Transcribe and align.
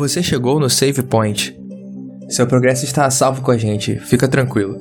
Você 0.00 0.22
chegou 0.22 0.58
no 0.58 0.70
Save 0.70 1.02
Point. 1.02 1.54
Seu 2.30 2.46
progresso 2.46 2.86
está 2.86 3.04
a 3.04 3.10
salvo 3.10 3.42
com 3.42 3.50
a 3.50 3.58
gente, 3.58 4.00
fica 4.00 4.26
tranquilo. 4.26 4.80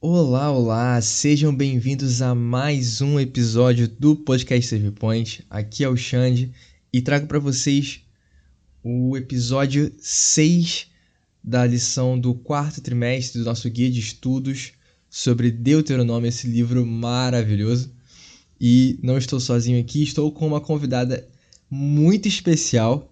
Olá, 0.00 0.50
olá, 0.50 1.00
sejam 1.00 1.54
bem-vindos 1.54 2.20
a 2.20 2.34
mais 2.34 3.00
um 3.00 3.20
episódio 3.20 3.86
do 3.86 4.16
podcast 4.16 4.68
Save 4.68 4.90
Point. 4.90 5.46
Aqui 5.48 5.84
é 5.84 5.88
o 5.88 5.96
Xande 5.96 6.50
e 6.92 7.00
trago 7.00 7.28
para 7.28 7.38
vocês 7.38 8.00
o 8.82 9.16
episódio 9.16 9.94
6 10.00 10.88
da 11.40 11.64
lição 11.64 12.18
do 12.18 12.34
quarto 12.34 12.80
trimestre 12.80 13.38
do 13.38 13.44
nosso 13.44 13.70
guia 13.70 13.88
de 13.88 14.00
estudos 14.00 14.72
sobre 15.08 15.52
Deuteronômio, 15.52 16.26
esse 16.30 16.48
livro 16.48 16.84
maravilhoso. 16.84 17.94
E 18.60 18.98
não 19.04 19.16
estou 19.16 19.38
sozinho 19.38 19.80
aqui, 19.80 20.02
estou 20.02 20.32
com 20.32 20.48
uma 20.48 20.60
convidada 20.60 21.32
muito 21.70 22.28
especial. 22.28 23.10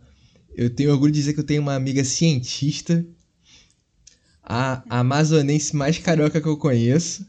Eu 0.55 0.69
tenho 0.69 0.91
orgulho 0.91 1.13
de 1.13 1.19
dizer 1.19 1.33
que 1.33 1.41
eu 1.41 1.45
tenho 1.45 1.63
uma 1.63 1.75
amiga 1.75 2.05
cientista, 2.05 3.05
a 4.43 4.83
amazonense 4.89 5.75
mais 5.75 5.99
carioca 5.99 6.41
que 6.41 6.49
eu 6.49 6.57
conheço. 6.57 7.27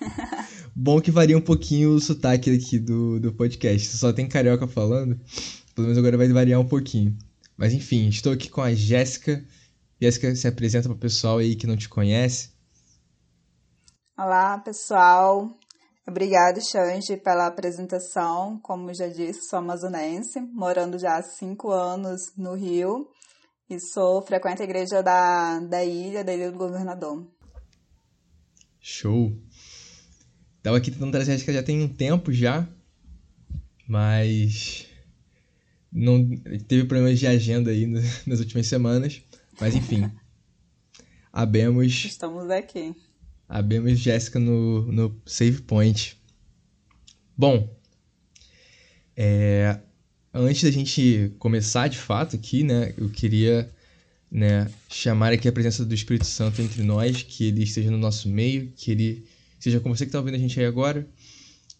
Bom 0.76 1.00
que 1.00 1.10
varia 1.10 1.38
um 1.38 1.40
pouquinho 1.40 1.90
o 1.90 2.00
sotaque 2.00 2.50
aqui 2.50 2.78
do, 2.78 3.20
do 3.20 3.32
podcast. 3.32 3.96
Só 3.96 4.12
tem 4.12 4.26
carioca 4.26 4.66
falando. 4.66 5.18
Pelo 5.74 5.86
menos 5.86 5.98
agora 5.98 6.16
vai 6.16 6.28
variar 6.28 6.60
um 6.60 6.66
pouquinho. 6.66 7.16
Mas 7.56 7.72
enfim, 7.72 8.08
estou 8.08 8.32
aqui 8.32 8.48
com 8.48 8.60
a 8.60 8.74
Jéssica. 8.74 9.44
Jéssica, 10.00 10.34
se 10.34 10.48
apresenta 10.48 10.88
para 10.88 10.96
o 10.96 10.98
pessoal 10.98 11.38
aí 11.38 11.54
que 11.54 11.66
não 11.66 11.76
te 11.76 11.88
conhece. 11.88 12.50
Olá, 14.18 14.58
pessoal. 14.58 15.58
Obrigada, 16.06 16.60
Xande, 16.60 17.16
pela 17.16 17.46
apresentação. 17.46 18.60
Como 18.62 18.92
já 18.94 19.08
disse, 19.08 19.48
sou 19.48 19.58
amazonense, 19.58 20.38
morando 20.52 20.98
já 20.98 21.16
há 21.16 21.22
cinco 21.22 21.70
anos 21.70 22.20
no 22.36 22.54
Rio 22.54 23.08
e 23.68 23.80
sou 23.80 24.22
frequente 24.22 24.60
a 24.60 24.64
igreja 24.64 25.02
da, 25.02 25.60
da 25.60 25.82
ilha, 25.82 26.22
da 26.22 26.34
Ilha 26.34 26.52
do 26.52 26.58
Governador. 26.58 27.26
Show! 28.80 29.32
Tava 30.62 30.76
aqui 30.76 30.90
tentando 30.90 31.12
trazer 31.12 31.32
a 31.32 31.34
Jéssica 31.34 31.52
já 31.52 31.62
tem 31.62 31.82
um 31.82 31.88
tempo 31.88 32.32
já, 32.32 32.68
mas 33.88 34.86
não 35.90 36.28
teve 36.68 36.84
problemas 36.84 37.18
de 37.18 37.26
agenda 37.26 37.70
aí 37.70 37.86
nas 38.26 38.40
últimas 38.40 38.66
semanas, 38.66 39.22
mas 39.58 39.74
enfim. 39.74 40.10
Abemos. 41.32 42.04
Estamos 42.04 42.50
aqui. 42.50 42.94
Abemos 43.54 44.00
Jéssica 44.00 44.40
no, 44.40 44.90
no 44.90 45.22
Save 45.24 45.62
Point. 45.62 46.18
Bom, 47.38 47.72
é, 49.16 49.78
antes 50.32 50.64
da 50.64 50.72
gente 50.72 51.32
começar 51.38 51.86
de 51.86 51.96
fato 51.96 52.34
aqui, 52.34 52.64
né, 52.64 52.92
eu 52.98 53.08
queria 53.08 53.72
né, 54.28 54.68
chamar 54.90 55.32
aqui 55.32 55.46
a 55.46 55.52
presença 55.52 55.84
do 55.84 55.94
Espírito 55.94 56.26
Santo 56.26 56.60
entre 56.60 56.82
nós, 56.82 57.22
que 57.22 57.44
ele 57.44 57.62
esteja 57.62 57.92
no 57.92 57.96
nosso 57.96 58.28
meio, 58.28 58.72
que 58.74 58.90
ele 58.90 59.24
seja 59.60 59.78
com 59.78 59.88
você 59.88 60.04
que 60.04 60.08
está 60.08 60.18
ouvindo 60.18 60.34
a 60.34 60.38
gente 60.38 60.58
aí 60.58 60.66
agora, 60.66 61.08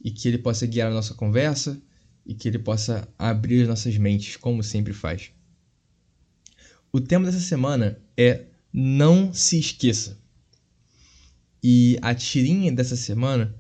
e 0.00 0.12
que 0.12 0.28
ele 0.28 0.38
possa 0.38 0.64
guiar 0.68 0.92
a 0.92 0.94
nossa 0.94 1.12
conversa, 1.14 1.82
e 2.24 2.34
que 2.34 2.46
ele 2.46 2.60
possa 2.60 3.08
abrir 3.18 3.62
as 3.62 3.68
nossas 3.68 3.98
mentes, 3.98 4.36
como 4.36 4.62
sempre 4.62 4.92
faz. 4.92 5.32
O 6.92 7.00
tema 7.00 7.26
dessa 7.26 7.40
semana 7.40 7.98
é 8.16 8.44
Não 8.72 9.34
se 9.34 9.58
esqueça. 9.58 10.22
E 11.66 11.96
a 12.02 12.14
tirinha 12.14 12.70
dessa 12.70 12.94
semana, 12.94 13.54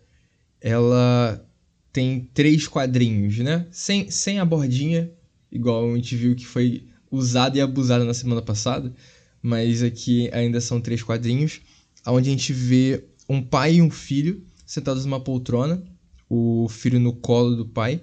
ela 0.60 1.42
tem 1.90 2.28
três 2.34 2.68
quadrinhos, 2.68 3.38
né? 3.38 3.66
Sem, 3.70 4.10
sem 4.10 4.38
a 4.38 4.44
bordinha, 4.44 5.10
igual 5.50 5.90
a 5.90 5.96
gente 5.96 6.14
viu 6.14 6.36
que 6.36 6.46
foi 6.46 6.86
usada 7.10 7.56
e 7.56 7.62
abusada 7.62 8.04
na 8.04 8.12
semana 8.12 8.42
passada, 8.42 8.94
mas 9.40 9.82
aqui 9.82 10.28
ainda 10.34 10.60
são 10.60 10.82
três 10.82 11.02
quadrinhos, 11.02 11.62
onde 12.06 12.28
a 12.28 12.32
gente 12.32 12.52
vê 12.52 13.02
um 13.26 13.40
pai 13.40 13.76
e 13.76 13.82
um 13.82 13.88
filho 13.90 14.44
sentados 14.66 15.06
numa 15.06 15.20
poltrona, 15.20 15.82
o 16.28 16.68
filho 16.68 17.00
no 17.00 17.14
colo 17.14 17.56
do 17.56 17.64
pai, 17.64 18.02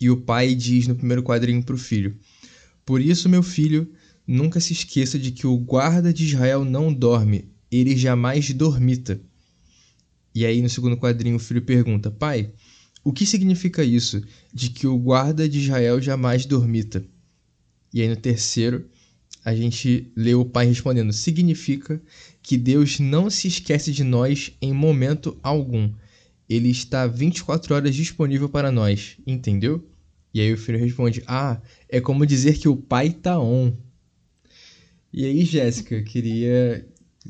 e 0.00 0.10
o 0.10 0.16
pai 0.16 0.52
diz 0.52 0.88
no 0.88 0.96
primeiro 0.96 1.22
quadrinho 1.22 1.62
para 1.62 1.76
o 1.76 1.78
filho: 1.78 2.18
Por 2.84 3.00
isso, 3.00 3.28
meu 3.28 3.44
filho, 3.44 3.88
nunca 4.26 4.58
se 4.58 4.72
esqueça 4.72 5.16
de 5.16 5.30
que 5.30 5.46
o 5.46 5.56
guarda 5.56 6.12
de 6.12 6.24
Israel 6.24 6.64
não 6.64 6.92
dorme, 6.92 7.50
ele 7.70 7.96
jamais 7.96 8.52
dormita. 8.52 9.20
E 10.34 10.44
aí 10.46 10.60
no 10.62 10.68
segundo 10.68 10.96
quadrinho 10.96 11.36
o 11.36 11.40
filho 11.40 11.62
pergunta: 11.62 12.10
Pai, 12.10 12.50
o 13.02 13.12
que 13.12 13.24
significa 13.24 13.82
isso 13.82 14.22
de 14.52 14.70
que 14.70 14.86
o 14.86 14.98
guarda 14.98 15.48
de 15.48 15.60
Israel 15.60 16.00
jamais 16.00 16.46
dormita? 16.46 17.04
E 17.92 18.00
aí 18.00 18.08
no 18.08 18.16
terceiro 18.16 18.88
a 19.44 19.54
gente 19.54 20.10
lê 20.14 20.34
o 20.34 20.44
pai 20.44 20.66
respondendo: 20.66 21.12
Significa 21.12 22.00
que 22.42 22.56
Deus 22.56 22.98
não 22.98 23.30
se 23.30 23.48
esquece 23.48 23.92
de 23.92 24.04
nós 24.04 24.52
em 24.60 24.72
momento 24.72 25.38
algum. 25.42 25.90
Ele 26.48 26.68
está 26.68 27.06
24 27.06 27.74
horas 27.74 27.94
disponível 27.94 28.48
para 28.48 28.72
nós, 28.72 29.16
entendeu? 29.26 29.88
E 30.32 30.40
aí 30.40 30.52
o 30.52 30.58
filho 30.58 30.78
responde: 30.78 31.22
Ah, 31.26 31.60
é 31.88 32.00
como 32.00 32.26
dizer 32.26 32.58
que 32.58 32.68
o 32.68 32.76
pai 32.76 33.10
tá 33.10 33.38
on. 33.40 33.72
E 35.12 35.24
aí, 35.24 35.44
Jéssica, 35.44 36.02
queria 36.02 36.86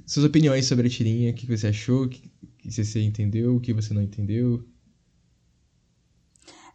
suas 0.07 0.25
opiniões 0.25 0.67
sobre 0.67 0.87
a 0.87 0.91
tirinha, 0.91 1.31
o 1.31 1.35
que 1.35 1.47
você 1.47 1.69
achou, 1.69 2.05
o 2.05 2.09
que 2.09 2.31
você 2.65 3.01
entendeu, 3.03 3.57
o 3.57 3.61
que 3.61 3.73
você 3.73 3.93
não 3.93 4.03
entendeu. 4.03 4.65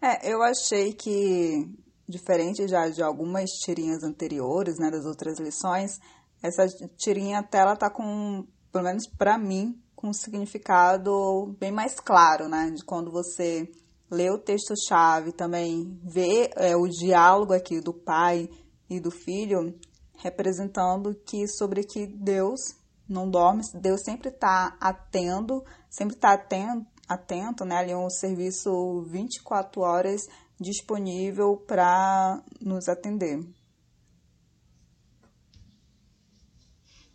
É, 0.02 0.31
eu 0.31 0.44
achei 0.44 0.94
que, 0.94 1.68
diferente 2.08 2.68
já 2.68 2.90
de 2.90 3.02
algumas 3.02 3.50
tirinhas 3.64 4.04
anteriores, 4.04 4.78
né, 4.78 4.92
das 4.92 5.06
outras 5.06 5.40
lições, 5.40 6.00
essa 6.44 6.68
tirinha 6.98 7.40
até 7.40 7.59
ela 7.59 7.75
tá 7.75 7.90
com, 7.90 8.46
pelo 8.72 8.86
menos 8.86 9.08
para 9.18 9.38
mim, 9.38 9.81
com 9.96 10.09
um 10.09 10.14
significado 10.14 11.56
bem 11.59 11.72
mais 11.72 12.00
claro, 12.00 12.48
né, 12.50 12.72
de 12.72 12.84
quando 12.84 13.09
você 13.09 13.70
lê 14.12 14.30
o 14.30 14.38
texto-chave, 14.38 15.31
também 15.31 16.00
vê 16.04 16.52
é, 16.56 16.75
o 16.75 16.88
diálogo 16.88 17.54
aqui 17.54 17.80
do 17.80 17.94
pai 17.94 18.50
e 18.90 19.00
do 19.00 19.09
filho, 19.09 19.74
representando 20.18 21.16
que 21.25 21.48
sobre 21.48 21.84
que 21.84 22.06
Deus 22.06 22.59
não 23.08 23.30
dorme, 23.30 23.62
Deus 23.74 24.02
sempre 24.02 24.30
está 24.30 24.76
atento, 24.80 25.64
sempre 25.90 26.16
está 26.16 26.34
atento, 26.34 26.86
atento, 27.08 27.66
né? 27.66 27.78
Ali 27.78 27.92
é 27.92 27.98
um 27.98 28.10
serviço 28.10 29.04
24 29.10 29.82
horas 29.82 30.28
disponível 30.60 31.58
para 31.58 32.44
nos 32.62 32.88
atender. 32.88 33.40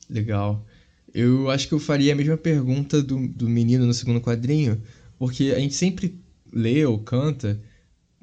Legal. 0.08 0.64
Eu 1.12 1.50
acho 1.50 1.66
que 1.68 1.74
eu 1.74 1.80
faria 1.80 2.12
a 2.12 2.16
mesma 2.16 2.36
pergunta 2.36 3.02
do, 3.02 3.28
do 3.28 3.48
menino 3.48 3.86
no 3.86 3.94
segundo 3.94 4.20
quadrinho, 4.20 4.82
porque 5.18 5.52
a 5.56 5.58
gente 5.58 5.74
sempre 5.74 6.22
lê 6.52 6.84
ou 6.84 7.02
canta, 7.02 7.60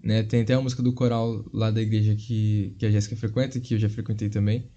né? 0.02 0.24
Tem 0.24 0.42
até 0.42 0.54
a 0.54 0.62
música 0.62 0.82
do 0.82 0.94
coral 0.94 1.44
lá 1.54 1.72
da 1.72 1.82
igreja 1.82 2.16
que, 2.16 2.76
que 2.78 2.86
a 2.86 2.92
Jéssica 2.92 3.16
frequenta, 3.16 3.60
que 3.60 3.74
eu 3.74 3.80
já 3.80 3.90
frequentei 3.90 4.30
também, 4.30 4.70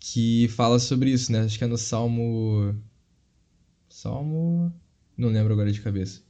que 0.00 0.48
fala 0.48 0.78
sobre 0.78 1.10
isso, 1.10 1.32
né? 1.32 1.40
Acho 1.40 1.58
que 1.58 1.64
é 1.64 1.66
no 1.66 1.78
Salmo. 1.78 2.74
Salmo. 3.88 4.72
Não 5.16 5.28
lembro 5.28 5.52
agora 5.52 5.72
de 5.72 5.80
cabeça. 5.80 6.22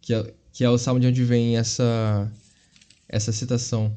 Que 0.00 0.14
é, 0.14 0.34
que 0.52 0.64
é 0.64 0.70
o 0.70 0.78
salmo 0.78 1.00
de 1.00 1.06
onde 1.06 1.24
vem 1.24 1.56
essa. 1.56 2.32
essa 3.08 3.32
citação. 3.32 3.96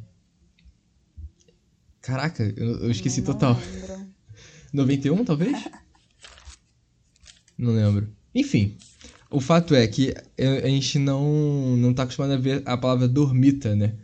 Caraca, 2.01 2.43
eu, 2.57 2.79
eu 2.79 2.91
esqueci 2.91 3.21
não 3.21 3.27
total. 3.27 3.57
Lembro. 3.73 4.13
91, 4.73 5.23
talvez? 5.23 5.57
não 7.57 7.73
lembro. 7.73 8.09
Enfim, 8.33 8.75
o 9.29 9.39
fato 9.39 9.75
é 9.75 9.87
que 9.87 10.13
a 10.37 10.67
gente 10.67 10.99
não, 10.99 11.77
não 11.77 11.93
tá 11.93 12.03
acostumado 12.03 12.33
a 12.33 12.37
ver 12.37 12.63
a 12.65 12.75
palavra 12.75 13.07
dormita, 13.07 13.75
né? 13.75 13.95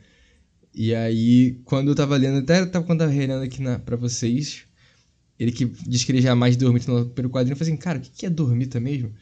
E 0.74 0.94
aí, 0.94 1.60
quando 1.66 1.90
eu 1.90 1.96
tava 1.96 2.16
lendo, 2.16 2.38
até 2.40 2.66
tava 2.66 2.86
quando 2.86 3.02
eu 3.02 3.08
tava 3.08 3.18
relendo 3.18 3.44
aqui 3.44 3.62
na, 3.62 3.80
pra 3.80 3.98
vocês, 3.98 4.66
ele 5.40 5.52
que 5.52 5.66
diz 5.66 6.04
que 6.04 6.12
ele 6.12 6.22
jamais 6.22 6.58
dormita 6.58 6.92
no 6.92 7.06
primeiro 7.06 7.30
quadrinho, 7.30 7.54
eu 7.54 7.58
falei 7.58 7.74
assim, 7.74 7.82
cara, 7.82 7.98
o 7.98 8.02
que 8.02 8.26
é 8.26 8.30
dormita 8.30 8.80
mesmo? 8.80 9.14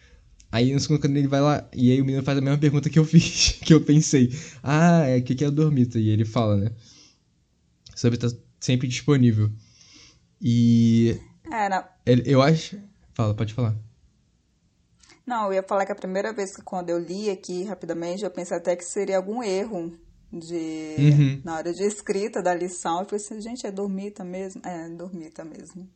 Aí 0.51 0.73
no 0.73 0.79
segundo 0.79 0.99
quadrinho 0.99 1.19
ele 1.19 1.27
vai 1.27 1.41
lá, 1.41 1.69
e 1.73 1.91
aí 1.91 2.01
o 2.01 2.05
menino 2.05 2.23
faz 2.23 2.37
a 2.37 2.41
mesma 2.41 2.57
pergunta 2.57 2.89
que 2.89 2.97
eu 2.97 3.05
fiz, 3.05 3.59
que 3.63 3.73
eu 3.73 3.81
pensei. 3.81 4.33
Ah, 4.63 5.05
é, 5.05 5.17
o 5.17 5.23
que 5.23 5.43
é 5.45 5.51
dormita? 5.51 5.99
E 5.99 6.09
ele 6.09 6.25
fala, 6.25 6.57
né? 6.57 6.71
Sobre 7.95 8.17
estar 8.17 8.35
sempre 8.59 8.87
disponível. 8.87 9.51
E. 10.41 11.19
É, 11.51 11.69
não. 11.69 11.83
Eu 12.05 12.41
acho. 12.41 12.79
Fala, 13.13 13.33
pode 13.33 13.53
falar. 13.53 13.75
Não, 15.25 15.47
eu 15.47 15.53
ia 15.53 15.63
falar 15.63 15.85
que 15.85 15.91
a 15.91 15.95
primeira 15.95 16.31
vez 16.33 16.55
que 16.55 16.61
quando 16.61 16.89
eu 16.89 16.97
li 16.97 17.29
aqui 17.29 17.63
rapidamente, 17.63 18.23
eu 18.23 18.31
pensei 18.31 18.55
até 18.55 18.75
que 18.75 18.83
seria 18.85 19.17
algum 19.17 19.43
erro 19.43 19.97
de 20.31 20.95
Uhum. 20.99 21.41
na 21.43 21.55
hora 21.55 21.73
de 21.73 21.83
escrita 21.83 22.41
da 22.41 22.53
lição. 22.53 22.99
Eu 22.99 23.05
falei 23.05 23.23
assim, 23.23 23.41
gente, 23.41 23.65
é 23.67 23.71
dormita 23.71 24.23
mesmo? 24.23 24.61
É, 24.65 24.89
dormita 24.89 25.43
mesmo. 25.43 25.89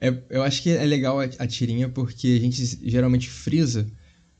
É, 0.00 0.14
eu 0.28 0.42
acho 0.42 0.62
que 0.62 0.70
é 0.70 0.84
legal 0.84 1.20
a, 1.20 1.24
a 1.24 1.46
tirinha 1.46 1.88
porque 1.88 2.28
a 2.28 2.40
gente 2.40 2.62
geralmente 2.88 3.30
frisa 3.30 3.86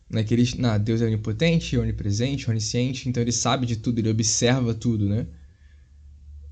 né? 0.09 0.25
Que 0.25 0.35
eles, 0.35 0.55
não, 0.55 0.79
Deus 0.79 1.03
é 1.03 1.07
onipotente, 1.07 1.77
onipresente, 1.77 2.49
onisciente, 2.51 3.09
então 3.09 3.23
ele 3.23 3.33
sabe 3.33 3.67
de 3.67 3.77
tudo, 3.77 3.99
ele 3.99 4.11
observa 4.11 4.75
tudo, 4.75 5.09
né? 5.09 5.27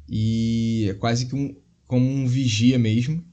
E 0.08 0.88
é 0.90 0.94
quase 0.94 1.26
que 1.26 1.34
um, 1.34 1.56
como 1.86 2.06
um 2.06 2.26
vigia 2.26 2.78
mesmo. 2.78 3.24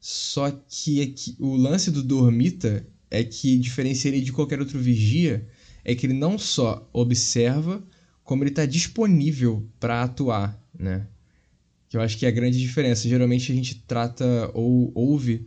Só 0.00 0.50
que 0.50 1.02
aqui, 1.02 1.36
o 1.38 1.56
lance 1.56 1.90
do 1.90 2.02
dormita 2.02 2.86
é 3.10 3.24
que 3.24 3.58
diferencia 3.58 4.10
ele 4.10 4.20
de 4.20 4.32
qualquer 4.32 4.60
outro 4.60 4.78
vigia 4.78 5.46
é 5.84 5.94
que 5.94 6.06
ele 6.06 6.14
não 6.14 6.38
só 6.38 6.88
observa, 6.92 7.82
como 8.22 8.42
ele 8.42 8.50
está 8.50 8.64
disponível 8.64 9.68
para 9.78 10.02
atuar, 10.02 10.62
né? 10.78 11.06
Que 11.94 11.98
eu 11.98 12.02
acho 12.02 12.18
que 12.18 12.26
é 12.26 12.28
a 12.28 12.32
grande 12.32 12.58
diferença. 12.58 13.08
Geralmente 13.08 13.52
a 13.52 13.54
gente 13.54 13.76
trata 13.86 14.50
ou 14.52 14.90
ouve 14.96 15.46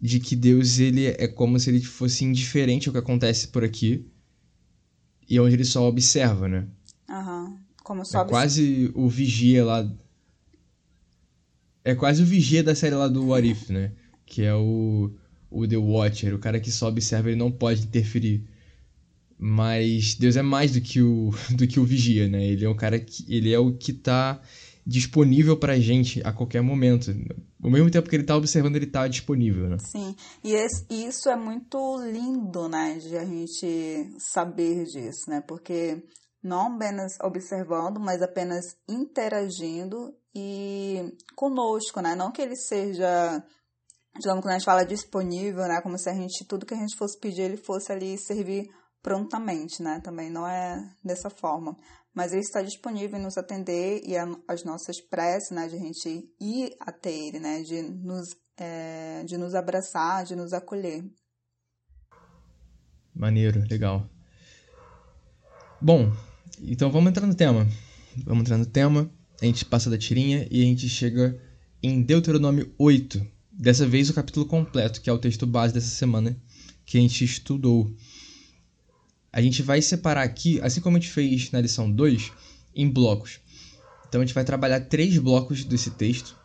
de 0.00 0.20
que 0.20 0.36
Deus 0.36 0.78
ele 0.78 1.06
é 1.06 1.26
como 1.26 1.58
se 1.58 1.68
ele 1.68 1.80
fosse 1.80 2.24
indiferente 2.24 2.88
ao 2.88 2.92
que 2.92 2.98
acontece 3.00 3.48
por 3.48 3.64
aqui 3.64 4.06
e 5.28 5.40
onde 5.40 5.56
ele 5.56 5.64
só 5.64 5.88
observa, 5.88 6.46
né? 6.46 6.68
Aham. 7.10 7.46
Uhum. 7.46 7.58
Como 7.82 8.04
só 8.04 8.22
é 8.22 8.24
quase 8.24 8.92
o 8.94 9.08
vigia 9.08 9.64
lá. 9.64 9.92
É 11.84 11.92
quase 11.92 12.22
o 12.22 12.26
vigia 12.26 12.62
da 12.62 12.76
série 12.76 12.94
lá 12.94 13.08
do 13.08 13.26
What 13.26 13.44
If, 13.50 13.70
né? 13.70 13.90
Que 14.24 14.42
é 14.42 14.54
o, 14.54 15.10
o 15.50 15.66
The 15.66 15.76
Watcher, 15.76 16.36
o 16.36 16.38
cara 16.38 16.60
que 16.60 16.70
só 16.70 16.86
observa, 16.86 17.30
ele 17.30 17.36
não 17.36 17.50
pode 17.50 17.82
interferir. 17.82 18.44
Mas 19.36 20.14
Deus 20.14 20.36
é 20.36 20.42
mais 20.42 20.70
do 20.70 20.80
que 20.80 21.02
o, 21.02 21.34
do 21.50 21.66
que 21.66 21.80
o 21.80 21.84
vigia, 21.84 22.28
né? 22.28 22.46
Ele 22.46 22.64
é 22.64 22.68
o 22.68 22.76
cara 22.76 23.00
que. 23.00 23.26
Ele 23.28 23.52
é 23.52 23.58
o 23.58 23.72
que 23.72 23.92
tá 23.92 24.40
disponível 24.86 25.58
pra 25.58 25.78
gente 25.78 26.20
a 26.24 26.32
qualquer 26.32 26.62
momento. 26.62 27.10
Ao 27.62 27.70
mesmo 27.70 27.90
tempo 27.90 28.08
que 28.08 28.16
ele 28.16 28.24
tá 28.24 28.36
observando, 28.36 28.76
ele 28.76 28.86
tá 28.86 29.08
disponível, 29.08 29.68
né? 29.68 29.78
Sim. 29.78 30.14
E 30.42 30.52
esse, 30.52 30.86
isso 30.90 31.28
é 31.30 31.36
muito 31.36 31.78
lindo, 32.04 32.68
né? 32.68 32.98
De 32.98 33.16
a 33.16 33.24
gente 33.24 34.14
saber 34.18 34.84
disso, 34.84 35.28
né? 35.28 35.40
Porque 35.40 36.02
não 36.42 36.74
apenas 36.74 37.12
observando, 37.22 37.98
mas 37.98 38.20
apenas 38.20 38.76
interagindo 38.86 40.14
e 40.34 41.16
conosco, 41.34 42.00
né? 42.02 42.14
Não 42.14 42.30
que 42.30 42.42
ele 42.42 42.56
seja, 42.56 43.42
digamos, 44.20 44.42
quando 44.42 44.50
a 44.50 44.58
gente 44.58 44.66
fala 44.66 44.84
disponível, 44.84 45.62
né? 45.62 45.80
Como 45.80 45.98
se 45.98 46.10
a 46.10 46.14
gente, 46.14 46.44
tudo 46.44 46.66
que 46.66 46.74
a 46.74 46.78
gente 46.78 46.96
fosse 46.96 47.18
pedir, 47.18 47.42
ele 47.42 47.56
fosse 47.56 47.90
ali 47.90 48.18
servir 48.18 48.68
prontamente, 49.02 49.82
né? 49.82 50.00
Também 50.04 50.30
não 50.30 50.46
é 50.46 50.76
dessa 51.02 51.30
forma. 51.30 51.74
Mas 52.14 52.32
ele 52.32 52.42
está 52.42 52.62
disponível 52.62 53.18
em 53.18 53.22
nos 53.22 53.36
atender 53.36 54.02
e 54.06 54.16
a, 54.16 54.24
as 54.46 54.62
nossas 54.64 55.00
preces, 55.00 55.50
né? 55.50 55.66
De 55.68 55.74
a 55.74 55.78
gente 55.78 56.30
ir 56.40 56.76
até 56.78 57.12
ele, 57.12 57.40
né? 57.40 57.62
De 57.62 57.82
nos, 57.82 58.28
é, 58.56 59.24
de 59.24 59.36
nos 59.36 59.54
abraçar, 59.54 60.24
de 60.24 60.36
nos 60.36 60.52
acolher. 60.52 61.04
Maneiro, 63.14 63.64
legal. 63.68 64.08
Bom, 65.80 66.12
então 66.62 66.90
vamos 66.90 67.10
entrar 67.10 67.26
no 67.26 67.34
tema. 67.34 67.66
Vamos 68.24 68.42
entrar 68.42 68.58
no 68.58 68.66
tema, 68.66 69.10
a 69.42 69.44
gente 69.44 69.64
passa 69.64 69.90
da 69.90 69.98
tirinha 69.98 70.46
e 70.50 70.62
a 70.62 70.64
gente 70.64 70.88
chega 70.88 71.40
em 71.82 72.00
Deuteronômio 72.00 72.72
8. 72.78 73.20
Dessa 73.50 73.86
vez 73.86 74.08
o 74.08 74.14
capítulo 74.14 74.46
completo, 74.46 75.00
que 75.00 75.10
é 75.10 75.12
o 75.12 75.18
texto 75.18 75.46
base 75.46 75.74
dessa 75.74 75.88
semana 75.88 76.36
que 76.84 76.98
a 76.98 77.00
gente 77.00 77.24
estudou 77.24 77.92
a 79.34 79.42
gente 79.42 79.62
vai 79.62 79.82
separar 79.82 80.22
aqui, 80.22 80.60
assim 80.60 80.80
como 80.80 80.96
a 80.96 81.00
gente 81.00 81.10
fez 81.10 81.50
na 81.50 81.60
lição 81.60 81.90
2, 81.90 82.30
em 82.72 82.88
blocos. 82.88 83.40
Então 84.06 84.20
a 84.20 84.24
gente 84.24 84.32
vai 84.32 84.44
trabalhar 84.44 84.78
três 84.82 85.18
blocos 85.18 85.64
desse 85.64 85.90
texto. 85.90 86.36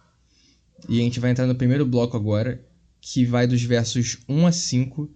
E 0.88 1.00
a 1.00 1.04
gente 1.04 1.20
vai 1.20 1.30
entrar 1.30 1.46
no 1.46 1.54
primeiro 1.54 1.86
bloco 1.86 2.18
agora, 2.18 2.66
que 3.00 3.24
vai 3.26 3.46
dos 3.46 3.62
versos 3.62 4.18
1 4.28 4.48
a 4.48 4.52
5 4.52 5.08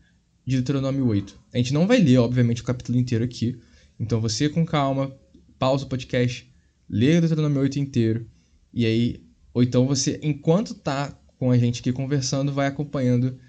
de 0.46 0.58
Deuteronômio 0.58 1.08
8. 1.08 1.40
A 1.52 1.58
gente 1.58 1.74
não 1.74 1.88
vai 1.88 1.98
ler, 1.98 2.20
obviamente, 2.20 2.62
o 2.62 2.64
capítulo 2.64 2.96
inteiro 2.96 3.26
aqui. 3.26 3.60
Então 4.00 4.22
você, 4.22 4.48
com 4.48 4.64
calma, 4.64 5.12
pausa 5.58 5.86
o 5.86 5.90
podcast, 5.90 6.48
lê 6.88 7.18
o 7.18 7.22
Deuteronômio 7.22 7.60
8 7.60 7.80
inteiro. 7.80 8.30
E 8.72 8.86
aí, 8.86 9.26
ou 9.52 9.64
então 9.64 9.88
você, 9.88 10.20
enquanto 10.22 10.76
tá 10.76 11.20
com 11.40 11.50
a 11.50 11.58
gente 11.58 11.80
aqui 11.80 11.92
conversando, 11.92 12.54
vai 12.54 12.68
acompanhando 12.68 13.40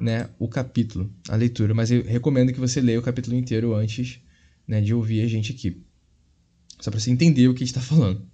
né, 0.00 0.30
o 0.38 0.48
capítulo, 0.48 1.12
a 1.28 1.36
leitura, 1.36 1.74
mas 1.74 1.90
eu 1.90 2.02
recomendo 2.02 2.52
que 2.52 2.58
você 2.58 2.80
leia 2.80 2.98
o 2.98 3.02
capítulo 3.02 3.36
inteiro 3.36 3.74
antes 3.74 4.20
né, 4.66 4.80
de 4.80 4.94
ouvir 4.94 5.22
a 5.22 5.28
gente 5.28 5.52
aqui. 5.52 5.82
Só 6.80 6.90
para 6.90 6.98
você 6.98 7.10
entender 7.10 7.46
o 7.48 7.54
que 7.54 7.62
está 7.62 7.80
falando. 7.80 8.26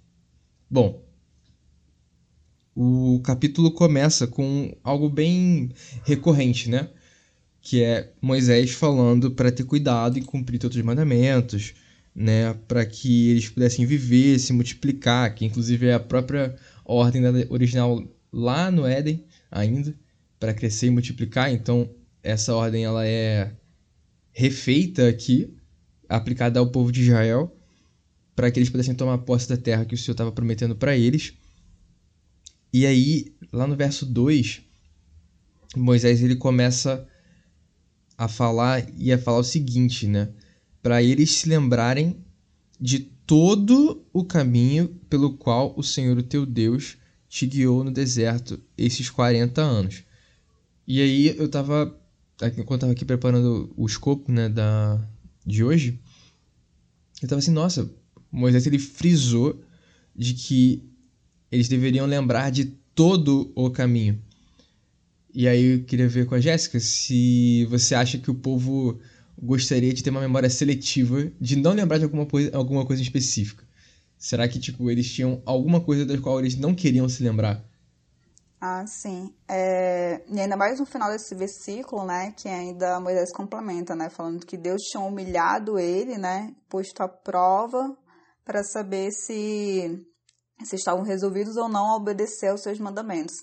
Bom, 0.69 1.03
o 2.73 3.19
capítulo 3.23 3.71
começa 3.71 4.25
com 4.27 4.73
algo 4.83 5.09
bem 5.09 5.71
recorrente, 6.05 6.69
né? 6.69 6.89
Que 7.59 7.83
é 7.83 8.13
Moisés 8.21 8.71
falando 8.71 9.31
para 9.31 9.51
ter 9.51 9.65
cuidado 9.65 10.17
e 10.17 10.21
cumprir 10.21 10.59
todos 10.59 10.77
os 10.77 10.83
mandamentos, 10.83 11.73
né? 12.15 12.53
Para 12.67 12.85
que 12.85 13.29
eles 13.29 13.49
pudessem 13.49 13.85
viver, 13.85 14.39
se 14.39 14.53
multiplicar, 14.53 15.33
que 15.35 15.43
inclusive 15.43 15.87
é 15.87 15.95
a 15.95 15.99
própria 15.99 16.55
ordem 16.85 17.23
original 17.49 18.01
lá 18.31 18.71
no 18.71 18.85
Éden 18.85 19.25
ainda 19.51 19.93
para 20.39 20.53
crescer 20.53 20.87
e 20.87 20.91
multiplicar. 20.91 21.51
Então, 21.51 21.89
essa 22.23 22.55
ordem 22.55 22.85
ela 22.85 23.05
é 23.05 23.51
refeita 24.31 25.07
aqui, 25.07 25.53
aplicada 26.07 26.59
ao 26.59 26.71
povo 26.71 26.91
de 26.91 27.01
Israel, 27.01 27.55
para 28.35 28.51
que 28.51 28.59
eles 28.59 28.69
pudessem 28.69 28.93
tomar 28.93 29.17
posse 29.19 29.49
da 29.49 29.57
terra 29.57 29.85
que 29.85 29.95
o 29.95 29.97
Senhor 29.97 30.13
estava 30.13 30.31
prometendo 30.31 30.75
para 30.75 30.95
eles. 30.95 31.33
E 32.71 32.85
aí, 32.85 33.33
lá 33.51 33.65
no 33.65 33.75
verso 33.75 34.05
2, 34.05 34.61
Moisés 35.75 36.21
ele 36.21 36.35
começa 36.35 37.07
a 38.17 38.27
falar 38.27 38.87
e 38.97 39.11
a 39.11 39.17
falar 39.17 39.39
o 39.39 39.43
seguinte, 39.43 40.07
né? 40.07 40.29
Para 40.81 41.01
eles 41.01 41.31
se 41.31 41.49
lembrarem 41.49 42.17
de 42.79 42.99
todo 42.99 44.05
o 44.13 44.23
caminho 44.23 44.87
pelo 45.09 45.37
qual 45.37 45.73
o 45.75 45.83
Senhor, 45.83 46.17
o 46.17 46.23
teu 46.23 46.45
Deus, 46.45 46.97
te 47.27 47.45
guiou 47.45 47.83
no 47.83 47.91
deserto 47.91 48.59
esses 48.77 49.09
40 49.09 49.61
anos. 49.61 50.03
E 50.87 51.01
aí 51.01 51.37
eu 51.37 51.49
tava. 51.49 51.99
Enquanto 52.41 52.71
eu 52.71 52.79
tava 52.79 52.91
aqui 52.93 53.03
preparando 53.03 53.73
o 53.75 53.85
escopo, 53.85 54.31
né, 54.31 54.47
da, 54.47 55.01
de 55.45 55.63
hoje, 55.63 55.99
eu 57.21 57.27
tava 57.27 57.39
assim, 57.39 57.51
nossa, 57.51 57.91
Moisés 58.31 58.67
ele 58.67 58.79
frisou 58.79 59.59
de 60.15 60.33
que 60.33 60.83
eles 61.51 61.67
deveriam 61.67 62.05
lembrar 62.05 62.51
de 62.51 62.65
todo 62.93 63.51
o 63.55 63.69
caminho. 63.69 64.21
E 65.33 65.47
aí 65.47 65.63
eu 65.63 65.83
queria 65.83 66.07
ver 66.07 66.25
com 66.25 66.35
a 66.35 66.39
Jéssica 66.39 66.79
se 66.79 67.65
você 67.65 67.95
acha 67.95 68.17
que 68.17 68.31
o 68.31 68.35
povo 68.35 68.99
gostaria 69.41 69.93
de 69.93 70.03
ter 70.03 70.09
uma 70.09 70.21
memória 70.21 70.49
seletiva, 70.49 71.31
de 71.39 71.55
não 71.55 71.73
lembrar 71.73 71.97
de 71.97 72.05
alguma 72.05 72.25
coisa, 72.25 72.55
alguma 72.55 72.85
coisa 72.85 73.01
específica. 73.01 73.63
Será 74.17 74.47
que 74.47 74.59
tipo 74.59 74.89
eles 74.89 75.11
tinham 75.11 75.41
alguma 75.45 75.81
coisa 75.81 76.05
da 76.05 76.17
qual 76.17 76.39
eles 76.39 76.55
não 76.55 76.73
queriam 76.73 77.09
se 77.09 77.23
lembrar? 77.23 77.66
Ah, 78.59 78.85
sim. 78.87 79.35
É, 79.47 80.23
e 80.27 80.39
ainda 80.39 80.57
mais 80.57 80.79
no 80.79 80.85
final 80.85 81.11
desse 81.11 81.35
versículo, 81.35 82.05
né, 82.05 82.33
que 82.35 82.49
ainda 82.49 82.99
Moisés 82.99 83.31
complementa, 83.31 83.95
né, 83.95 84.09
falando 84.09 84.45
que 84.45 84.57
Deus 84.57 84.81
tinha 84.81 85.03
humilhado 85.03 85.77
ele, 85.77 86.17
né, 86.17 86.55
posto 86.67 87.01
à 87.01 87.07
prova 87.07 87.95
para 88.43 88.63
saber 88.63 89.11
se, 89.11 90.03
se 90.63 90.75
estavam 90.75 91.03
resolvidos 91.03 91.55
ou 91.55 91.69
não 91.69 91.91
a 91.91 91.95
obedecer 91.97 92.47
aos 92.47 92.61
seus 92.63 92.79
mandamentos. 92.79 93.35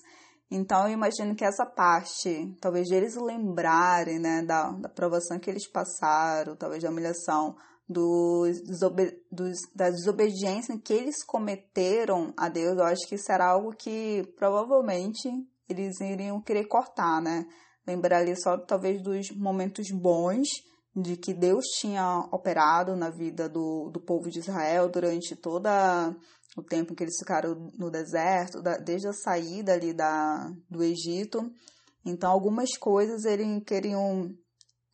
Então, 0.51 0.85
eu 0.85 0.93
imagino 0.93 1.33
que 1.33 1.45
essa 1.45 1.65
parte, 1.65 2.53
talvez 2.59 2.91
eles 2.91 3.15
lembrarem, 3.15 4.19
né, 4.19 4.43
da, 4.43 4.71
da 4.71 4.89
provação 4.89 5.39
que 5.39 5.49
eles 5.49 5.69
passaram, 5.71 6.57
talvez 6.57 6.83
da 6.83 6.89
humilhação, 6.89 7.55
dos, 7.87 8.61
dos, 8.61 8.79
da 9.73 9.89
desobediência 9.89 10.77
que 10.77 10.93
eles 10.93 11.23
cometeram 11.23 12.33
a 12.37 12.49
Deus, 12.49 12.77
eu 12.77 12.83
acho 12.83 13.07
que 13.07 13.15
era 13.29 13.47
algo 13.47 13.75
que 13.75 14.23
provavelmente 14.37 15.29
eles 15.67 15.99
iriam 15.99 16.41
querer 16.41 16.65
cortar, 16.65 17.21
né? 17.21 17.45
Lembrar 17.87 18.19
ali 18.19 18.35
só 18.35 18.57
talvez 18.57 19.01
dos 19.01 19.31
momentos 19.31 19.87
bons 19.91 20.47
de 20.95 21.17
que 21.17 21.33
Deus 21.33 21.65
tinha 21.79 22.27
operado 22.31 22.95
na 22.95 23.09
vida 23.09 23.49
do, 23.49 23.89
do 23.91 23.99
povo 23.99 24.29
de 24.29 24.39
Israel 24.39 24.89
durante 24.89 25.35
toda 25.35 26.15
o 26.55 26.63
tempo 26.63 26.95
que 26.95 27.03
eles 27.03 27.17
ficaram 27.19 27.69
no 27.77 27.91
deserto, 27.91 28.61
da, 28.61 28.77
desde 28.77 29.09
a 29.09 29.13
saída 29.13 29.73
ali 29.73 29.93
da, 29.93 30.49
do 30.69 30.81
Egito. 30.81 31.51
Então, 32.05 32.31
algumas 32.31 32.77
coisas 32.77 33.25
eles 33.25 33.61
queriam 33.65 34.29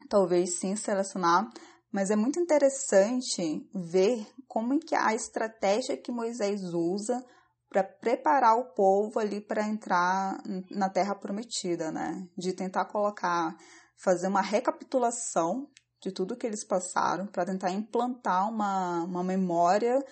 talvez 0.10 0.58
sim 0.60 0.76
selecionar, 0.76 1.48
mas 1.92 2.10
é 2.10 2.16
muito 2.16 2.40
interessante 2.40 3.68
ver 3.74 4.26
como 4.48 4.80
que 4.80 4.96
a 4.96 5.14
estratégia 5.14 5.98
que 5.98 6.12
Moisés 6.12 6.62
usa 6.74 7.24
para 7.70 7.84
preparar 7.84 8.58
o 8.58 8.74
povo 8.74 9.20
ali 9.20 9.40
para 9.40 9.68
entrar 9.68 10.42
na 10.70 10.90
terra 10.90 11.16
prometida, 11.16 11.92
né? 11.92 12.28
De 12.38 12.54
tentar 12.54 12.86
colocar, 12.86 13.56
fazer 13.98 14.28
uma 14.28 14.42
recapitulação 14.42 15.70
de 16.02 16.12
tudo 16.12 16.36
que 16.36 16.48
eles 16.48 16.66
passaram 16.66 17.28
para 17.28 17.46
tentar 17.46 17.72
implantar 17.72 18.50
uma, 18.50 19.04
uma 19.04 19.24
memória 19.24 20.04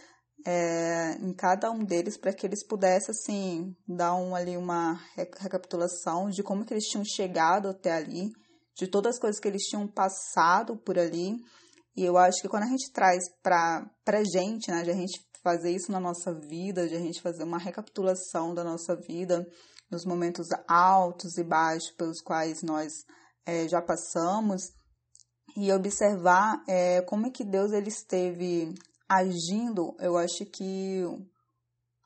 é, 0.45 1.17
em 1.19 1.33
cada 1.33 1.71
um 1.71 1.83
deles 1.83 2.17
para 2.17 2.33
que 2.33 2.45
eles 2.45 2.65
pudessem 2.65 3.09
assim 3.11 3.75
dar 3.87 4.15
um, 4.15 4.35
ali 4.35 4.55
uma 4.55 4.93
recapitulação 5.15 6.29
de 6.29 6.43
como 6.43 6.63
que 6.63 6.73
eles 6.73 6.85
tinham 6.85 7.03
chegado 7.03 7.67
até 7.67 7.91
ali 7.91 8.31
de 8.77 8.87
todas 8.87 9.15
as 9.15 9.19
coisas 9.19 9.39
que 9.39 9.47
eles 9.47 9.63
tinham 9.63 9.85
passado 9.85 10.77
por 10.77 10.97
ali. 10.97 11.35
E 11.99 12.05
eu 12.05 12.17
acho 12.17 12.41
que 12.41 12.47
quando 12.47 12.63
a 12.63 12.67
gente 12.67 12.93
traz 12.93 13.25
para 13.43 13.91
a 14.07 14.23
gente, 14.23 14.71
né, 14.71 14.83
de 14.83 14.91
a 14.91 14.95
gente 14.95 15.19
fazer 15.43 15.69
isso 15.69 15.91
na 15.91 15.99
nossa 15.99 16.33
vida, 16.33 16.87
de 16.87 16.95
a 16.95 16.99
gente 16.99 17.21
fazer 17.21 17.43
uma 17.43 17.57
recapitulação 17.57 18.53
da 18.53 18.63
nossa 18.63 18.95
vida, 18.95 19.45
nos 19.91 20.05
momentos 20.05 20.47
altos 20.65 21.37
e 21.37 21.43
baixos 21.43 21.91
pelos 21.97 22.21
quais 22.21 22.63
nós 22.63 22.93
é, 23.45 23.67
já 23.67 23.81
passamos, 23.81 24.61
e 25.57 25.73
observar 25.73 26.63
é, 26.69 27.01
como 27.01 27.27
é 27.27 27.31
que 27.31 27.43
Deus 27.43 27.73
ele 27.73 27.89
esteve 27.89 28.73
agindo, 29.09 29.93
eu 29.99 30.17
acho 30.17 30.45
que 30.45 31.03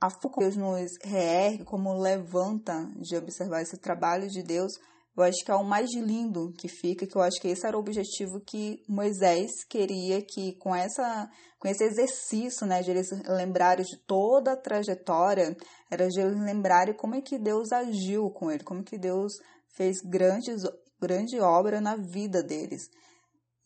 a 0.01 0.07
Deus 0.39 0.55
nos 0.55 0.97
reergue, 1.03 1.65
como 1.65 1.93
levanta 2.01 2.91
de 2.95 3.15
observar 3.15 3.61
esse 3.61 3.77
trabalho 3.77 4.27
de 4.27 4.41
Deus, 4.41 4.73
eu 5.15 5.23
acho 5.23 5.43
que 5.45 5.51
é 5.51 5.55
o 5.55 5.63
mais 5.63 5.93
lindo 5.93 6.51
que 6.57 6.67
fica, 6.67 7.05
que 7.05 7.15
eu 7.15 7.21
acho 7.21 7.39
que 7.39 7.47
esse 7.47 7.65
era 7.65 7.77
o 7.77 7.79
objetivo 7.79 8.41
que 8.45 8.83
Moisés 8.87 9.51
queria 9.69 10.21
que 10.21 10.53
com 10.57 10.75
essa 10.75 11.29
com 11.59 11.67
esse 11.69 11.83
exercício, 11.85 12.67
né, 12.67 12.81
de 12.81 12.91
eles 12.91 13.07
lembrarem 13.25 13.85
de 13.85 13.97
toda 14.05 14.51
a 14.51 14.57
trajetória, 14.57 15.55
era 15.89 16.09
de 16.09 16.19
eles 16.19 16.37
lembrarem 16.37 16.93
como 16.93 17.15
é 17.15 17.21
que 17.21 17.39
Deus 17.39 17.71
agiu 17.71 18.29
com 18.31 18.51
ele, 18.51 18.65
como 18.65 18.81
é 18.81 18.83
que 18.83 18.97
Deus 18.97 19.31
fez 19.77 19.97
grandes 20.03 20.63
grande 20.99 21.39
obra 21.39 21.79
na 21.79 21.95
vida 21.95 22.41
deles. 22.41 22.83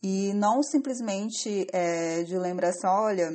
E 0.02 0.32
não 0.34 0.62
simplesmente 0.62 1.66
é, 1.72 2.22
de 2.22 2.38
lembrar 2.38 2.68
assim, 2.68 2.86
olha, 2.86 3.30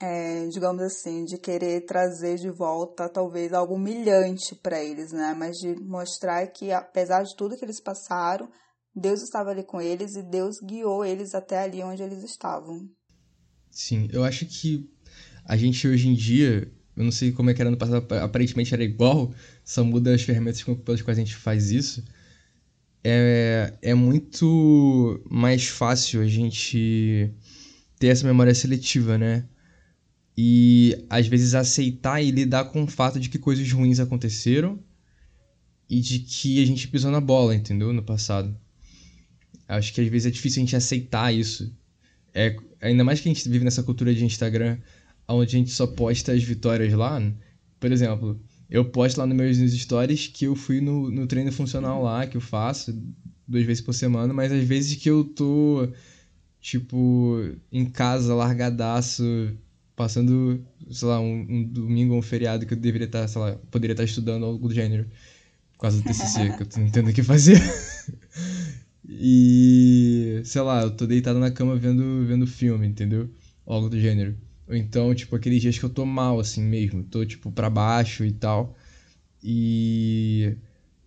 é, 0.00 0.46
digamos 0.48 0.82
assim, 0.82 1.26
de 1.26 1.36
querer 1.36 1.84
trazer 1.84 2.36
de 2.36 2.48
volta 2.48 3.08
talvez 3.08 3.52
algo 3.52 3.74
humilhante 3.74 4.54
para 4.54 4.82
eles, 4.82 5.12
né? 5.12 5.34
Mas 5.36 5.58
de 5.58 5.76
mostrar 5.78 6.46
que, 6.46 6.72
apesar 6.72 7.22
de 7.22 7.36
tudo 7.36 7.56
que 7.56 7.64
eles 7.64 7.80
passaram, 7.80 8.48
Deus 8.96 9.22
estava 9.22 9.50
ali 9.50 9.62
com 9.62 9.80
eles 9.80 10.16
e 10.16 10.22
Deus 10.22 10.56
guiou 10.60 11.04
eles 11.04 11.34
até 11.34 11.58
ali 11.58 11.82
onde 11.82 12.02
eles 12.02 12.24
estavam. 12.24 12.88
Sim, 13.70 14.08
eu 14.10 14.24
acho 14.24 14.46
que 14.46 14.90
a 15.44 15.56
gente 15.56 15.86
hoje 15.86 16.08
em 16.08 16.14
dia, 16.14 16.72
eu 16.96 17.04
não 17.04 17.12
sei 17.12 17.30
como 17.30 17.50
é 17.50 17.54
que 17.54 17.60
era 17.60 17.70
no 17.70 17.76
passado, 17.76 18.06
aparentemente 18.14 18.72
era 18.72 18.82
igual, 18.82 19.32
só 19.62 19.84
muda 19.84 20.14
as 20.14 20.22
ferramentas 20.22 20.62
pelas 20.62 21.02
quais 21.02 21.18
a 21.18 21.20
gente 21.20 21.36
faz 21.36 21.70
isso. 21.70 22.02
É, 23.04 23.74
é 23.82 23.94
muito 23.94 25.22
mais 25.30 25.68
fácil 25.68 26.22
a 26.22 26.26
gente 26.26 27.32
ter 27.98 28.08
essa 28.08 28.26
memória 28.26 28.54
seletiva, 28.54 29.18
né? 29.18 29.46
E 30.42 31.04
às 31.10 31.26
vezes 31.26 31.54
aceitar 31.54 32.22
e 32.22 32.30
lidar 32.30 32.64
com 32.64 32.84
o 32.84 32.86
fato 32.86 33.20
de 33.20 33.28
que 33.28 33.38
coisas 33.38 33.70
ruins 33.70 34.00
aconteceram 34.00 34.80
e 35.86 36.00
de 36.00 36.20
que 36.20 36.62
a 36.62 36.66
gente 36.66 36.88
pisou 36.88 37.10
na 37.10 37.20
bola, 37.20 37.54
entendeu? 37.54 37.92
No 37.92 38.02
passado. 38.02 38.56
Acho 39.68 39.92
que 39.92 40.00
às 40.00 40.08
vezes 40.08 40.28
é 40.28 40.30
difícil 40.30 40.62
a 40.62 40.64
gente 40.64 40.74
aceitar 40.74 41.30
isso. 41.30 41.70
É, 42.32 42.56
ainda 42.80 43.04
mais 43.04 43.20
que 43.20 43.28
a 43.28 43.34
gente 43.34 43.46
vive 43.50 43.66
nessa 43.66 43.82
cultura 43.82 44.14
de 44.14 44.24
Instagram, 44.24 44.78
onde 45.28 45.56
a 45.56 45.58
gente 45.58 45.72
só 45.72 45.86
posta 45.86 46.32
as 46.32 46.42
vitórias 46.42 46.90
lá. 46.94 47.20
Por 47.78 47.92
exemplo, 47.92 48.40
eu 48.70 48.86
posto 48.86 49.18
lá 49.18 49.26
nos 49.26 49.36
meus 49.36 49.58
stories 49.58 50.26
que 50.26 50.46
eu 50.46 50.56
fui 50.56 50.80
no, 50.80 51.10
no 51.10 51.26
treino 51.26 51.52
funcional 51.52 52.02
lá, 52.02 52.26
que 52.26 52.38
eu 52.38 52.40
faço 52.40 52.98
duas 53.46 53.66
vezes 53.66 53.82
por 53.82 53.92
semana, 53.92 54.32
mas 54.32 54.50
às 54.50 54.64
vezes 54.64 54.96
que 54.96 55.10
eu 55.10 55.22
tô, 55.22 55.86
tipo, 56.62 57.44
em 57.70 57.84
casa, 57.84 58.34
largadaço, 58.34 59.22
passando, 60.00 60.64
sei 60.90 61.08
lá, 61.08 61.20
um, 61.20 61.46
um 61.46 61.62
domingo 61.62 62.14
ou 62.14 62.20
um 62.20 62.22
feriado 62.22 62.64
que 62.64 62.72
eu 62.72 62.78
deveria 62.78 63.04
estar, 63.04 63.28
sei 63.28 63.38
lá, 63.38 63.54
poderia 63.70 63.92
estar 63.92 64.04
estudando 64.04 64.46
algo 64.46 64.66
do 64.66 64.74
gênero. 64.74 65.04
Por 65.74 65.80
causa 65.80 65.98
do 65.98 66.02
TCC, 66.02 66.52
que 66.56 66.62
eu 66.62 66.66
tô 66.66 66.80
entendendo 66.80 67.10
o 67.10 67.12
que 67.12 67.22
fazer. 67.22 67.60
e, 69.06 70.40
sei 70.42 70.62
lá, 70.62 70.84
eu 70.84 70.90
tô 70.90 71.06
deitado 71.06 71.38
na 71.38 71.50
cama 71.50 71.76
vendo, 71.76 72.24
vendo 72.24 72.46
filme, 72.46 72.86
entendeu? 72.86 73.28
Algo 73.66 73.90
do 73.90 74.00
gênero. 74.00 74.34
Ou 74.66 74.74
então, 74.74 75.14
tipo, 75.14 75.36
aqueles 75.36 75.60
dias 75.60 75.78
que 75.78 75.84
eu 75.84 75.90
tô 75.90 76.06
mal, 76.06 76.40
assim 76.40 76.62
mesmo. 76.62 77.02
Tô, 77.04 77.22
tipo, 77.26 77.52
pra 77.52 77.68
baixo 77.68 78.24
e 78.24 78.32
tal. 78.32 78.74
E 79.44 80.56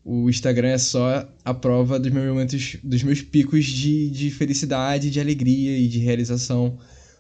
o 0.06 0.30
Instagram 0.30 0.68
é 0.68 0.78
só 0.78 1.28
a 1.44 1.54
prova 1.56 2.00
dos 2.00 2.12
meus 2.12 2.28
momentos, 2.28 2.78
dos 2.84 3.02
meus 3.02 3.24
picos 3.24 3.66
de, 3.66 4.12
de 4.12 4.30
felicidade, 4.30 5.10
de 5.10 5.20
alegria 5.20 5.80
e 5.80 5.88
de 5.88 5.98
realização 5.98 6.78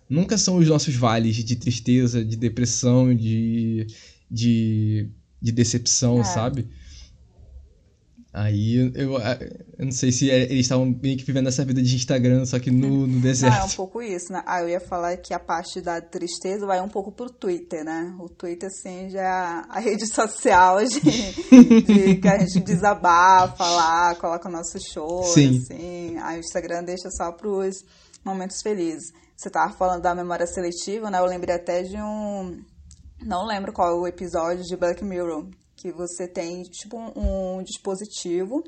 nunca 0.09 0.37
são 0.37 0.57
os 0.57 0.67
nossos 0.67 0.95
vales 0.95 1.35
de 1.35 1.55
tristeza, 1.55 2.23
de 2.23 2.35
depressão, 2.35 3.13
de, 3.15 3.87
de, 4.29 5.09
de 5.41 5.51
decepção, 5.51 6.21
é. 6.21 6.23
sabe? 6.23 6.67
Aí 8.33 8.91
eu, 8.95 9.19
eu 9.77 9.85
não 9.85 9.91
sei 9.91 10.11
se 10.11 10.31
é, 10.31 10.41
eles 10.45 10.61
estavam 10.61 10.87
meio 10.87 11.15
que 11.15 11.23
vivendo 11.23 11.49
essa 11.49 11.63
vida 11.63 11.83
de 11.83 11.95
Instagram, 11.95 12.43
só 12.47 12.57
que 12.57 12.71
no, 12.71 13.05
no 13.05 13.19
deserto. 13.19 13.53
Não, 13.53 13.61
é 13.61 13.65
um 13.65 13.69
pouco 13.69 14.01
isso, 14.01 14.33
né? 14.33 14.41
Ah, 14.47 14.61
eu 14.61 14.69
ia 14.69 14.79
falar 14.79 15.15
que 15.17 15.35
a 15.35 15.39
parte 15.39 15.79
da 15.79 16.01
tristeza 16.01 16.65
vai 16.65 16.81
um 16.81 16.89
pouco 16.89 17.11
pro 17.11 17.29
Twitter, 17.29 17.85
né? 17.85 18.11
O 18.19 18.27
Twitter, 18.27 18.69
assim, 18.69 19.07
já 19.11 19.21
é 19.21 19.65
a 19.69 19.79
rede 19.79 20.07
social 20.11 20.79
de, 20.83 20.99
de 21.81 22.15
que 22.15 22.27
a 22.27 22.39
gente 22.39 22.59
desabafa 22.61 23.69
lá, 23.69 24.15
coloca 24.15 24.49
o 24.49 24.51
nosso 24.51 24.79
show, 24.91 25.23
Sim. 25.25 25.59
assim. 25.59 26.17
Aí 26.17 26.37
o 26.37 26.39
Instagram 26.39 26.83
deixa 26.85 27.11
só 27.11 27.31
pros 27.33 27.85
momentos 28.25 28.63
felizes. 28.63 29.13
Você 29.43 29.49
tava 29.49 29.73
falando 29.73 30.01
da 30.01 30.15
memória 30.15 30.47
seletiva, 30.47 31.11
né? 31.11 31.19
Eu 31.19 31.25
lembrei 31.25 31.53
até 31.53 31.83
de 31.83 31.97
um. 31.97 32.63
Não 33.21 33.45
lembro 33.45 33.73
qual 33.73 33.89
é 33.89 33.93
o 33.93 34.07
episódio 34.07 34.63
de 34.63 34.77
Black 34.77 35.03
Mirror. 35.03 35.47
Que 35.75 35.91
você 35.91 36.25
tem, 36.25 36.63
tipo, 36.63 36.97
um, 36.97 37.57
um 37.57 37.61
dispositivo 37.61 38.63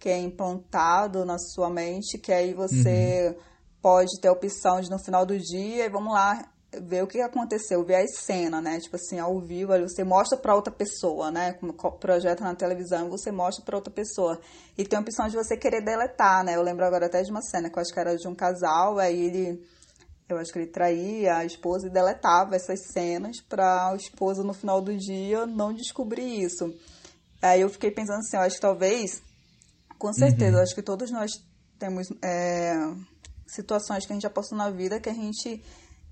que 0.00 0.08
é 0.08 0.18
implantado 0.18 1.24
na 1.24 1.38
sua 1.38 1.70
mente, 1.70 2.18
que 2.18 2.32
aí 2.32 2.52
você 2.52 3.28
uhum. 3.28 3.42
pode 3.80 4.20
ter 4.20 4.26
a 4.26 4.32
opção 4.32 4.80
de 4.80 4.90
no 4.90 4.98
final 4.98 5.24
do 5.24 5.38
dia, 5.38 5.88
vamos 5.88 6.12
lá, 6.12 6.44
ver 6.82 7.04
o 7.04 7.06
que 7.06 7.20
aconteceu, 7.20 7.84
ver 7.84 7.94
a 7.94 8.06
cena, 8.08 8.60
né? 8.60 8.80
Tipo 8.80 8.96
assim, 8.96 9.20
ao 9.20 9.38
vivo, 9.38 9.78
você 9.78 10.02
mostra 10.02 10.36
para 10.36 10.56
outra 10.56 10.72
pessoa, 10.72 11.30
né? 11.30 11.52
Como 11.52 11.72
projeta 11.72 12.42
na 12.42 12.56
televisão, 12.56 13.08
você 13.08 13.30
mostra 13.30 13.64
para 13.64 13.76
outra 13.76 13.92
pessoa. 13.92 14.40
E 14.76 14.84
tem 14.84 14.98
a 14.98 15.02
opção 15.02 15.28
de 15.28 15.36
você 15.36 15.56
querer 15.56 15.84
deletar, 15.84 16.42
né? 16.44 16.56
Eu 16.56 16.62
lembro 16.62 16.84
agora 16.84 17.06
até 17.06 17.22
de 17.22 17.30
uma 17.30 17.42
cena 17.42 17.70
que 17.70 17.78
eu 17.78 17.80
acho 17.80 17.94
que 17.94 18.00
era 18.00 18.16
de 18.16 18.26
um 18.26 18.34
casal, 18.34 18.98
aí 18.98 19.26
ele 19.26 19.64
eu 20.28 20.38
acho 20.38 20.52
que 20.52 20.58
ele 20.58 20.66
traía 20.66 21.36
a 21.36 21.44
esposa 21.44 21.86
e 21.86 21.90
deletava 21.90 22.56
essas 22.56 22.80
cenas 22.92 23.40
para 23.40 23.90
a 23.90 23.96
esposa 23.96 24.42
no 24.42 24.52
final 24.52 24.80
do 24.80 24.96
dia 24.96 25.46
não 25.46 25.72
descobrir 25.72 26.42
isso. 26.42 26.74
Aí 27.40 27.60
eu 27.60 27.68
fiquei 27.68 27.90
pensando 27.90 28.18
assim, 28.18 28.36
eu 28.36 28.42
acho 28.42 28.56
que 28.56 28.60
talvez, 28.60 29.22
com 29.98 30.12
certeza, 30.12 30.52
uhum. 30.52 30.58
eu 30.58 30.62
acho 30.62 30.74
que 30.74 30.82
todos 30.82 31.10
nós 31.10 31.30
temos 31.78 32.08
é, 32.22 32.74
situações 33.46 34.04
que 34.04 34.12
a 34.12 34.14
gente 34.14 34.22
já 34.22 34.30
passou 34.30 34.56
na 34.56 34.70
vida 34.70 34.98
que 34.98 35.08
a 35.08 35.14
gente 35.14 35.62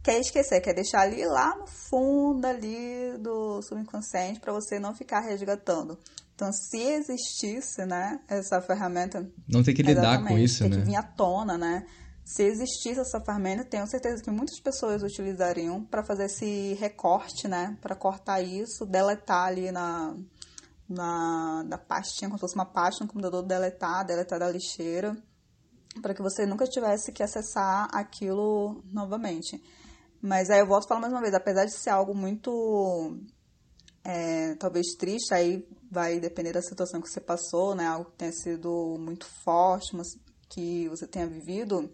quer 0.02 0.21
esquecer, 0.21 0.61
quer 0.61 0.75
deixar 0.75 1.00
ali 1.00 1.25
lá 1.25 1.56
no 1.56 1.66
fundo 1.66 2.47
ali 2.47 3.16
do 3.18 3.62
subconsciente 3.62 4.38
para 4.38 4.52
você 4.52 4.78
não 4.78 4.94
ficar 4.94 5.21
resgatando. 5.21 5.99
Então, 6.35 6.52
se 6.52 6.78
existisse, 6.78 7.87
né, 7.87 8.21
essa 8.28 8.61
ferramenta... 8.61 9.26
Não 9.49 9.62
ter 9.62 9.73
que 9.73 9.83
lidar 9.83 10.23
com 10.25 10.37
isso, 10.37 10.64
tem 10.64 10.71
né? 10.71 10.76
que 10.76 10.83
vir 10.83 10.97
à 10.97 11.02
tona, 11.02 11.56
né? 11.56 11.87
Se 12.25 12.43
existisse 12.43 12.99
essa 12.99 13.21
ferramenta, 13.21 13.66
tenho 13.66 13.87
certeza 13.87 14.23
que 14.23 14.31
muitas 14.31 14.59
pessoas 14.59 15.02
utilizariam 15.02 15.85
para 15.85 16.02
fazer 16.02 16.25
esse 16.25 16.73
recorte, 16.75 17.47
né? 17.47 17.76
Para 17.83 17.95
cortar 17.95 18.40
isso, 18.40 18.87
deletar 18.87 19.49
ali 19.49 19.71
na, 19.71 20.16
na, 20.88 21.62
na 21.64 21.76
pastinha, 21.76 22.31
como 22.31 22.38
se 22.38 22.40
fosse 22.40 22.54
uma 22.54 22.64
pasta 22.64 23.04
no 23.04 23.11
computador, 23.11 23.43
deletar, 23.43 24.07
deletar 24.07 24.38
da 24.38 24.50
lixeira, 24.50 25.14
para 26.00 26.14
que 26.14 26.23
você 26.23 26.47
nunca 26.47 26.64
tivesse 26.66 27.12
que 27.12 27.23
acessar 27.23 27.88
aquilo 27.93 28.83
novamente. 28.90 29.62
Mas 30.23 30.49
aí 30.49 30.61
eu 30.61 30.66
volto 30.66 30.85
a 30.85 30.88
falar 30.88 31.00
mais 31.02 31.12
uma 31.12 31.21
vez, 31.21 31.35
apesar 31.35 31.66
de 31.66 31.73
ser 31.73 31.90
algo 31.90 32.14
muito, 32.14 33.19
é, 34.02 34.54
talvez 34.54 34.95
triste, 34.99 35.35
aí 35.35 35.69
vai 35.90 36.19
depender 36.19 36.54
da 36.54 36.62
situação 36.62 37.02
que 37.02 37.09
você 37.11 37.21
passou, 37.21 37.75
né? 37.75 37.87
Algo 37.87 38.11
que 38.12 38.16
tenha 38.16 38.33
sido 38.33 38.97
muito 38.99 39.26
forte, 39.45 39.95
mas 39.95 40.07
que 40.49 40.88
você 40.88 41.07
tenha 41.07 41.26
vivido 41.26 41.90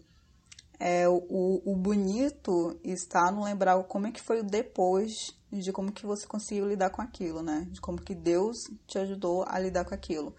é, 0.83 1.07
o, 1.07 1.61
o 1.63 1.75
bonito 1.75 2.75
está 2.83 3.31
no 3.31 3.43
lembrar 3.43 3.81
como 3.83 4.07
é 4.07 4.11
que 4.11 4.19
foi 4.19 4.39
o 4.39 4.43
depois 4.43 5.11
de 5.51 5.71
como 5.71 5.91
que 5.91 6.07
você 6.07 6.25
conseguiu 6.25 6.67
lidar 6.67 6.89
com 6.89 7.03
aquilo, 7.03 7.43
né? 7.43 7.67
De 7.69 7.79
como 7.79 8.01
que 8.01 8.15
Deus 8.15 8.57
te 8.87 8.97
ajudou 8.97 9.45
a 9.47 9.59
lidar 9.59 9.85
com 9.85 9.93
aquilo. 9.93 10.35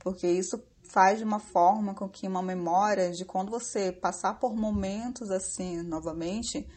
Porque 0.00 0.26
isso 0.26 0.60
faz 0.82 1.18
de 1.18 1.24
uma 1.24 1.38
forma 1.38 1.94
com 1.94 2.08
que 2.08 2.26
uma 2.26 2.42
memória 2.42 3.12
de 3.12 3.24
quando 3.24 3.52
você 3.52 3.92
passar 3.92 4.40
por 4.40 4.56
momentos 4.56 5.30
assim 5.30 5.80
novamente, 5.82 6.68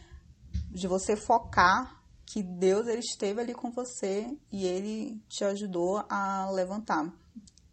de 0.70 0.86
você 0.86 1.16
focar 1.16 2.00
que 2.24 2.40
Deus 2.40 2.86
ele 2.86 3.00
esteve 3.00 3.40
ali 3.40 3.52
com 3.52 3.72
você 3.72 4.32
e 4.52 4.64
ele 4.64 5.20
te 5.28 5.42
ajudou 5.42 6.04
a 6.08 6.48
levantar. 6.52 7.12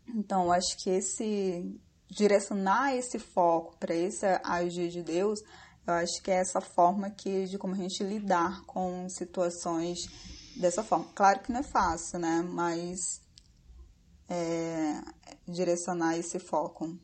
Então, 0.08 0.52
acho 0.52 0.76
que 0.82 0.90
esse 0.90 1.80
direcionar 2.16 2.96
esse 2.96 3.20
foco 3.20 3.78
para 3.78 3.94
esse 3.94 4.26
agir 4.44 4.90
de 4.90 5.04
Deus, 5.04 5.40
eu 5.86 5.94
acho 5.94 6.22
que 6.24 6.32
é 6.32 6.36
essa 6.36 6.62
forma 6.62 7.10
que 7.10 7.46
de 7.46 7.58
como 7.58 7.76
a 7.76 7.78
gente 7.78 8.04
lidar 8.04 8.62
com 8.66 9.08
situações 9.10 10.08
dessa 10.56 10.84
forma. 10.84 11.06
Claro 11.14 11.42
que 11.42 11.52
não 11.52 11.60
é 11.60 11.64
fácil, 11.64 12.18
né? 12.20 12.44
Mas 12.50 13.22
é, 14.30 15.02
direcionar 15.48 16.18
esse 16.18 16.40
foco. 16.40 16.98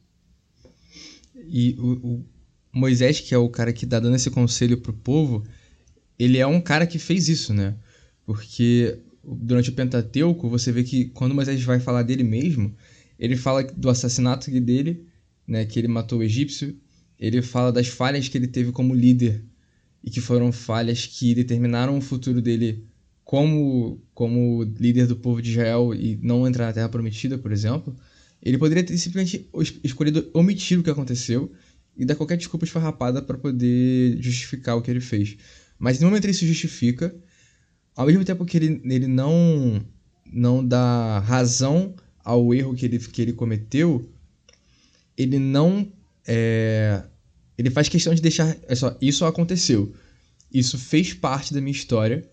E 1.35 1.75
o, 1.77 2.15
o 2.15 2.25
Moisés, 2.73 3.19
que 3.19 3.35
é 3.35 3.37
o 3.37 3.49
cara 3.49 3.73
que 3.73 3.85
tá 3.85 3.99
dando 3.99 4.15
esse 4.15 4.31
conselho 4.31 4.81
pro 4.81 4.93
povo, 4.93 5.43
ele 6.17 6.37
é 6.37 6.47
um 6.47 6.61
cara 6.61 6.87
que 6.87 6.97
fez 6.97 7.27
isso, 7.27 7.53
né? 7.53 7.75
Porque 8.25 8.97
durante 9.23 9.69
o 9.69 9.73
Pentateuco, 9.73 10.49
você 10.49 10.71
vê 10.71 10.83
que 10.83 11.05
quando 11.09 11.35
Moisés 11.35 11.61
vai 11.63 11.79
falar 11.79 12.03
dele 12.03 12.23
mesmo, 12.23 12.75
ele 13.21 13.37
fala 13.37 13.63
do 13.63 13.87
assassinato 13.87 14.49
dele, 14.49 15.05
né, 15.47 15.63
que 15.63 15.77
ele 15.77 15.87
matou 15.87 16.19
o 16.19 16.23
egípcio, 16.23 16.75
ele 17.19 17.39
fala 17.43 17.71
das 17.71 17.87
falhas 17.87 18.27
que 18.27 18.35
ele 18.35 18.47
teve 18.47 18.71
como 18.71 18.95
líder 18.95 19.45
e 20.03 20.09
que 20.09 20.19
foram 20.19 20.51
falhas 20.51 21.05
que 21.05 21.35
determinaram 21.35 21.95
o 21.99 22.01
futuro 22.01 22.41
dele 22.41 22.83
como 23.23 24.01
como 24.15 24.63
líder 24.63 25.05
do 25.05 25.15
povo 25.15 25.39
de 25.39 25.51
Israel 25.51 25.93
e 25.93 26.19
não 26.23 26.47
entrar 26.47 26.65
na 26.65 26.73
Terra 26.73 26.89
Prometida, 26.89 27.37
por 27.37 27.51
exemplo. 27.51 27.95
Ele 28.41 28.57
poderia 28.57 28.83
ter 28.83 28.97
simplesmente 28.97 29.47
escolhido 29.83 30.27
omitir 30.33 30.79
o 30.79 30.83
que 30.83 30.89
aconteceu 30.89 31.51
e 31.95 32.03
dar 32.03 32.15
qualquer 32.15 32.37
desculpa 32.37 32.65
esfarrapada 32.65 33.21
para 33.21 33.37
poder 33.37 34.17
justificar 34.19 34.75
o 34.75 34.81
que 34.81 34.89
ele 34.89 34.99
fez. 34.99 35.37
Mas 35.77 35.99
no 35.99 36.07
momento 36.07 36.25
ele 36.25 36.33
se 36.33 36.47
justifica, 36.47 37.15
ao 37.95 38.07
mesmo 38.07 38.25
tempo 38.25 38.45
que 38.45 38.57
ele, 38.57 38.81
ele 38.83 39.05
não, 39.05 39.85
não 40.25 40.65
dá 40.67 41.19
razão 41.19 41.93
ao 42.23 42.53
erro 42.53 42.75
que 42.75 42.85
ele, 42.85 42.99
que 42.99 43.21
ele 43.21 43.33
cometeu, 43.33 44.09
ele 45.17 45.39
não. 45.39 45.91
É, 46.27 47.03
ele 47.57 47.69
faz 47.69 47.89
questão 47.89 48.13
de 48.13 48.21
deixar. 48.21 48.57
É 48.67 48.75
só, 48.75 48.97
isso 49.01 49.25
aconteceu. 49.25 49.93
Isso 50.51 50.77
fez 50.77 51.13
parte 51.13 51.53
da 51.53 51.61
minha 51.61 51.71
história. 51.71 52.29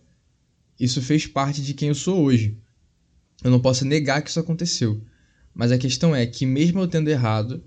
Isso 0.78 1.02
fez 1.02 1.26
parte 1.26 1.62
de 1.62 1.75
quem 1.75 1.88
eu 1.88 1.95
sou 1.95 2.23
hoje. 2.23 2.57
Eu 3.42 3.50
não 3.50 3.61
posso 3.61 3.85
negar 3.85 4.23
que 4.23 4.30
isso 4.30 4.40
aconteceu. 4.40 5.00
Mas 5.54 5.73
a 5.73 5.78
questão 5.78 6.14
é 6.14 6.26
que, 6.26 6.47
mesmo 6.47 6.80
eu 6.80 6.88
tendo 6.88 7.09
errado, 7.09 7.62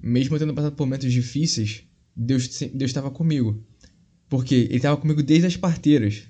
mesmo 0.00 0.34
eu 0.34 0.38
tendo 0.38 0.54
passado 0.54 0.74
por 0.74 0.86
momentos 0.86 1.12
difíceis, 1.12 1.82
Deus 2.14 2.62
estava 2.80 3.10
comigo. 3.10 3.62
Porque 4.28 4.54
Ele 4.54 4.76
estava 4.76 4.96
comigo 4.96 5.22
desde 5.22 5.46
as 5.46 5.56
parteiras, 5.56 6.24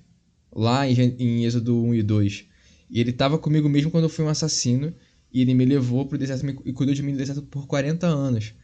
lá 0.55 0.89
em, 0.89 0.95
em 1.19 1.45
Êxodo 1.45 1.83
1 1.83 1.95
e 1.95 2.03
2. 2.03 2.45
E 2.91 3.01
Ele 3.01 3.11
estava 3.11 3.39
comigo 3.39 3.69
mesmo 3.69 3.91
quando 3.91 4.05
eu 4.05 4.11
fui 4.11 4.25
um 4.25 4.29
assassino, 4.29 4.95
e 5.35 5.41
Ele 5.41 5.53
me 5.53 5.65
levou 5.65 6.07
para 6.07 6.15
o 6.15 6.19
deserto 6.19 6.47
e 6.65 6.73
cuidou 6.73 6.95
de 6.95 7.03
mim 7.03 7.13
no 7.13 7.19
deserto 7.19 7.43
por 7.43 7.67
40 7.67 8.07
anos, 8.07 8.55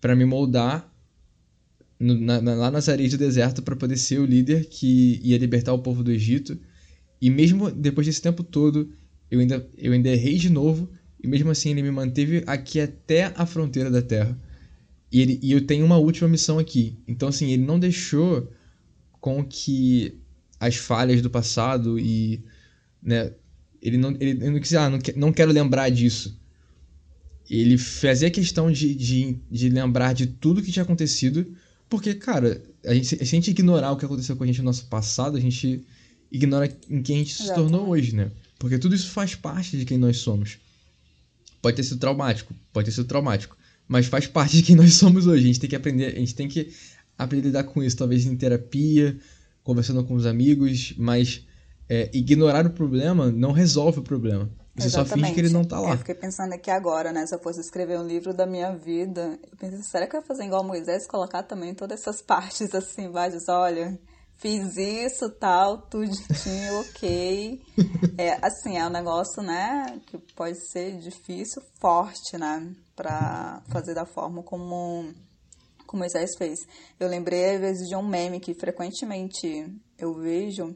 para 0.00 0.14
me 0.14 0.24
moldar 0.24 0.90
no, 1.98 2.14
na, 2.14 2.38
lá 2.38 2.70
nas 2.70 2.88
areias 2.88 3.10
do 3.10 3.18
deserto 3.18 3.60
para 3.60 3.74
poder 3.74 3.96
ser 3.96 4.20
o 4.20 4.24
líder 4.24 4.66
que 4.66 5.20
ia 5.22 5.36
libertar 5.36 5.72
o 5.72 5.80
povo 5.80 6.04
do 6.04 6.12
Egito. 6.12 6.56
E 7.20 7.28
mesmo 7.28 7.70
depois 7.72 8.06
desse 8.06 8.22
tempo 8.22 8.44
todo, 8.44 8.92
eu 9.30 9.40
ainda, 9.40 9.68
eu 9.76 9.92
ainda 9.92 10.08
errei 10.10 10.36
de 10.36 10.48
novo 10.48 10.88
e 11.22 11.26
mesmo 11.26 11.50
assim 11.50 11.70
ele 11.70 11.82
me 11.82 11.90
manteve 11.90 12.44
aqui 12.46 12.80
até 12.80 13.32
a 13.34 13.44
fronteira 13.44 13.90
da 13.90 14.00
Terra. 14.00 14.38
E, 15.10 15.20
ele, 15.20 15.40
e 15.42 15.52
eu 15.52 15.66
tenho 15.66 15.84
uma 15.84 15.96
última 15.96 16.28
missão 16.28 16.58
aqui. 16.58 16.98
Então, 17.06 17.28
assim, 17.28 17.50
ele 17.50 17.64
não 17.64 17.80
deixou 17.80 18.52
com 19.20 19.44
que 19.44 20.20
as 20.60 20.76
falhas 20.76 21.22
do 21.22 21.30
passado 21.30 21.98
e. 21.98 22.44
Né, 23.02 23.32
ele 23.86 23.96
não, 23.96 24.10
ele, 24.18 24.30
ele 24.30 24.50
não 24.50 24.58
quis, 24.58 24.74
ah, 24.74 24.90
não, 24.90 24.98
não 25.14 25.32
quero 25.32 25.52
lembrar 25.52 25.88
disso. 25.90 26.36
Ele 27.48 27.78
fazia 27.78 28.28
questão 28.28 28.70
de, 28.70 28.92
de, 28.92 29.38
de 29.48 29.68
lembrar 29.68 30.12
de 30.12 30.26
tudo 30.26 30.60
que 30.60 30.72
tinha 30.72 30.82
acontecido, 30.82 31.46
porque, 31.88 32.12
cara, 32.14 32.60
a 32.84 32.92
gente, 32.92 33.06
se 33.06 33.22
a 33.22 33.24
gente 33.24 33.52
ignorar 33.52 33.92
o 33.92 33.96
que 33.96 34.04
aconteceu 34.04 34.34
com 34.34 34.42
a 34.42 34.46
gente 34.46 34.58
no 34.58 34.64
nosso 34.64 34.86
passado, 34.86 35.36
a 35.36 35.40
gente 35.40 35.84
ignora 36.32 36.68
em 36.90 37.00
quem 37.00 37.16
a 37.16 37.18
gente 37.20 37.34
se 37.34 37.54
tornou 37.54 37.88
hoje, 37.90 38.12
né? 38.12 38.32
Porque 38.58 38.76
tudo 38.76 38.96
isso 38.96 39.10
faz 39.10 39.36
parte 39.36 39.76
de 39.78 39.84
quem 39.84 39.98
nós 39.98 40.16
somos. 40.16 40.58
Pode 41.62 41.76
ter 41.76 41.84
sido 41.84 42.00
traumático, 42.00 42.52
pode 42.72 42.86
ter 42.86 42.92
sido 42.92 43.06
traumático, 43.06 43.56
mas 43.86 44.06
faz 44.06 44.26
parte 44.26 44.56
de 44.56 44.64
quem 44.64 44.74
nós 44.74 44.94
somos 44.94 45.28
hoje. 45.28 45.44
A 45.44 45.46
gente 45.46 45.60
tem 45.60 45.70
que 45.70 45.76
aprender, 45.76 46.06
a 46.06 46.18
gente 46.18 46.34
tem 46.34 46.48
que 46.48 46.72
aprender 47.16 47.44
a 47.44 47.48
lidar 47.50 47.64
com 47.64 47.84
isso, 47.84 47.96
talvez 47.96 48.26
em 48.26 48.34
terapia, 48.34 49.16
conversando 49.62 50.02
com 50.02 50.14
os 50.14 50.26
amigos, 50.26 50.92
mas 50.96 51.45
é, 51.88 52.10
ignorar 52.12 52.66
o 52.66 52.70
problema 52.70 53.30
não 53.30 53.52
resolve 53.52 54.00
o 54.00 54.02
problema. 54.02 54.50
Você 54.76 54.88
Exatamente. 54.88 55.08
só 55.08 55.16
finge 55.16 55.32
que 55.32 55.40
ele 55.40 55.48
não 55.48 55.64
tá 55.64 55.80
lá. 55.80 55.92
Eu 55.92 55.98
fiquei 55.98 56.14
pensando 56.14 56.52
aqui 56.52 56.70
agora, 56.70 57.10
né? 57.10 57.26
Se 57.26 57.34
eu 57.34 57.38
fosse 57.38 57.60
escrever 57.60 57.98
um 57.98 58.06
livro 58.06 58.34
da 58.34 58.46
minha 58.46 58.76
vida, 58.76 59.38
eu 59.50 59.56
pensei, 59.56 59.82
será 59.82 60.06
que 60.06 60.14
eu 60.14 60.20
ia 60.20 60.26
fazer 60.26 60.44
igual 60.44 60.62
Moisés, 60.62 61.06
colocar 61.06 61.42
também 61.42 61.74
todas 61.74 62.00
essas 62.00 62.20
partes 62.26 62.74
assim, 62.74 63.10
vários, 63.10 63.48
olha, 63.48 63.98
fiz 64.34 64.76
isso, 64.76 65.30
tal, 65.30 65.78
tudinho, 65.88 66.80
ok. 66.80 67.62
É, 68.18 68.46
assim, 68.46 68.76
é 68.76 68.86
um 68.86 68.90
negócio, 68.90 69.42
né, 69.42 69.98
que 70.06 70.18
pode 70.34 70.58
ser 70.70 70.98
difícil, 70.98 71.62
forte, 71.80 72.36
né, 72.36 72.70
pra 72.94 73.62
fazer 73.68 73.94
da 73.94 74.04
forma 74.04 74.42
como, 74.42 75.10
como 75.86 76.00
Moisés 76.00 76.36
fez. 76.36 76.58
Eu 77.00 77.08
lembrei, 77.08 77.54
às 77.54 77.60
vezes, 77.60 77.88
de 77.88 77.96
um 77.96 78.06
meme 78.06 78.40
que 78.40 78.52
frequentemente 78.52 79.72
eu 79.98 80.12
vejo, 80.14 80.74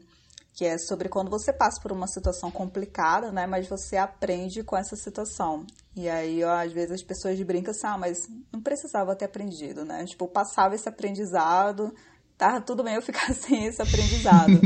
que 0.53 0.65
é 0.65 0.77
sobre 0.77 1.07
quando 1.07 1.29
você 1.29 1.53
passa 1.53 1.81
por 1.81 1.91
uma 1.91 2.07
situação 2.07 2.51
complicada, 2.51 3.31
né, 3.31 3.47
mas 3.47 3.67
você 3.67 3.97
aprende 3.97 4.63
com 4.63 4.77
essa 4.77 4.95
situação. 4.95 5.65
E 5.95 6.09
aí, 6.09 6.43
ó, 6.43 6.53
às 6.53 6.71
vezes, 6.71 6.91
as 6.91 7.03
pessoas 7.03 7.41
brincam 7.41 7.71
assim, 7.71 7.87
ah, 7.87 7.97
mas 7.97 8.17
não 8.51 8.61
precisava 8.61 9.15
ter 9.15 9.25
aprendido, 9.25 9.83
né? 9.85 10.05
Tipo, 10.05 10.27
passava 10.27 10.75
esse 10.75 10.87
aprendizado 10.87 11.93
tava 12.41 12.59
tudo 12.59 12.83
bem 12.83 12.95
eu 12.95 13.03
ficar 13.03 13.31
sem 13.35 13.65
esse 13.65 13.79
aprendizado. 13.79 14.59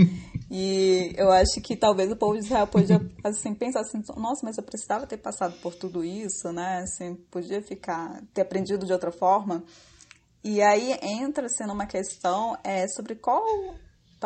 e 0.49 1.13
eu 1.17 1.29
acho 1.29 1.59
que 1.61 1.75
talvez 1.75 2.09
o 2.09 2.15
povo 2.15 2.35
de 2.35 2.45
Israel 2.45 2.67
podia 2.67 3.01
assim, 3.21 3.53
pensar 3.53 3.81
assim, 3.81 4.01
nossa, 4.15 4.45
mas 4.45 4.57
eu 4.57 4.63
precisava 4.63 5.05
ter 5.05 5.17
passado 5.17 5.59
por 5.59 5.75
tudo 5.75 6.01
isso, 6.01 6.53
né? 6.53 6.83
Assim, 6.83 7.15
podia 7.29 7.61
ficar, 7.61 8.23
ter 8.33 8.41
aprendido 8.41 8.85
de 8.85 8.93
outra 8.93 9.11
forma. 9.11 9.61
E 10.41 10.61
aí 10.61 10.97
entra 11.01 11.49
sendo 11.49 11.73
uma 11.73 11.85
questão 11.85 12.57
é, 12.63 12.87
sobre 12.87 13.15
qual 13.15 13.43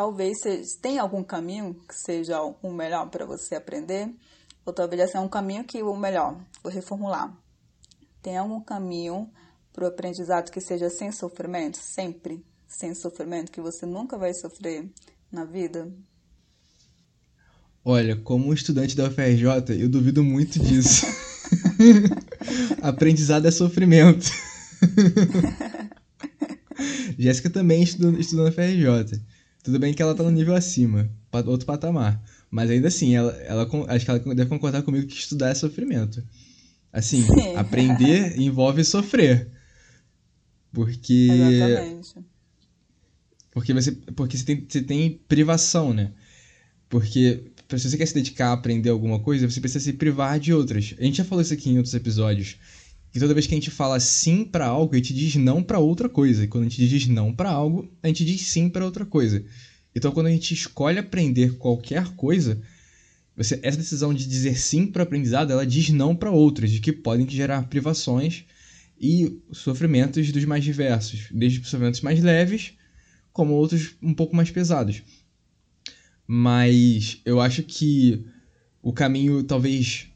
talvez 0.00 0.38
tem 0.80 0.98
algum 0.98 1.22
caminho 1.22 1.74
que 1.86 1.94
seja 1.94 2.40
o 2.40 2.72
melhor 2.72 3.10
para 3.10 3.26
você 3.26 3.54
aprender, 3.54 4.08
ou 4.64 4.72
talvez 4.72 5.02
assim, 5.02 5.18
um 5.18 5.28
caminho 5.28 5.62
que 5.62 5.82
o 5.82 5.94
melhor, 5.94 6.40
vou 6.62 6.72
reformular. 6.72 7.36
Tem 8.22 8.38
algum 8.38 8.62
caminho 8.62 9.30
para 9.70 9.84
o 9.84 9.88
aprendizado 9.88 10.50
que 10.50 10.58
seja 10.58 10.88
sem 10.88 11.12
sofrimento, 11.12 11.76
sempre? 11.76 12.42
sem 12.66 12.94
sofrimento 12.94 13.52
que 13.52 13.60
você 13.60 13.84
nunca 13.84 14.16
vai 14.16 14.32
sofrer 14.32 14.90
na 15.30 15.44
vida? 15.44 15.92
Olha, 17.84 18.16
como 18.16 18.54
estudante 18.54 18.96
da 18.96 19.06
UFRJ, 19.06 19.78
eu 19.78 19.90
duvido 19.90 20.24
muito 20.24 20.58
disso. 20.58 21.04
Aprendizado 22.80 23.46
é 23.46 23.50
sofrimento. 23.50 24.30
Jéssica 27.18 27.50
também 27.50 27.82
estudou, 27.82 28.18
estudou 28.18 28.46
na 28.46 28.50
UFRJ. 28.50 29.20
Tudo 29.62 29.78
bem 29.78 29.92
que 29.92 30.02
ela 30.02 30.14
tá 30.14 30.22
no 30.22 30.30
nível 30.30 30.54
acima, 30.54 31.10
outro 31.46 31.66
patamar. 31.66 32.22
Mas 32.50 32.70
ainda 32.70 32.88
assim, 32.88 33.14
ela, 33.14 33.32
ela, 33.42 33.68
acho 33.88 34.04
que 34.04 34.10
ela 34.10 34.34
deve 34.34 34.46
concordar 34.46 34.82
comigo 34.82 35.06
que 35.06 35.14
estudar 35.14 35.50
é 35.50 35.54
sofrimento. 35.54 36.22
Assim, 36.92 37.22
Sim. 37.22 37.54
aprender 37.56 38.38
envolve 38.40 38.84
sofrer. 38.84 39.48
Porque. 40.72 41.28
Exatamente. 41.30 42.14
Porque 43.52 43.74
você, 43.74 43.92
porque 43.92 44.36
você, 44.36 44.44
tem, 44.44 44.66
você 44.68 44.80
tem 44.80 45.20
privação, 45.28 45.92
né? 45.92 46.12
Porque 46.88 47.52
se 47.78 47.90
você 47.90 47.96
quer 47.96 48.06
se 48.06 48.14
dedicar 48.14 48.48
a 48.48 48.52
aprender 48.52 48.90
alguma 48.90 49.20
coisa, 49.20 49.48
você 49.48 49.60
precisa 49.60 49.84
se 49.84 49.92
privar 49.92 50.38
de 50.40 50.52
outras. 50.52 50.94
A 50.98 51.04
gente 51.04 51.18
já 51.18 51.24
falou 51.24 51.42
isso 51.42 51.54
aqui 51.54 51.70
em 51.70 51.76
outros 51.76 51.94
episódios. 51.94 52.58
Que 53.12 53.18
toda 53.18 53.34
vez 53.34 53.46
que 53.46 53.54
a 53.54 53.56
gente 53.56 53.70
fala 53.70 53.98
sim 53.98 54.44
para 54.44 54.66
algo, 54.66 54.94
a 54.94 54.96
gente 54.96 55.12
diz 55.12 55.34
não 55.36 55.62
para 55.62 55.78
outra 55.78 56.08
coisa. 56.08 56.44
E 56.44 56.48
quando 56.48 56.66
a 56.66 56.68
gente 56.68 56.88
diz 56.88 57.06
não 57.06 57.32
para 57.32 57.50
algo, 57.50 57.90
a 58.02 58.06
gente 58.06 58.24
diz 58.24 58.42
sim 58.42 58.68
para 58.68 58.84
outra 58.84 59.04
coisa. 59.04 59.44
Então, 59.94 60.12
quando 60.12 60.26
a 60.26 60.30
gente 60.30 60.54
escolhe 60.54 60.98
aprender 60.98 61.56
qualquer 61.56 62.14
coisa, 62.14 62.60
você, 63.36 63.58
essa 63.62 63.78
decisão 63.78 64.14
de 64.14 64.26
dizer 64.26 64.56
sim 64.58 64.86
para 64.86 65.00
o 65.00 65.02
aprendizado, 65.02 65.50
ela 65.50 65.66
diz 65.66 65.88
não 65.90 66.14
para 66.14 66.30
outras, 66.30 66.70
de 66.70 66.80
que 66.80 66.92
podem 66.92 67.28
gerar 67.28 67.68
privações 67.68 68.44
e 69.00 69.40
sofrimentos 69.50 70.30
dos 70.30 70.44
mais 70.44 70.62
diversos, 70.62 71.28
desde 71.32 71.64
sofrimentos 71.64 72.02
mais 72.02 72.22
leves 72.22 72.74
como 73.32 73.54
outros 73.54 73.94
um 74.02 74.12
pouco 74.12 74.36
mais 74.36 74.50
pesados. 74.50 75.02
Mas 76.26 77.20
eu 77.24 77.40
acho 77.40 77.62
que 77.62 78.24
o 78.82 78.92
caminho 78.92 79.42
talvez 79.42 80.09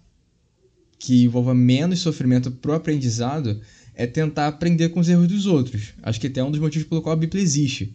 que 0.99 1.25
envolva 1.25 1.55
menos 1.55 2.01
sofrimento 2.01 2.51
pro 2.51 2.73
aprendizado 2.73 3.61
é 3.95 4.07
tentar 4.07 4.49
aprender 4.49 4.89
com 4.89 5.01
os 5.01 5.09
erros 5.09 5.29
dos 5.29 5.47
outros. 5.47 5.95
Acho 6.03 6.21
que 6.21 6.27
até 6.27 6.41
é 6.41 6.45
um 6.45 6.51
dos 6.51 6.61
motivos 6.61 6.89
pelo 6.89 7.03
qual 7.03 7.13
a 7.13 7.19
Bíblia 7.19 7.43
existe. 7.43 7.95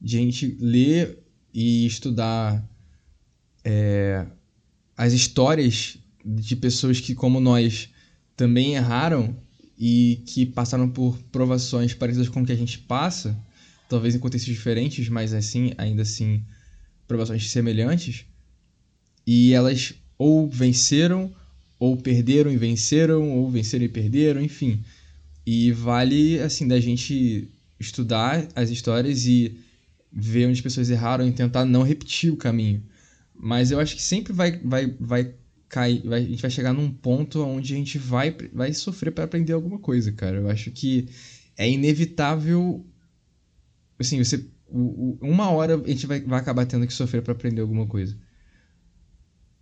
De 0.00 0.16
a 0.16 0.20
gente 0.20 0.56
ler 0.60 1.18
e 1.52 1.86
estudar 1.86 2.62
é, 3.64 4.26
as 4.96 5.12
histórias 5.12 5.98
de 6.24 6.54
pessoas 6.56 7.00
que, 7.00 7.14
como 7.14 7.40
nós, 7.40 7.88
também 8.36 8.74
erraram 8.74 9.36
e 9.78 10.22
que 10.26 10.44
passaram 10.44 10.88
por 10.88 11.18
provações 11.32 11.94
parecidas 11.94 12.28
com 12.28 12.42
o 12.42 12.46
que 12.46 12.52
a 12.52 12.56
gente 12.56 12.78
passa 12.78 13.36
talvez 13.88 14.14
em 14.14 14.18
contextos 14.18 14.52
diferentes, 14.52 15.08
mas 15.08 15.32
assim, 15.32 15.72
ainda 15.78 16.02
assim, 16.02 16.44
provações 17.06 17.50
semelhantes. 17.50 18.26
E 19.26 19.52
elas 19.52 19.94
ou 20.18 20.48
venceram, 20.48 21.34
ou 21.78 21.96
perderam 21.96 22.50
e 22.50 22.56
venceram, 22.56 23.36
ou 23.36 23.50
venceram 23.50 23.84
e 23.84 23.88
perderam, 23.88 24.42
enfim. 24.42 24.82
E 25.46 25.72
vale, 25.72 26.38
assim, 26.40 26.66
da 26.66 26.80
gente 26.80 27.48
estudar 27.78 28.46
as 28.54 28.70
histórias 28.70 29.26
e 29.26 29.56
ver 30.12 30.46
onde 30.46 30.58
as 30.58 30.60
pessoas 30.60 30.90
erraram 30.90 31.26
e 31.26 31.32
tentar 31.32 31.64
não 31.64 31.82
repetir 31.82 32.32
o 32.32 32.36
caminho. 32.36 32.82
Mas 33.34 33.70
eu 33.70 33.78
acho 33.78 33.94
que 33.94 34.02
sempre 34.02 34.32
vai, 34.32 34.58
vai, 34.58 34.94
vai 34.98 35.34
cair, 35.68 36.02
vai, 36.04 36.20
a 36.20 36.26
gente 36.26 36.42
vai 36.42 36.50
chegar 36.50 36.72
num 36.72 36.90
ponto 36.90 37.42
onde 37.44 37.72
a 37.72 37.76
gente 37.76 37.98
vai, 37.98 38.34
vai 38.52 38.72
sofrer 38.72 39.12
para 39.12 39.24
aprender 39.24 39.52
alguma 39.52 39.78
coisa, 39.78 40.10
cara. 40.12 40.38
Eu 40.38 40.48
acho 40.48 40.70
que 40.70 41.08
é 41.56 41.70
inevitável. 41.70 42.84
Assim, 43.98 44.22
você. 44.22 44.44
Uma 44.70 45.50
hora 45.50 45.76
a 45.76 45.88
gente 45.88 46.06
vai, 46.06 46.20
vai 46.20 46.38
acabar 46.40 46.66
tendo 46.66 46.86
que 46.86 46.92
sofrer 46.92 47.22
para 47.22 47.32
aprender 47.32 47.60
alguma 47.60 47.86
coisa. 47.86 48.16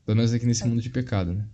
Pelo 0.05 0.17
menos 0.17 0.33
aqui 0.33 0.47
nesse 0.47 0.65
é. 0.65 0.67
mundo 0.67 0.83
de 0.83 0.91
pecado, 0.91 1.33
né? 1.33 1.45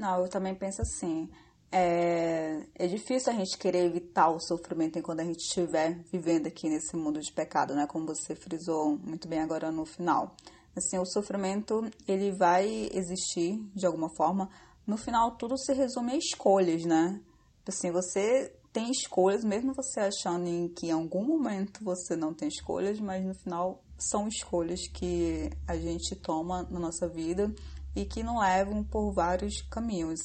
Não, 0.00 0.22
eu 0.22 0.28
também 0.30 0.54
penso 0.54 0.80
assim. 0.80 1.28
É, 1.70 2.64
é 2.74 2.86
difícil 2.86 3.30
a 3.30 3.36
gente 3.36 3.58
querer 3.58 3.84
evitar 3.84 4.30
o 4.30 4.40
sofrimento 4.40 4.98
enquanto 4.98 5.20
a 5.20 5.24
gente 5.24 5.40
estiver 5.40 6.02
vivendo 6.10 6.46
aqui 6.46 6.70
nesse 6.70 6.96
mundo 6.96 7.20
de 7.20 7.30
pecado, 7.30 7.74
né? 7.74 7.86
Como 7.86 8.06
você 8.06 8.34
frisou 8.34 8.96
muito 8.96 9.28
bem 9.28 9.40
agora 9.40 9.70
no 9.70 9.84
final. 9.84 10.34
Assim, 10.74 10.98
o 10.98 11.04
sofrimento, 11.04 11.82
ele 12.08 12.32
vai 12.32 12.88
existir 12.94 13.62
de 13.74 13.84
alguma 13.84 14.08
forma. 14.16 14.48
No 14.86 14.96
final, 14.96 15.36
tudo 15.36 15.58
se 15.58 15.74
resume 15.74 16.12
a 16.12 16.16
escolhas, 16.16 16.82
né? 16.86 17.20
Assim, 17.68 17.92
você 17.92 18.56
tem 18.72 18.90
escolhas, 18.90 19.44
mesmo 19.44 19.74
você 19.74 20.00
achando 20.00 20.48
em 20.48 20.66
que 20.68 20.86
em 20.86 20.92
algum 20.92 21.24
momento 21.26 21.84
você 21.84 22.16
não 22.16 22.32
tem 22.32 22.48
escolhas, 22.48 22.98
mas 22.98 23.22
no 23.22 23.34
final 23.34 23.84
são 23.98 24.26
escolhas 24.26 24.88
que 24.88 25.50
a 25.68 25.76
gente 25.76 26.16
toma 26.16 26.66
na 26.70 26.80
nossa 26.80 27.06
vida 27.06 27.54
e 27.94 28.04
que 28.04 28.22
não 28.22 28.40
levam 28.40 28.84
por 28.84 29.12
vários 29.12 29.62
caminhos. 29.62 30.20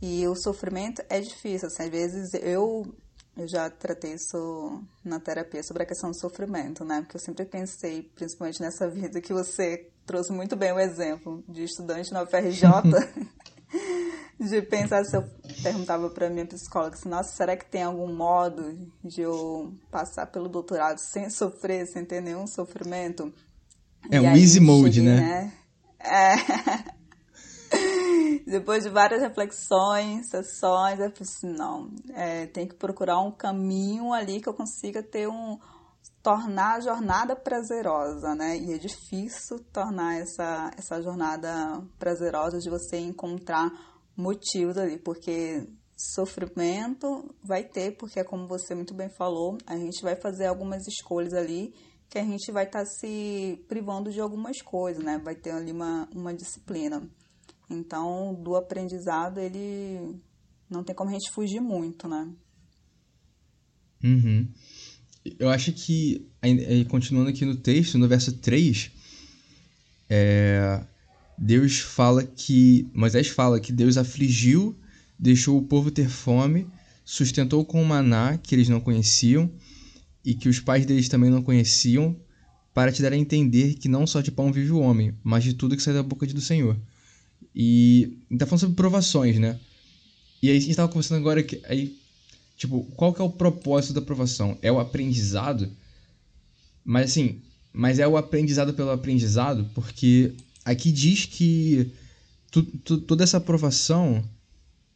E 0.00 0.26
o 0.26 0.34
sofrimento 0.34 1.02
é 1.08 1.20
difícil, 1.20 1.68
assim, 1.68 1.84
às 1.84 1.90
vezes 1.90 2.34
eu, 2.34 2.84
eu 3.36 3.48
já 3.48 3.70
tratei 3.70 4.14
isso 4.14 4.82
na 5.04 5.18
terapia 5.18 5.62
sobre 5.62 5.82
a 5.82 5.86
questão 5.86 6.10
do 6.10 6.18
sofrimento, 6.18 6.84
né? 6.84 7.00
Porque 7.00 7.16
eu 7.16 7.20
sempre 7.20 7.44
pensei, 7.44 8.02
principalmente 8.14 8.60
nessa 8.60 8.88
vida 8.88 9.20
que 9.20 9.32
você 9.32 9.90
trouxe 10.04 10.32
muito 10.32 10.56
bem 10.56 10.72
o 10.72 10.78
exemplo 10.78 11.42
de 11.48 11.64
estudante 11.64 12.12
na 12.12 12.22
UFRJ, 12.22 12.68
de 14.38 14.62
pensar 14.62 15.04
se 15.04 15.16
eu 15.16 15.24
perguntava 15.62 16.10
para 16.10 16.28
minha 16.28 16.46
psicóloga 16.46 16.96
assim, 16.96 17.08
nossa, 17.08 17.34
será 17.34 17.56
que 17.56 17.64
tem 17.64 17.82
algum 17.82 18.14
modo 18.14 18.76
de 19.02 19.22
eu 19.22 19.72
passar 19.90 20.26
pelo 20.26 20.48
doutorado 20.48 20.98
sem 20.98 21.30
sofrer, 21.30 21.86
sem 21.86 22.04
ter 22.04 22.20
nenhum 22.20 22.46
sofrimento? 22.46 23.32
É 24.10 24.16
e 24.16 24.20
um 24.20 24.36
easy 24.36 24.60
mode, 24.60 24.96
cheguei, 24.96 25.10
né? 25.10 25.20
né? 25.20 25.52
É. 26.04 26.94
Depois 28.46 28.84
de 28.84 28.90
várias 28.90 29.22
reflexões, 29.22 30.28
sessões, 30.28 31.00
eu 31.00 31.10
pensei, 31.10 31.48
assim, 31.48 31.56
não, 31.56 31.90
é, 32.14 32.46
tem 32.46 32.68
que 32.68 32.74
procurar 32.74 33.20
um 33.20 33.32
caminho 33.32 34.12
ali 34.12 34.40
que 34.40 34.48
eu 34.48 34.54
consiga 34.54 35.02
ter 35.02 35.26
um 35.26 35.58
tornar 36.22 36.76
a 36.76 36.80
jornada 36.80 37.36
prazerosa, 37.36 38.34
né? 38.34 38.56
E 38.56 38.72
é 38.72 38.78
difícil 38.78 39.58
tornar 39.70 40.18
essa, 40.18 40.70
essa 40.76 41.02
jornada 41.02 41.82
prazerosa 41.98 42.58
de 42.58 42.70
você 42.70 42.96
encontrar 42.96 43.70
motivos 44.16 44.78
ali, 44.78 44.98
porque 44.98 45.66
sofrimento 45.96 47.34
vai 47.42 47.62
ter, 47.62 47.96
porque 47.96 48.20
é 48.20 48.24
como 48.24 48.48
você 48.48 48.74
muito 48.74 48.94
bem 48.94 49.10
falou, 49.10 49.58
a 49.66 49.76
gente 49.76 50.02
vai 50.02 50.16
fazer 50.16 50.46
algumas 50.46 50.86
escolhas 50.86 51.34
ali 51.34 51.74
que 52.14 52.18
a 52.20 52.24
gente 52.24 52.52
vai 52.52 52.64
estar 52.64 52.84
tá 52.84 52.86
se 52.86 53.58
privando 53.66 54.12
de 54.12 54.20
algumas 54.20 54.62
coisas, 54.62 55.02
né? 55.02 55.20
Vai 55.24 55.34
ter 55.34 55.50
ali 55.50 55.72
uma, 55.72 56.08
uma 56.14 56.32
disciplina. 56.32 57.02
Então, 57.68 58.32
do 58.40 58.54
aprendizado, 58.54 59.40
ele 59.40 60.14
não 60.70 60.84
tem 60.84 60.94
como 60.94 61.10
a 61.10 61.12
gente 61.12 61.32
fugir 61.32 61.60
muito, 61.60 62.06
né? 62.06 62.30
Uhum. 64.04 64.48
Eu 65.40 65.48
acho 65.50 65.72
que, 65.72 66.30
continuando 66.88 67.30
aqui 67.30 67.44
no 67.44 67.56
texto, 67.56 67.98
no 67.98 68.06
verso 68.06 68.32
3, 68.34 68.92
é, 70.08 70.84
Deus 71.36 71.80
fala 71.80 72.22
que. 72.22 72.88
Moisés 72.94 73.26
fala 73.26 73.58
que 73.58 73.72
Deus 73.72 73.96
afligiu, 73.96 74.78
deixou 75.18 75.58
o 75.58 75.66
povo 75.66 75.90
ter 75.90 76.08
fome, 76.08 76.68
sustentou 77.04 77.64
com 77.64 77.82
o 77.82 77.84
maná 77.84 78.38
que 78.38 78.54
eles 78.54 78.68
não 78.68 78.80
conheciam 78.80 79.50
e 80.24 80.34
que 80.34 80.48
os 80.48 80.60
pais 80.60 80.86
deles 80.86 81.08
também 81.08 81.30
não 81.30 81.42
conheciam, 81.42 82.16
para 82.72 82.90
te 82.90 83.02
dar 83.02 83.12
a 83.12 83.16
entender 83.16 83.74
que 83.74 83.88
não 83.88 84.06
só 84.06 84.20
de 84.20 84.32
pão 84.32 84.52
vive 84.52 84.72
o 84.72 84.80
homem, 84.80 85.14
mas 85.22 85.44
de 85.44 85.54
tudo 85.54 85.76
que 85.76 85.82
sai 85.82 85.94
da 85.94 86.02
boca 86.02 86.26
do 86.26 86.40
Senhor. 86.40 86.76
E 87.54 88.18
tá 88.36 88.46
falando 88.46 88.60
sobre 88.60 88.74
provações, 88.74 89.38
né? 89.38 89.60
E 90.42 90.50
aí 90.50 90.56
a 90.56 90.60
gente 90.60 90.74
tava 90.74 90.88
conversando 90.88 91.18
agora 91.18 91.42
que 91.42 91.60
aí 91.64 91.96
tipo, 92.56 92.84
qual 92.96 93.12
que 93.12 93.20
é 93.20 93.24
o 93.24 93.30
propósito 93.30 93.94
da 93.94 94.02
provação? 94.02 94.58
É 94.62 94.70
o 94.70 94.80
aprendizado? 94.80 95.70
Mas 96.84 97.10
assim, 97.10 97.40
mas 97.72 97.98
é 97.98 98.06
o 98.06 98.16
aprendizado 98.16 98.74
pelo 98.74 98.90
aprendizado, 98.90 99.70
porque 99.74 100.34
aqui 100.64 100.92
diz 100.92 101.26
que 101.26 101.92
tu, 102.50 102.62
tu, 102.62 102.98
toda 102.98 103.24
essa 103.24 103.38
aprovação 103.38 104.24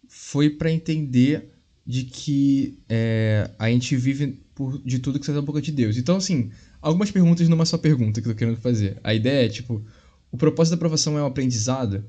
foi 0.08 0.50
para 0.50 0.70
entender 0.70 1.50
de 1.88 2.04
que 2.04 2.78
é, 2.86 3.50
a 3.58 3.70
gente 3.70 3.96
vive 3.96 4.38
por, 4.54 4.78
de 4.84 4.98
tudo 4.98 5.18
que 5.18 5.24
sai 5.24 5.34
da 5.34 5.40
boca 5.40 5.62
de 5.62 5.72
Deus. 5.72 5.96
Então, 5.96 6.18
assim, 6.18 6.50
algumas 6.82 7.10
perguntas 7.10 7.48
numa 7.48 7.64
só 7.64 7.78
pergunta 7.78 8.20
que 8.20 8.28
eu 8.28 8.34
tô 8.34 8.38
querendo 8.38 8.58
fazer. 8.58 9.00
A 9.02 9.14
ideia 9.14 9.46
é, 9.46 9.48
tipo, 9.48 9.82
o 10.30 10.36
propósito 10.36 10.72
da 10.72 10.76
aprovação 10.76 11.16
é 11.18 11.22
o 11.22 11.26
aprendizado? 11.26 12.04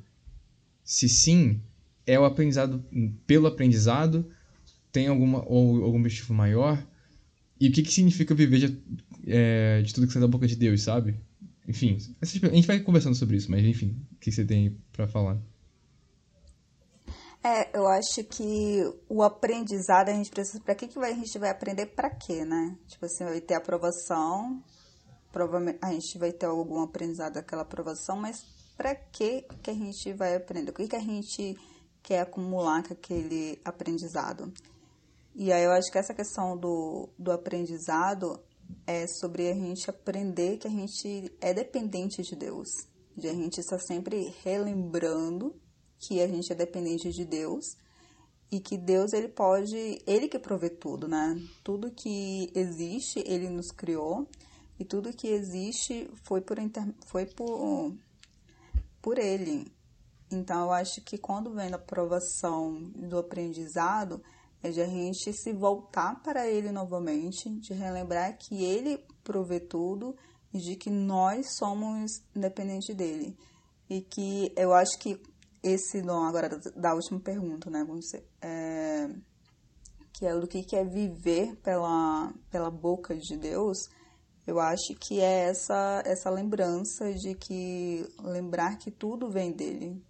Se 0.84 1.08
sim, 1.08 1.62
é 2.06 2.20
o 2.20 2.26
aprendizado 2.26 2.84
pelo 3.26 3.48
aprendizado? 3.48 4.30
Tem 4.92 5.08
alguma, 5.08 5.46
ou, 5.48 5.82
algum 5.86 6.00
objetivo 6.00 6.34
maior? 6.34 6.86
E 7.58 7.70
o 7.70 7.72
que, 7.72 7.82
que 7.82 7.94
significa 7.94 8.36
viver 8.36 8.60
de, 8.60 8.78
é, 9.28 9.82
de 9.82 9.94
tudo 9.94 10.08
que 10.08 10.12
sai 10.12 10.22
da 10.22 10.28
boca 10.28 10.46
de 10.46 10.58
Deus, 10.58 10.82
sabe? 10.82 11.16
Enfim, 11.66 11.98
a 12.22 12.26
gente 12.26 12.68
vai 12.68 12.82
conversando 12.82 13.16
sobre 13.16 13.38
isso, 13.38 13.50
mas 13.50 13.64
enfim, 13.64 13.96
o 14.12 14.16
que 14.20 14.30
você 14.30 14.44
tem 14.44 14.76
para 14.92 15.08
falar? 15.08 15.42
É, 17.42 17.78
eu 17.78 17.88
acho 17.88 18.24
que 18.26 18.84
o 19.08 19.24
aprendizado 19.24 20.10
a 20.10 20.14
gente 20.14 20.30
precisa. 20.30 20.62
Para 20.62 20.76
que, 20.76 20.88
que 20.88 21.00
a 21.00 21.14
gente 21.14 21.40
vai 21.40 21.50
aprender 21.50 21.86
para 21.88 22.10
quê, 22.10 22.44
né? 22.44 22.78
Tipo 22.88 23.06
assim, 23.06 23.24
vai 23.24 23.40
ter 23.40 23.54
aprovação, 23.54 24.62
provavelmente 25.32 25.80
a 25.82 25.92
gente 25.92 26.18
vai 26.18 26.34
ter 26.34 26.48
algum 26.48 26.82
aprendizado 26.82 27.34
daquela 27.36 27.62
aprovação, 27.62 28.18
mas 28.18 28.44
para 28.76 28.94
que 28.94 29.46
que 29.64 29.72
a 29.72 29.74
gente 29.74 30.12
vai 30.14 30.36
aprender? 30.36 30.72
O 30.72 30.74
que 30.74 30.88
que 30.88 30.96
a 30.96 31.02
gente 31.02 31.58
quer 32.04 32.22
acumular 32.22 32.84
com 32.84 32.94
aquele 32.94 33.60
aprendizado? 33.64 34.52
E 35.34 35.54
aí 35.54 35.64
eu 35.64 35.72
acho 35.72 35.90
que 35.90 35.98
essa 35.98 36.14
questão 36.14 36.58
do, 36.58 37.08
do 37.18 37.32
aprendizado 37.32 38.42
é 38.86 39.08
sobre 39.08 39.50
a 39.50 39.54
gente 39.54 39.90
aprender 39.90 40.58
que 40.58 40.68
a 40.68 40.72
gente 40.72 41.34
é 41.40 41.54
dependente 41.54 42.22
de 42.22 42.36
Deus, 42.36 42.68
de 43.16 43.30
a 43.30 43.34
gente 43.34 43.60
estar 43.60 43.80
sempre 43.80 44.34
relembrando 44.44 45.56
que 46.00 46.22
a 46.22 46.28
gente 46.28 46.52
é 46.52 46.56
dependente 46.56 47.12
de 47.12 47.26
Deus 47.26 47.76
e 48.52 48.60
que 48.60 48.78
Deus 48.78 49.14
ele 49.14 49.28
pode, 49.28 50.02
ele 50.08 50.28
que 50.28 50.40
provê 50.40 50.70
tudo, 50.70 51.08
né? 51.08 51.40
Tudo 51.64 51.92
que 51.92 52.50
existe, 52.56 53.24
ele 53.26 53.50
nos 53.50 53.72
criou 53.72 54.28
e 54.80 54.86
tudo 54.86 55.14
que 55.14 55.28
existe 55.28 56.10
foi 56.24 56.42
por 56.42 56.58
inter... 56.58 56.84
foi 57.06 57.26
por 57.26 57.94
por 59.02 59.18
ele. 59.18 59.72
Então, 60.32 60.66
eu 60.66 60.72
acho 60.72 61.02
que 61.02 61.18
quando 61.18 61.54
vem 61.54 61.72
a 61.72 61.76
aprovação 61.76 62.82
do 62.96 63.18
aprendizado, 63.18 64.22
é 64.62 64.70
de 64.70 64.82
a 64.82 64.86
gente 64.86 65.34
se 65.34 65.54
voltar 65.54 66.22
para 66.22 66.48
ele 66.48 66.72
novamente, 66.72 67.50
de 67.50 67.74
relembrar 67.74 68.38
que 68.38 68.64
ele 68.64 69.04
provê 69.24 69.60
tudo 69.60 70.16
e 70.54 70.60
de 70.60 70.76
que 70.76 70.90
nós 70.90 71.56
somos 71.58 72.22
independentes 72.36 72.96
dele. 72.96 73.38
E 73.90 74.02
que 74.02 74.54
eu 74.56 74.74
acho 74.74 75.00
que 75.00 75.20
esse 75.64 76.02
dom 76.02 76.24
agora 76.24 76.60
da 76.76 76.94
última 76.94 77.20
pergunta, 77.20 77.70
né, 77.70 77.84
você, 77.84 78.24
é, 78.42 79.10
que 80.14 80.26
é 80.26 80.38
do 80.38 80.48
que 80.48 80.76
é 80.76 80.84
viver 80.84 81.56
pela, 81.58 82.34
pela 82.50 82.70
boca 82.70 83.16
de 83.16 83.38
Deus, 83.38 83.90
eu 84.46 84.60
acho 84.60 84.96
que 85.00 85.20
é 85.20 85.50
essa, 85.50 86.02
essa 86.06 86.30
lembrança 86.30 87.14
de 87.14 87.36
que 87.36 88.06
lembrar 88.24 88.78
que 88.78 88.90
tudo 88.90 89.30
vem 89.30 89.52
dele. 89.52 90.02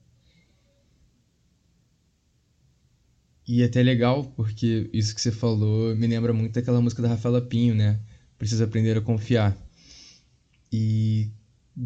E 3.46 3.64
é 3.64 3.66
até 3.66 3.82
legal, 3.82 4.26
porque 4.36 4.90
isso 4.94 5.14
que 5.14 5.20
você 5.20 5.32
falou 5.32 5.96
me 5.96 6.06
lembra 6.08 6.32
muito 6.32 6.54
daquela 6.54 6.80
música 6.80 7.02
da 7.02 7.10
Rafaela 7.10 7.42
Pinho, 7.42 7.74
né? 7.74 8.00
Precisa 8.38 8.66
aprender 8.66 8.96
a 8.96 9.02
confiar. 9.02 9.58
E 10.72 11.32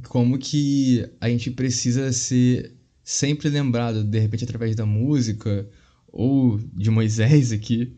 como 0.09 0.37
que 0.37 1.09
a 1.21 1.29
gente 1.29 1.49
precisa 1.49 2.11
ser 2.11 2.75
sempre 3.03 3.49
lembrado, 3.49 4.03
de 4.03 4.19
repente 4.19 4.43
através 4.43 4.75
da 4.75 4.85
música 4.85 5.69
ou 6.07 6.57
de 6.57 6.89
Moisés 6.89 7.51
aqui, 7.51 7.95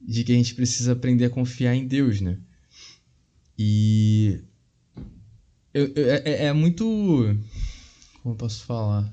de 0.00 0.24
que 0.24 0.32
a 0.32 0.34
gente 0.34 0.54
precisa 0.54 0.92
aprender 0.92 1.26
a 1.26 1.30
confiar 1.30 1.74
em 1.74 1.86
Deus, 1.86 2.20
né? 2.20 2.38
E 3.58 4.40
eu, 5.72 5.86
eu, 5.94 6.06
é, 6.10 6.46
é 6.46 6.52
muito. 6.52 6.84
Como 8.22 8.34
eu 8.34 8.38
posso 8.38 8.64
falar? 8.64 9.12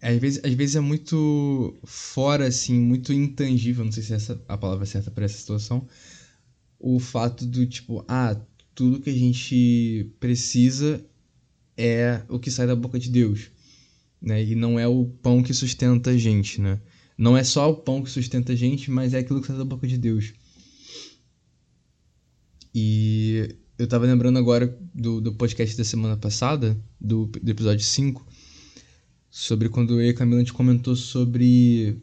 às 0.00 0.16
vezes, 0.18 0.44
às 0.44 0.52
vezes 0.52 0.76
é 0.76 0.80
muito 0.80 1.76
fora, 1.84 2.46
assim, 2.46 2.78
muito 2.78 3.12
intangível, 3.12 3.84
não 3.84 3.92
sei 3.92 4.02
se 4.02 4.14
essa 4.14 4.40
a 4.48 4.56
palavra 4.56 4.86
certa 4.86 5.10
para 5.10 5.24
essa 5.24 5.38
situação, 5.38 5.86
o 6.78 6.98
fato 7.00 7.44
do 7.46 7.66
tipo, 7.66 8.04
ah, 8.08 8.36
tudo 8.78 9.00
que 9.00 9.10
a 9.10 9.12
gente 9.12 10.08
precisa 10.20 11.04
é 11.76 12.22
o 12.28 12.38
que 12.38 12.48
sai 12.48 12.64
da 12.64 12.76
boca 12.76 12.96
de 12.96 13.10
Deus, 13.10 13.50
né? 14.22 14.40
E 14.40 14.54
não 14.54 14.78
é 14.78 14.86
o 14.86 15.04
pão 15.04 15.42
que 15.42 15.52
sustenta 15.52 16.10
a 16.10 16.16
gente, 16.16 16.60
né? 16.60 16.80
Não 17.18 17.36
é 17.36 17.42
só 17.42 17.68
o 17.68 17.74
pão 17.74 18.04
que 18.04 18.08
sustenta 18.08 18.52
a 18.52 18.54
gente, 18.54 18.88
mas 18.88 19.14
é 19.14 19.18
aquilo 19.18 19.40
que 19.40 19.48
sai 19.48 19.56
da 19.58 19.64
boca 19.64 19.84
de 19.84 19.98
Deus. 19.98 20.32
E 22.72 23.56
eu 23.76 23.88
tava 23.88 24.06
lembrando 24.06 24.38
agora 24.38 24.78
do, 24.94 25.20
do 25.20 25.34
podcast 25.34 25.76
da 25.76 25.82
semana 25.82 26.16
passada, 26.16 26.80
do, 27.00 27.26
do 27.26 27.50
episódio 27.50 27.84
5, 27.84 28.24
sobre 29.28 29.68
quando 29.68 29.94
eu 29.94 30.06
e 30.06 30.10
a 30.10 30.14
Camila 30.14 30.44
comentou 30.52 30.94
sobre 30.94 32.00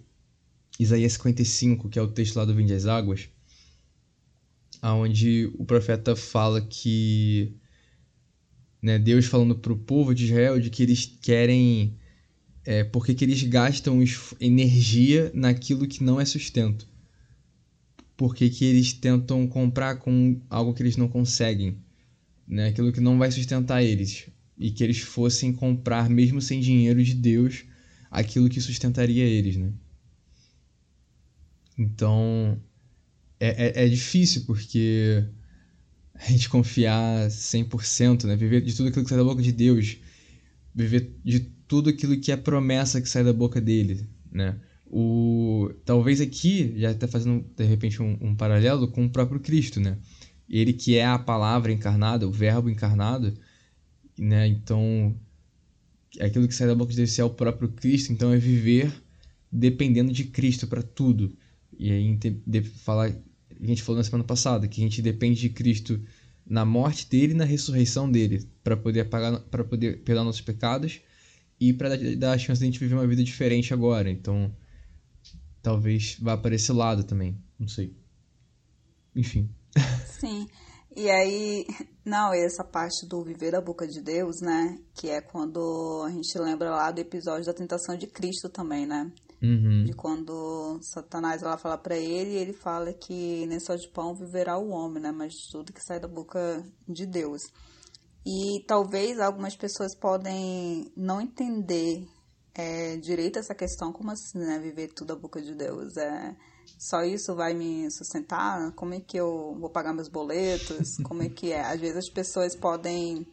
Isaías 0.78 1.14
55, 1.14 1.88
que 1.88 1.98
é 1.98 2.02
o 2.02 2.12
texto 2.12 2.36
lá 2.36 2.44
do 2.44 2.54
Vinde 2.54 2.74
às 2.74 2.86
Águas 2.86 3.30
aonde 4.86 5.52
o 5.58 5.66
profeta 5.66 6.16
fala 6.16 6.62
que 6.62 7.56
né, 8.80 9.00
Deus 9.00 9.26
falando 9.26 9.56
para 9.56 9.74
o 9.74 9.78
povo 9.78 10.14
de 10.14 10.26
Israel 10.26 10.60
de 10.60 10.70
que 10.70 10.84
eles 10.84 11.08
querem 11.24 11.98
é, 12.64 12.84
porque 12.84 13.16
que 13.16 13.26
eles 13.26 13.42
gastam 13.42 14.00
energia 14.40 15.32
naquilo 15.34 15.88
que 15.88 16.04
não 16.04 16.22
é 16.22 16.26
sustento. 16.26 16.88
Porque 18.16 18.48
que 18.48 18.64
eles 18.64 18.94
tentam 18.94 19.48
comprar 19.48 19.96
com 19.96 20.40
algo 20.48 20.72
que 20.72 20.84
eles 20.84 20.98
não 20.98 21.08
conseguem 21.08 21.80
né, 22.48 22.68
aquilo 22.68 22.92
que 22.92 23.02
não 23.02 23.18
vai 23.18 23.32
sustentar 23.32 23.84
eles. 23.84 24.30
E 24.56 24.70
que 24.70 24.84
eles 24.84 25.00
fossem 25.00 25.52
comprar 25.52 26.08
mesmo 26.12 26.40
sem 26.40 26.60
dinheiro 26.60 27.04
de 27.04 27.16
Deus 27.16 27.66
aquilo 28.12 28.50
que 28.50 28.62
sustentaria 28.62 29.24
eles 29.24 29.58
né. 29.58 29.74
Então 31.76 32.62
é, 33.40 33.82
é, 33.82 33.86
é 33.86 33.88
difícil 33.88 34.44
porque 34.46 35.24
a 36.14 36.26
gente 36.32 36.50
confiar 36.50 37.28
100%, 37.28 38.26
né? 38.26 38.36
Viver 38.36 38.62
de 38.62 38.76
tudo 38.76 38.90
aquilo 38.90 39.04
que 39.04 39.10
sai 39.10 39.18
da 39.18 39.24
boca 39.24 39.42
de 39.42 39.52
Deus, 39.52 39.98
viver 40.74 41.16
de 41.24 41.40
tudo 41.68 41.90
aquilo 41.90 42.20
que 42.20 42.32
é 42.32 42.38
promessa 42.38 43.02
que 43.02 43.10
sai 43.10 43.24
da 43.24 43.34
boca 43.34 43.60
dele, 43.60 44.08
né? 44.32 44.60
O, 44.88 45.72
talvez 45.84 46.22
aqui, 46.22 46.74
já 46.78 46.92
está 46.92 47.08
fazendo 47.08 47.46
de 47.56 47.64
repente 47.66 48.02
um, 48.02 48.18
um, 48.22 48.36
paralelo 48.36 48.88
com 48.88 49.06
o 49.06 49.10
próprio 49.10 49.40
Cristo, 49.40 49.80
né? 49.80 49.98
Ele 50.48 50.74
que 50.74 50.96
é 50.96 51.06
a 51.06 51.18
palavra 51.18 51.72
encarnada, 51.72 52.28
o 52.28 52.32
verbo 52.32 52.70
encarnado, 52.70 53.34
né? 54.18 54.48
Então, 54.48 55.16
aquilo 56.20 56.48
que 56.48 56.54
sai 56.54 56.68
da 56.68 56.76
boca 56.76 56.92
de 56.92 56.98
Deus 56.98 57.18
é 57.18 57.24
o 57.24 57.30
próprio 57.30 57.70
Cristo, 57.70 58.14
então 58.14 58.32
é 58.32 58.38
viver 58.38 58.94
dependendo 59.52 60.12
de 60.12 60.26
Cristo 60.26 60.68
para 60.68 60.84
tudo. 60.84 61.36
E 61.78 61.92
aí 61.92 62.16
de, 62.46 62.62
falar, 62.62 63.08
a 63.10 63.66
gente 63.66 63.84
falou 63.84 63.98
na 63.98 64.04
semana 64.04 64.24
passada, 64.24 64.68
que 64.68 64.82
a 64.82 64.84
gente 64.84 65.02
depende 65.02 65.40
de 65.40 65.50
Cristo 65.50 66.02
na 66.46 66.64
morte 66.64 67.10
dele 67.10 67.34
e 67.34 67.38
na 67.38 67.46
ressurreição 67.46 68.10
dele, 68.10 68.48
para 68.64 68.78
poder 68.78 69.06
pagar 69.06 69.40
para 69.40 69.64
poder 69.64 70.04
perdoar 70.04 70.24
nossos 70.24 70.42
pecados 70.42 71.02
e 71.60 71.74
para 71.74 71.90
dar, 71.90 72.16
dar 72.16 72.32
a 72.34 72.38
chance 72.38 72.60
de 72.60 72.66
a 72.66 72.68
gente 72.68 72.80
viver 72.80 72.96
uma 72.96 73.08
vida 73.08 73.24
diferente 73.24 73.74
agora. 73.74 74.10
Então, 74.10 74.56
talvez 75.62 76.18
vá 76.20 76.38
para 76.38 76.56
esse 76.56 76.72
lado 76.72 77.04
também, 77.04 77.38
não 77.58 77.68
sei. 77.68 77.96
Enfim. 79.16 79.50
Sim. 80.20 80.48
E 80.96 81.10
aí, 81.10 81.66
não, 82.06 82.34
essa 82.34 82.64
parte 82.64 83.06
do 83.06 83.22
viver 83.22 83.52
da 83.52 83.60
boca 83.60 83.86
de 83.86 84.02
Deus, 84.02 84.40
né? 84.42 84.80
Que 84.94 85.10
é 85.10 85.20
quando 85.20 86.04
a 86.06 86.12
gente 86.12 86.38
lembra 86.40 86.70
lá 86.70 86.90
do 86.90 87.02
episódio 87.02 87.46
da 87.46 87.54
tentação 87.54 87.98
de 87.98 88.08
Cristo 88.08 88.48
também, 88.48 88.86
né? 88.86 89.12
Uhum. 89.42 89.84
De 89.84 89.94
quando 89.94 90.80
Satanás 90.82 91.44
ela 91.44 91.58
fala 91.58 91.78
para 91.78 91.98
ele, 91.98 92.36
ele 92.36 92.54
fala 92.54 92.94
que 92.94 93.46
nem 93.48 93.60
só 93.60 93.76
de 93.76 93.88
pão 93.90 94.16
viverá 94.16 94.58
o 94.58 94.70
homem, 94.70 95.02
né? 95.02 95.12
Mas 95.12 95.34
de 95.34 95.52
tudo 95.52 95.74
que 95.74 95.84
sai 95.84 96.00
da 96.00 96.08
boca 96.08 96.64
de 96.88 97.06
Deus. 97.06 97.42
E 98.26 98.64
talvez 98.66 99.20
algumas 99.20 99.56
pessoas 99.56 99.96
podem 99.96 100.92
não 100.98 101.22
entender 101.22 102.08
é, 102.56 102.98
direito 102.98 103.38
essa 103.38 103.54
questão, 103.54 103.92
como 103.92 104.12
assim, 104.12 104.40
né? 104.40 104.58
Viver 104.60 104.88
tudo 104.94 105.10
da 105.10 105.16
boca 105.16 105.42
de 105.42 105.54
Deus. 105.54 105.96
É, 105.98 106.36
só 106.80 107.04
isso 107.04 107.36
vai 107.36 107.54
me 107.54 107.90
sustentar? 107.92 108.72
Como 108.72 108.94
é 108.94 109.00
que 109.00 109.18
eu 109.18 109.56
vou 109.60 109.70
pagar 109.70 109.94
meus 109.94 110.10
boletos? 110.10 110.98
Como 111.04 111.22
é 111.22 111.30
que 111.30 111.52
é? 111.52 111.62
Às 111.62 111.80
vezes 111.80 111.98
as 111.98 112.10
pessoas 112.10 112.56
podem 112.56 113.28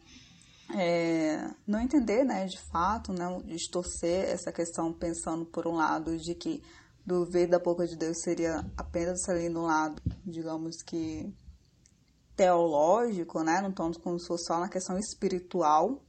é, 0.73 1.51
não 1.67 1.79
entender, 1.79 2.23
né, 2.23 2.45
de 2.45 2.59
fato, 2.71 3.13
né, 3.13 3.25
distorcer 3.45 4.25
essa 4.29 4.51
questão 4.51 4.91
pensando 4.91 5.45
por 5.45 5.67
um 5.67 5.75
lado 5.75 6.17
de 6.17 6.33
que 6.33 6.61
do 7.05 7.25
ver 7.25 7.47
da 7.47 7.59
boca 7.59 7.85
de 7.85 7.97
Deus 7.97 8.21
seria 8.23 8.65
apenas 8.77 9.27
ali 9.27 9.49
no 9.49 9.63
lado, 9.63 10.01
digamos 10.25 10.77
que 10.83 11.33
teológico, 12.35 13.43
né, 13.43 13.61
não 13.61 13.71
tanto 13.71 13.99
como 13.99 14.19
se 14.19 14.27
fosse 14.27 14.45
só 14.45 14.59
na 14.59 14.69
questão 14.69 14.97
espiritual, 14.97 16.01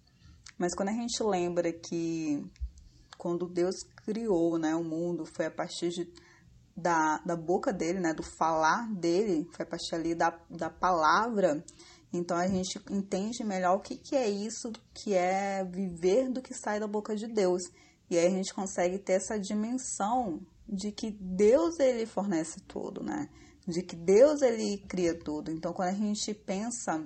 mas 0.56 0.74
quando 0.74 0.88
a 0.88 0.92
gente 0.92 1.22
lembra 1.22 1.72
que 1.72 2.42
quando 3.18 3.48
Deus 3.48 3.74
criou, 4.04 4.58
né, 4.58 4.74
o 4.74 4.84
mundo 4.84 5.26
foi 5.26 5.46
a 5.46 5.50
partir 5.50 5.90
de, 5.90 6.10
da, 6.76 7.18
da 7.18 7.36
boca 7.36 7.72
dele, 7.72 8.00
né, 8.00 8.14
do 8.14 8.22
falar 8.22 8.88
dele, 8.94 9.46
foi 9.52 9.64
a 9.64 9.68
partir 9.68 9.94
ali 9.94 10.14
da, 10.14 10.38
da 10.48 10.70
palavra, 10.70 11.62
então 12.16 12.36
a 12.36 12.46
gente 12.46 12.80
entende 12.90 13.42
melhor 13.42 13.76
o 13.76 13.80
que, 13.80 13.96
que 13.96 14.14
é 14.14 14.28
isso, 14.28 14.70
que 14.92 15.14
é 15.14 15.64
viver 15.64 16.30
do 16.30 16.40
que 16.40 16.54
sai 16.54 16.78
da 16.78 16.86
boca 16.86 17.16
de 17.16 17.26
Deus. 17.26 17.62
E 18.08 18.16
aí 18.16 18.26
a 18.26 18.30
gente 18.30 18.54
consegue 18.54 18.98
ter 18.98 19.14
essa 19.14 19.38
dimensão 19.38 20.40
de 20.68 20.92
que 20.92 21.10
Deus 21.10 21.78
ele 21.80 22.06
fornece 22.06 22.60
tudo, 22.60 23.02
né? 23.02 23.28
De 23.66 23.82
que 23.82 23.96
Deus 23.96 24.42
ele 24.42 24.78
cria 24.86 25.18
tudo. 25.18 25.50
Então 25.50 25.72
quando 25.72 25.88
a 25.88 25.92
gente 25.92 26.32
pensa 26.34 27.04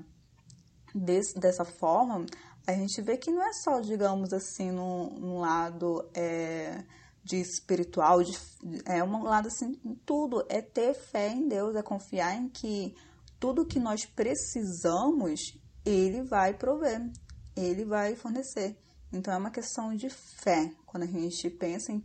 desse, 0.94 1.38
dessa 1.38 1.64
forma, 1.64 2.26
a 2.66 2.72
gente 2.72 3.00
vê 3.00 3.16
que 3.16 3.30
não 3.30 3.42
é 3.42 3.52
só, 3.52 3.80
digamos 3.80 4.32
assim, 4.32 4.70
num, 4.70 5.38
lado 5.38 6.06
é, 6.14 6.84
de 7.24 7.36
espiritual, 7.36 8.22
de, 8.22 8.36
é 8.84 9.02
um 9.02 9.22
lado 9.22 9.48
assim, 9.48 9.72
tudo 10.04 10.44
é 10.50 10.60
ter 10.60 10.92
fé 10.92 11.28
em 11.28 11.48
Deus, 11.48 11.74
é 11.74 11.82
confiar 11.82 12.36
em 12.36 12.48
que 12.48 12.94
tudo 13.38 13.66
que 13.66 13.78
nós 13.78 14.04
precisamos, 14.04 15.40
ele 15.84 16.22
vai 16.22 16.54
prover, 16.54 17.10
ele 17.56 17.84
vai 17.84 18.14
fornecer. 18.14 18.76
Então 19.12 19.32
é 19.32 19.36
uma 19.36 19.50
questão 19.50 19.94
de 19.94 20.08
fé. 20.10 20.72
Quando 20.84 21.04
a 21.04 21.06
gente 21.06 21.48
pensa 21.50 21.92
em, 21.92 22.02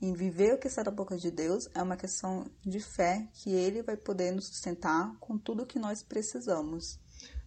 em 0.00 0.12
viver 0.12 0.54
o 0.54 0.58
que 0.58 0.68
está 0.68 0.82
da 0.82 0.90
boca 0.90 1.16
de 1.16 1.30
Deus, 1.30 1.68
é 1.74 1.82
uma 1.82 1.96
questão 1.96 2.46
de 2.64 2.80
fé 2.80 3.26
que 3.34 3.50
ele 3.50 3.82
vai 3.82 3.96
poder 3.96 4.32
nos 4.32 4.46
sustentar 4.46 5.14
com 5.18 5.36
tudo 5.36 5.66
que 5.66 5.78
nós 5.78 6.02
precisamos. 6.02 6.98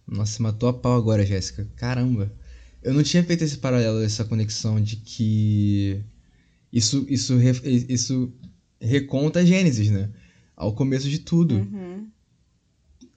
Nossa, 0.06 0.42
matou 0.42 0.68
a 0.68 0.74
pau 0.74 0.96
agora, 0.96 1.24
Jéssica. 1.24 1.66
Caramba. 1.76 2.32
Eu 2.82 2.92
não 2.92 3.02
tinha 3.02 3.22
feito 3.22 3.44
esse 3.44 3.58
paralelo, 3.58 4.02
essa 4.02 4.24
conexão 4.24 4.80
de 4.80 4.96
que 4.96 6.04
isso 6.72 7.06
isso 7.08 7.40
isso 7.40 8.32
reconta 8.80 9.46
Gênesis, 9.46 9.88
né? 9.88 10.10
Ao 10.56 10.74
começo 10.74 11.08
de 11.08 11.20
tudo. 11.20 11.54
Uhum. 11.54 12.10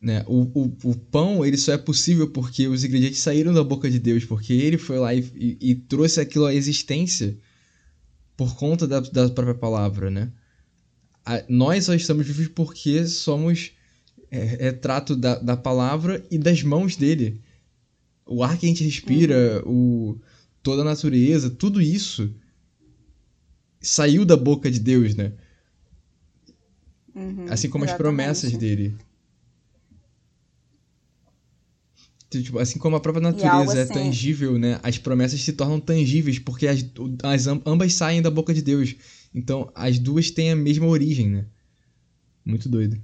Né? 0.06 0.24
O, 0.28 0.44
o, 0.54 0.78
o 0.84 0.96
pão 0.96 1.44
ele 1.44 1.58
só 1.58 1.74
é 1.74 1.80
possível 1.80 2.30
porque 2.30 2.68
os 2.68 2.84
ingredientes 2.84 3.18
saíram 3.22 3.52
da 3.52 3.64
boca 3.64 3.90
de 3.90 3.98
Deus, 3.98 4.24
porque 4.24 4.54
ele 4.54 4.78
foi 4.78 5.00
lá 5.00 5.16
e, 5.16 5.22
e, 5.34 5.72
e 5.72 5.74
trouxe 5.74 6.22
aquilo 6.22 6.46
à 6.46 6.54
existência 6.54 7.36
por 8.38 8.56
conta 8.56 8.88
da, 8.88 9.00
da 9.00 9.28
própria 9.30 9.56
palavra. 9.56 10.12
Né? 10.12 10.32
A, 11.26 11.44
nós 11.50 11.86
só 11.86 11.96
estamos 11.96 12.28
vivos 12.28 12.48
porque 12.50 13.08
somos 13.08 13.72
é, 14.30 14.44
retrato 14.44 15.16
da, 15.16 15.40
da 15.40 15.58
palavra 15.58 16.24
e 16.30 16.38
das 16.38 16.62
mãos 16.62 16.96
dele. 16.96 17.42
O 18.28 18.44
ar 18.44 18.60
que 18.60 18.68
a 18.68 18.70
gente 18.70 18.84
respira, 18.84 19.64
uhum. 19.66 20.12
o, 20.12 20.22
toda 20.62 20.84
a 20.84 20.86
natureza, 20.86 21.50
tudo 21.50 21.82
isso 21.82 22.32
saiu 23.82 24.24
da 24.24 24.38
boca 24.38 24.70
de 24.70 24.80
Deus, 24.80 25.16
né? 25.16 25.34
Uhum, 27.16 27.48
assim 27.50 27.72
como 27.72 27.86
exatamente. 27.86 27.90
as 27.90 27.98
promessas 27.98 28.56
dele. 28.56 28.96
Tipo, 32.44 32.60
assim 32.60 32.80
como 32.80 32.96
a 32.96 33.00
própria 33.00 33.22
natureza 33.22 33.80
é 33.80 33.82
assim... 33.84 33.94
é 33.94 33.96
tangível, 33.96 34.58
né? 34.58 34.80
As 34.84 34.98
promessas 34.98 35.42
se 35.42 35.54
tornam 35.54 35.80
tangíveis 35.80 36.40
porque 36.40 36.68
as, 36.68 36.86
as 37.24 37.48
ambas 37.48 37.94
saem 37.94 38.22
da 38.22 38.32
boca 38.32 38.54
de 38.54 38.62
Deus. 38.62 38.96
Então, 39.34 39.70
as 39.76 40.00
duas 40.00 40.32
têm 40.32 40.52
a 40.52 40.56
mesma 40.56 40.88
origem, 40.88 41.30
né? 41.30 41.46
Muito 42.46 42.70
doido. 42.70 43.02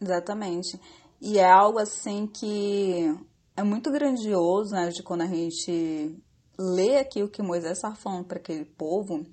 Exatamente. 0.00 0.78
E 1.20 1.38
é 1.38 1.48
algo 1.48 1.78
assim 1.78 2.26
que 2.26 3.14
é 3.56 3.62
muito 3.62 3.90
grandioso, 3.90 4.72
né? 4.72 4.88
De 4.88 5.02
quando 5.02 5.22
a 5.22 5.26
gente 5.26 6.16
lê 6.58 6.98
aqui 6.98 7.22
o 7.22 7.28
que 7.28 7.42
Moisés 7.42 7.78
estava 7.78 7.94
falando 7.94 8.24
para 8.24 8.38
aquele 8.38 8.64
povo. 8.64 9.24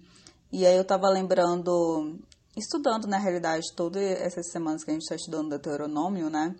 E 0.51 0.65
aí 0.65 0.75
eu 0.75 0.83
estava 0.83 1.09
lembrando, 1.09 2.19
estudando 2.55 3.07
na 3.07 3.17
realidade 3.17 3.73
todas 3.75 4.01
essas 4.01 4.49
semanas 4.51 4.83
que 4.83 4.91
a 4.91 4.93
gente 4.93 5.03
está 5.03 5.15
estudando 5.15 5.49
Deuteronômio, 5.49 6.29
né? 6.29 6.55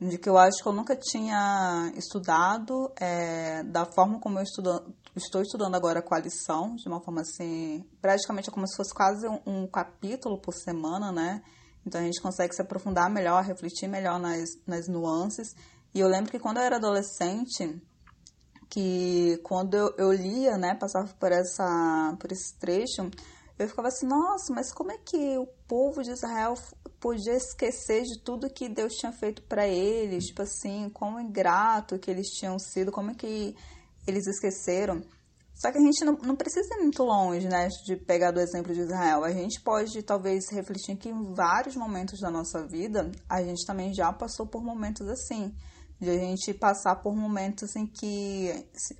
De 0.00 0.18
que 0.18 0.28
eu 0.28 0.36
acho 0.36 0.62
que 0.62 0.68
eu 0.68 0.72
nunca 0.72 0.96
tinha 0.96 1.92
estudado 1.96 2.92
é, 2.96 3.62
da 3.62 3.86
forma 3.86 4.18
como 4.18 4.38
eu, 4.38 4.42
estudo, 4.42 4.94
estou 5.16 5.40
estudando 5.42 5.74
agora 5.74 6.00
a 6.00 6.02
coalição, 6.02 6.74
de 6.74 6.88
uma 6.88 7.00
forma 7.00 7.20
assim, 7.20 7.84
praticamente 8.00 8.50
é 8.50 8.52
como 8.52 8.66
se 8.66 8.76
fosse 8.76 8.92
quase 8.92 9.26
um, 9.28 9.40
um 9.46 9.66
capítulo 9.66 10.38
por 10.38 10.54
semana, 10.54 11.12
né? 11.12 11.42
Então 11.86 12.00
a 12.00 12.04
gente 12.04 12.20
consegue 12.20 12.54
se 12.54 12.62
aprofundar 12.62 13.10
melhor, 13.10 13.42
refletir 13.44 13.88
melhor 13.88 14.18
nas, 14.18 14.50
nas 14.66 14.88
nuances. 14.88 15.54
E 15.94 16.00
eu 16.00 16.08
lembro 16.08 16.30
que 16.30 16.38
quando 16.38 16.56
eu 16.56 16.62
era 16.64 16.76
adolescente, 16.76 17.80
que 18.68 19.38
quando 19.42 19.74
eu, 19.74 19.94
eu 19.96 20.12
lia, 20.12 20.56
né, 20.56 20.74
passava 20.74 21.06
por, 21.20 21.30
essa, 21.30 22.16
por 22.18 22.32
esse 22.32 22.58
trecho, 22.58 23.10
eu 23.58 23.68
ficava 23.68 23.88
assim, 23.88 24.06
nossa, 24.06 24.52
mas 24.52 24.72
como 24.72 24.90
é 24.90 24.98
que 24.98 25.38
o 25.38 25.46
povo 25.68 26.02
de 26.02 26.10
Israel 26.10 26.54
podia 27.04 27.36
esquecer 27.36 28.02
de 28.04 28.18
tudo 28.18 28.48
que 28.48 28.66
Deus 28.66 28.94
tinha 28.94 29.12
feito 29.12 29.42
para 29.42 29.68
eles? 29.68 30.24
Tipo 30.24 30.40
assim, 30.40 30.88
quão 30.88 31.20
ingrato 31.20 31.98
que 31.98 32.10
eles 32.10 32.28
tinham 32.28 32.58
sido, 32.58 32.90
como 32.90 33.10
é 33.10 33.14
que 33.14 33.54
eles 34.06 34.26
esqueceram? 34.26 35.02
Só 35.54 35.70
que 35.70 35.76
a 35.76 35.82
gente 35.82 36.02
não, 36.02 36.14
não 36.14 36.34
precisa 36.34 36.66
ir 36.76 36.80
muito 36.80 37.02
longe, 37.02 37.46
né, 37.46 37.68
de 37.84 37.94
pegar 37.94 38.30
do 38.30 38.40
exemplo 38.40 38.72
de 38.72 38.80
Israel. 38.80 39.22
A 39.22 39.30
gente 39.32 39.60
pode, 39.60 40.02
talvez, 40.02 40.46
refletir 40.50 40.96
que 40.96 41.10
em 41.10 41.34
vários 41.34 41.76
momentos 41.76 42.20
da 42.20 42.30
nossa 42.30 42.66
vida, 42.66 43.12
a 43.28 43.42
gente 43.42 43.66
também 43.66 43.92
já 43.92 44.10
passou 44.10 44.46
por 44.46 44.64
momentos 44.64 45.06
assim. 45.06 45.54
De 46.00 46.08
a 46.08 46.18
gente 46.18 46.54
passar 46.54 46.96
por 47.02 47.14
momentos 47.14 47.76
em 47.76 47.86
que 47.86 48.50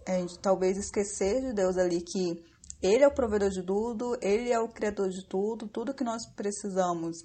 a 0.07 0.19
gente 0.19 0.38
talvez 0.40 0.77
esquecer 0.77 1.40
de 1.40 1.55
Deus 1.55 1.79
ali, 1.79 2.03
que 2.03 2.45
Ele 2.83 3.03
é 3.03 3.09
o 3.09 3.14
provedor 3.14 3.49
de 3.49 3.62
tudo, 3.62 4.14
Ele 4.21 4.53
é 4.53 4.61
o 4.61 4.69
criador 4.69 5.09
de 5.09 5.27
tudo, 5.27 5.67
tudo 5.67 5.95
que 5.95 6.05
nós 6.05 6.23
precisamos 6.37 7.25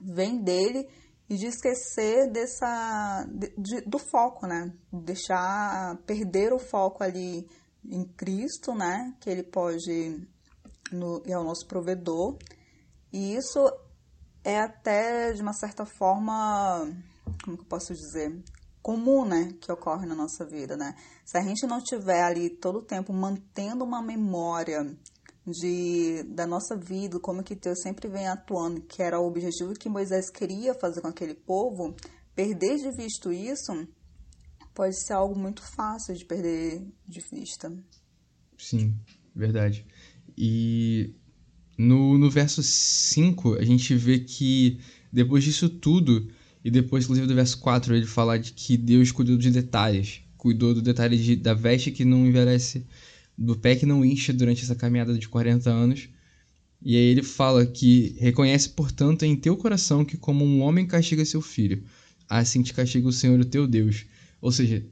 vem 0.00 0.42
dele 0.42 0.88
e 1.28 1.36
de 1.36 1.46
esquecer 1.46 2.30
dessa 2.30 3.26
de, 3.30 3.54
de, 3.56 3.80
do 3.82 3.98
foco, 3.98 4.46
né? 4.46 4.72
Deixar 4.92 5.96
perder 6.06 6.52
o 6.52 6.58
foco 6.58 7.04
ali 7.04 7.46
em 7.84 8.04
Cristo, 8.04 8.74
né? 8.74 9.14
Que 9.20 9.30
ele 9.30 9.42
pode 9.42 10.26
no, 10.92 11.22
é 11.26 11.38
o 11.38 11.44
nosso 11.44 11.66
provedor. 11.66 12.36
E 13.12 13.34
isso 13.34 13.60
é 14.44 14.58
até 14.58 15.32
de 15.32 15.42
uma 15.42 15.52
certa 15.52 15.84
forma, 15.84 16.88
como 17.44 17.56
que 17.56 17.62
eu 17.62 17.68
posso 17.68 17.94
dizer, 17.94 18.42
comum, 18.82 19.24
né, 19.24 19.52
que 19.60 19.70
ocorre 19.70 20.06
na 20.06 20.14
nossa 20.14 20.44
vida, 20.44 20.76
né? 20.76 20.94
Se 21.24 21.36
a 21.36 21.42
gente 21.42 21.66
não 21.66 21.82
tiver 21.82 22.22
ali 22.22 22.50
todo 22.50 22.78
o 22.78 22.84
tempo 22.84 23.12
mantendo 23.12 23.84
uma 23.84 24.02
memória 24.02 24.96
de 25.50 26.22
da 26.28 26.46
nossa 26.46 26.76
vida, 26.76 27.18
como 27.20 27.42
que 27.42 27.54
Deus 27.54 27.80
sempre 27.82 28.08
vem 28.08 28.26
atuando, 28.28 28.80
que 28.82 29.02
era 29.02 29.20
o 29.20 29.26
objetivo 29.26 29.74
que 29.74 29.88
Moisés 29.88 30.30
queria 30.30 30.74
fazer 30.74 31.00
com 31.00 31.08
aquele 31.08 31.34
povo, 31.34 31.94
perder 32.34 32.76
de 32.76 32.90
vista 32.92 33.32
isso 33.32 33.86
pode 34.74 34.98
ser 34.98 35.12
algo 35.12 35.38
muito 35.38 35.62
fácil 35.62 36.14
de 36.14 36.24
perder 36.24 36.82
de 37.06 37.20
vista. 37.20 37.70
Sim, 38.56 38.94
verdade. 39.34 39.84
E 40.36 41.14
no, 41.76 42.16
no 42.16 42.30
verso 42.30 42.62
5, 42.62 43.54
a 43.54 43.64
gente 43.64 43.94
vê 43.94 44.20
que 44.20 44.80
depois 45.12 45.44
disso 45.44 45.68
tudo, 45.68 46.30
e 46.64 46.70
depois, 46.70 47.04
inclusive, 47.04 47.26
do 47.26 47.34
verso 47.34 47.58
4, 47.58 47.94
ele 47.94 48.06
fala 48.06 48.38
de 48.38 48.52
que 48.52 48.76
Deus 48.76 49.10
cuidou 49.10 49.36
de 49.36 49.50
detalhes. 49.50 50.22
Cuidou 50.36 50.74
do 50.74 50.82
detalhe 50.82 51.16
de, 51.16 51.36
da 51.36 51.52
veste 51.52 51.90
que 51.90 52.04
não 52.04 52.26
envelhece, 52.26 52.86
do 53.40 53.56
pé 53.56 53.74
que 53.74 53.86
não 53.86 54.04
incha 54.04 54.34
durante 54.34 54.62
essa 54.62 54.74
caminhada 54.74 55.16
de 55.16 55.26
40 55.26 55.70
anos. 55.70 56.10
E 56.82 56.94
aí 56.94 57.02
ele 57.04 57.22
fala 57.22 57.64
que 57.66 58.14
reconhece, 58.18 58.68
portanto, 58.68 59.24
em 59.24 59.34
teu 59.34 59.56
coração 59.56 60.04
que 60.04 60.18
como 60.18 60.44
um 60.44 60.60
homem 60.60 60.86
castiga 60.86 61.24
seu 61.24 61.40
filho, 61.40 61.82
assim 62.28 62.62
te 62.62 62.74
castiga 62.74 63.08
o 63.08 63.12
Senhor 63.12 63.40
o 63.40 63.44
teu 63.44 63.66
Deus. 63.66 64.04
Ou 64.42 64.52
seja, 64.52 64.84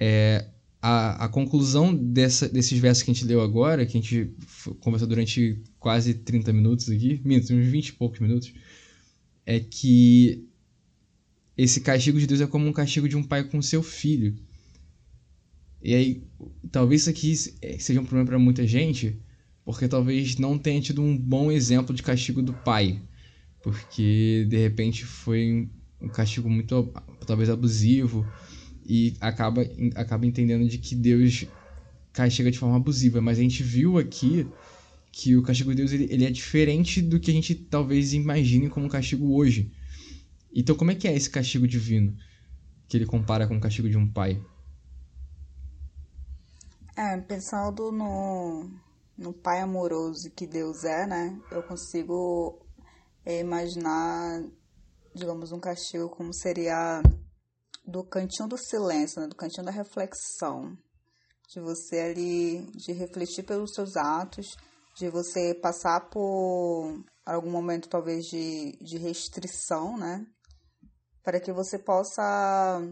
é, 0.00 0.46
a, 0.82 1.26
a 1.26 1.28
conclusão 1.28 1.94
dessa, 1.94 2.48
desses 2.48 2.78
versos 2.78 3.04
que 3.04 3.10
a 3.10 3.14
gente 3.14 3.26
leu 3.26 3.40
agora, 3.40 3.86
que 3.86 3.96
a 3.96 4.00
gente 4.00 4.32
conversou 4.80 5.08
durante 5.08 5.62
quase 5.78 6.14
30 6.14 6.52
minutos 6.52 6.90
aqui, 6.90 7.20
uns 7.24 7.66
20 7.66 7.88
e 7.88 7.92
poucos 7.92 8.20
minutos, 8.20 8.52
é 9.46 9.60
que 9.60 10.44
esse 11.56 11.80
castigo 11.80 12.18
de 12.18 12.26
Deus 12.26 12.40
é 12.40 12.46
como 12.46 12.66
um 12.66 12.72
castigo 12.72 13.08
de 13.08 13.16
um 13.16 13.22
pai 13.22 13.44
com 13.44 13.62
seu 13.62 13.82
filho. 13.82 14.36
E 15.82 15.94
aí, 15.94 16.22
talvez 16.70 17.02
isso 17.02 17.10
aqui 17.10 17.36
seja 17.78 18.00
um 18.00 18.04
problema 18.04 18.26
para 18.26 18.38
muita 18.38 18.66
gente, 18.66 19.20
porque 19.64 19.86
talvez 19.86 20.36
não 20.36 20.58
tenha 20.58 20.80
tido 20.80 21.02
um 21.02 21.16
bom 21.16 21.52
exemplo 21.52 21.94
de 21.94 22.02
castigo 22.02 22.42
do 22.42 22.52
pai. 22.52 23.00
Porque, 23.62 24.46
de 24.48 24.56
repente, 24.56 25.04
foi 25.04 25.68
um 26.00 26.08
castigo 26.08 26.48
muito 26.48 26.92
talvez 27.26 27.50
abusivo 27.50 28.26
e 28.86 29.14
acaba, 29.20 29.62
acaba 29.94 30.26
entendendo 30.26 30.68
de 30.68 30.78
que 30.78 30.94
Deus 30.94 31.44
castiga 32.12 32.50
de 32.50 32.58
forma 32.58 32.76
abusiva. 32.76 33.20
Mas 33.20 33.38
a 33.38 33.42
gente 33.42 33.62
viu 33.62 33.98
aqui 33.98 34.46
que 35.12 35.36
o 35.36 35.42
castigo 35.42 35.70
de 35.70 35.76
Deus 35.76 35.92
ele, 35.92 36.06
ele 36.10 36.24
é 36.24 36.30
diferente 36.30 37.02
do 37.02 37.20
que 37.20 37.30
a 37.30 37.34
gente 37.34 37.54
talvez 37.54 38.12
imagine 38.14 38.68
como 38.68 38.88
castigo 38.88 39.34
hoje. 39.34 39.70
Então 40.54 40.74
como 40.74 40.90
é 40.90 40.94
que 40.94 41.06
é 41.06 41.14
esse 41.14 41.28
castigo 41.28 41.66
divino 41.66 42.16
que 42.88 42.96
ele 42.96 43.04
compara 43.04 43.46
com 43.46 43.56
o 43.56 43.60
castigo 43.60 43.88
de 43.88 43.96
um 43.98 44.06
pai? 44.06 44.40
É, 47.00 47.16
pensando 47.20 47.92
no, 47.92 48.68
no 49.16 49.32
pai 49.32 49.60
amoroso 49.60 50.28
que 50.34 50.48
Deus 50.48 50.82
é, 50.82 51.06
né? 51.06 51.40
Eu 51.48 51.62
consigo 51.62 52.66
é, 53.24 53.38
imaginar 53.38 54.42
digamos, 55.14 55.52
um 55.52 55.60
castigo 55.60 56.08
como 56.08 56.32
seria 56.32 57.02
do 57.84 58.04
cantinho 58.04 58.48
do 58.48 58.56
silêncio, 58.56 59.20
né? 59.20 59.26
do 59.26 59.36
cantinho 59.36 59.64
da 59.64 59.72
reflexão, 59.72 60.76
de 61.48 61.60
você 61.60 62.00
ali, 62.00 62.66
de 62.72 62.92
refletir 62.92 63.44
pelos 63.44 63.72
seus 63.74 63.96
atos, 63.96 64.46
de 64.96 65.08
você 65.08 65.54
passar 65.54 66.08
por 66.10 67.04
algum 67.24 67.50
momento 67.50 67.88
talvez 67.88 68.24
de, 68.26 68.76
de 68.80 68.98
restrição, 68.98 69.96
né? 69.96 70.26
Para 71.22 71.40
que 71.40 71.52
você 71.52 71.78
possa 71.78 72.82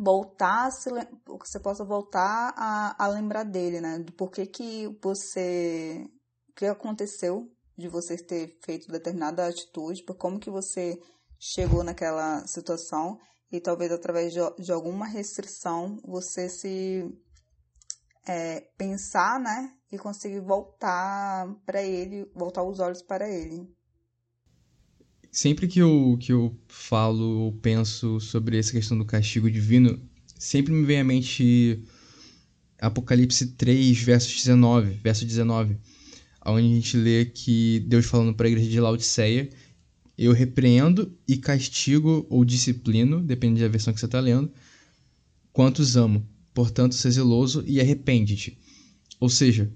voltar, 0.00 0.70
se, 0.70 0.90
você 1.26 1.60
possa 1.60 1.84
voltar 1.84 2.52
a, 2.56 3.04
a 3.04 3.08
lembrar 3.08 3.44
dele, 3.44 3.80
né? 3.80 3.98
Do 3.98 4.12
porquê 4.12 4.46
que 4.46 4.88
você, 5.02 6.06
que 6.54 6.66
aconteceu 6.66 7.50
de 7.76 7.88
você 7.88 8.16
ter 8.16 8.58
feito 8.64 8.90
determinada 8.90 9.46
atitude, 9.46 10.02
por 10.02 10.16
como 10.16 10.40
que 10.40 10.50
você 10.50 11.00
chegou 11.38 11.84
naquela 11.84 12.46
situação 12.46 13.18
e 13.52 13.60
talvez 13.60 13.92
através 13.92 14.32
de, 14.32 14.40
de 14.58 14.72
alguma 14.72 15.06
restrição 15.06 15.98
você 16.04 16.48
se 16.48 17.04
é, 18.26 18.60
pensar, 18.76 19.38
né, 19.38 19.72
e 19.92 19.98
conseguir 19.98 20.40
voltar 20.40 21.46
para 21.64 21.82
ele, 21.82 22.30
voltar 22.34 22.64
os 22.64 22.80
olhos 22.80 23.02
para 23.02 23.28
ele. 23.28 23.75
Sempre 25.30 25.68
que 25.68 25.78
eu, 25.80 26.16
que 26.20 26.32
eu 26.32 26.56
falo 26.68 27.40
ou 27.40 27.52
penso 27.52 28.18
sobre 28.20 28.58
essa 28.58 28.72
questão 28.72 28.96
do 28.96 29.04
castigo 29.04 29.50
divino, 29.50 30.00
sempre 30.38 30.72
me 30.72 30.84
vem 30.86 31.00
à 31.00 31.04
mente 31.04 31.82
Apocalipse 32.80 33.48
3, 33.48 33.98
verso 33.98 34.34
19, 34.34 34.98
verso 35.02 35.24
19, 35.24 35.76
onde 36.44 36.66
a 36.66 36.74
gente 36.74 36.96
lê 36.96 37.24
que 37.26 37.80
Deus 37.86 38.06
falando 38.06 38.34
para 38.34 38.46
a 38.46 38.50
igreja 38.50 38.70
de 38.70 38.80
Laodiceia 38.80 39.50
eu 40.16 40.32
repreendo 40.32 41.14
e 41.28 41.36
castigo 41.36 42.26
ou 42.30 42.44
disciplino, 42.44 43.20
depende 43.20 43.60
da 43.60 43.68
versão 43.68 43.92
que 43.92 44.00
você 44.00 44.06
está 44.06 44.18
lendo, 44.18 44.50
quantos 45.52 45.96
amo. 45.96 46.26
Portanto, 46.54 46.94
seja 46.94 47.16
zeloso 47.16 47.62
e 47.66 47.80
arrepende-te. 47.80 48.58
Ou 49.20 49.28
seja, 49.28 49.70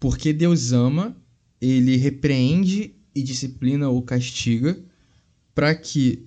porque 0.00 0.32
Deus 0.32 0.72
ama, 0.72 1.14
ele 1.60 1.96
repreende 1.96 2.94
e 3.14 3.22
disciplina 3.22 3.88
ou 3.88 4.02
castiga 4.02 4.78
para 5.54 5.74
que 5.74 6.26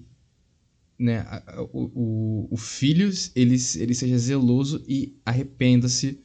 né, 0.98 1.26
o, 1.72 1.92
o, 1.94 2.48
o 2.52 2.58
filho 2.58 3.12
ele, 3.36 3.58
ele 3.76 3.94
seja 3.94 4.18
zeloso 4.18 4.84
e 4.88 5.16
arrependa-se 5.26 6.20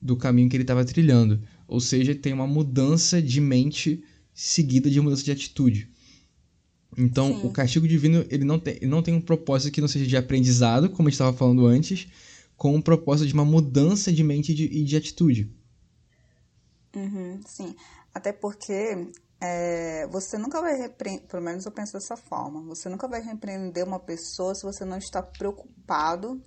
do 0.00 0.16
caminho 0.16 0.48
que 0.48 0.56
ele 0.56 0.64
estava 0.64 0.84
trilhando. 0.84 1.42
Ou 1.66 1.80
seja, 1.80 2.14
tem 2.14 2.32
uma 2.32 2.46
mudança 2.46 3.22
de 3.22 3.40
mente 3.40 4.02
seguida 4.34 4.90
de 4.90 5.00
mudança 5.00 5.22
de 5.22 5.32
atitude. 5.32 5.88
Então, 6.98 7.28
Sim. 7.28 7.46
o 7.46 7.50
castigo 7.50 7.86
divino, 7.86 8.24
ele 8.28 8.44
não 8.44 8.58
tem, 8.58 8.76
ele 8.76 8.86
não 8.86 9.02
tem 9.02 9.14
um 9.14 9.20
propósito 9.20 9.72
que 9.72 9.80
não 9.80 9.88
seja 9.88 10.06
de 10.06 10.16
aprendizado, 10.16 10.90
como 10.90 11.08
a 11.08 11.10
gente 11.10 11.14
estava 11.14 11.36
falando 11.36 11.66
antes, 11.66 12.08
com 12.56 12.74
um 12.74 12.82
propósito 12.82 13.28
de 13.28 13.34
uma 13.34 13.44
mudança 13.44 14.12
de 14.12 14.24
mente 14.24 14.52
e 14.52 14.54
de, 14.54 14.64
e 14.64 14.84
de 14.84 14.96
atitude. 14.96 15.50
Uhum, 16.94 17.40
sim. 17.46 17.74
Até 18.12 18.32
porque 18.32 19.06
é, 19.40 20.06
você 20.08 20.36
nunca 20.36 20.60
vai 20.60 20.76
repreender, 20.76 21.26
pelo 21.26 21.42
menos 21.42 21.64
eu 21.64 21.72
penso 21.72 21.94
dessa 21.94 22.16
forma, 22.16 22.62
você 22.62 22.88
nunca 22.88 23.08
vai 23.08 23.22
repreender 23.22 23.84
uma 23.84 23.98
pessoa 23.98 24.54
se 24.54 24.62
você 24.62 24.84
não 24.84 24.98
está 24.98 25.22
preocupado 25.22 26.40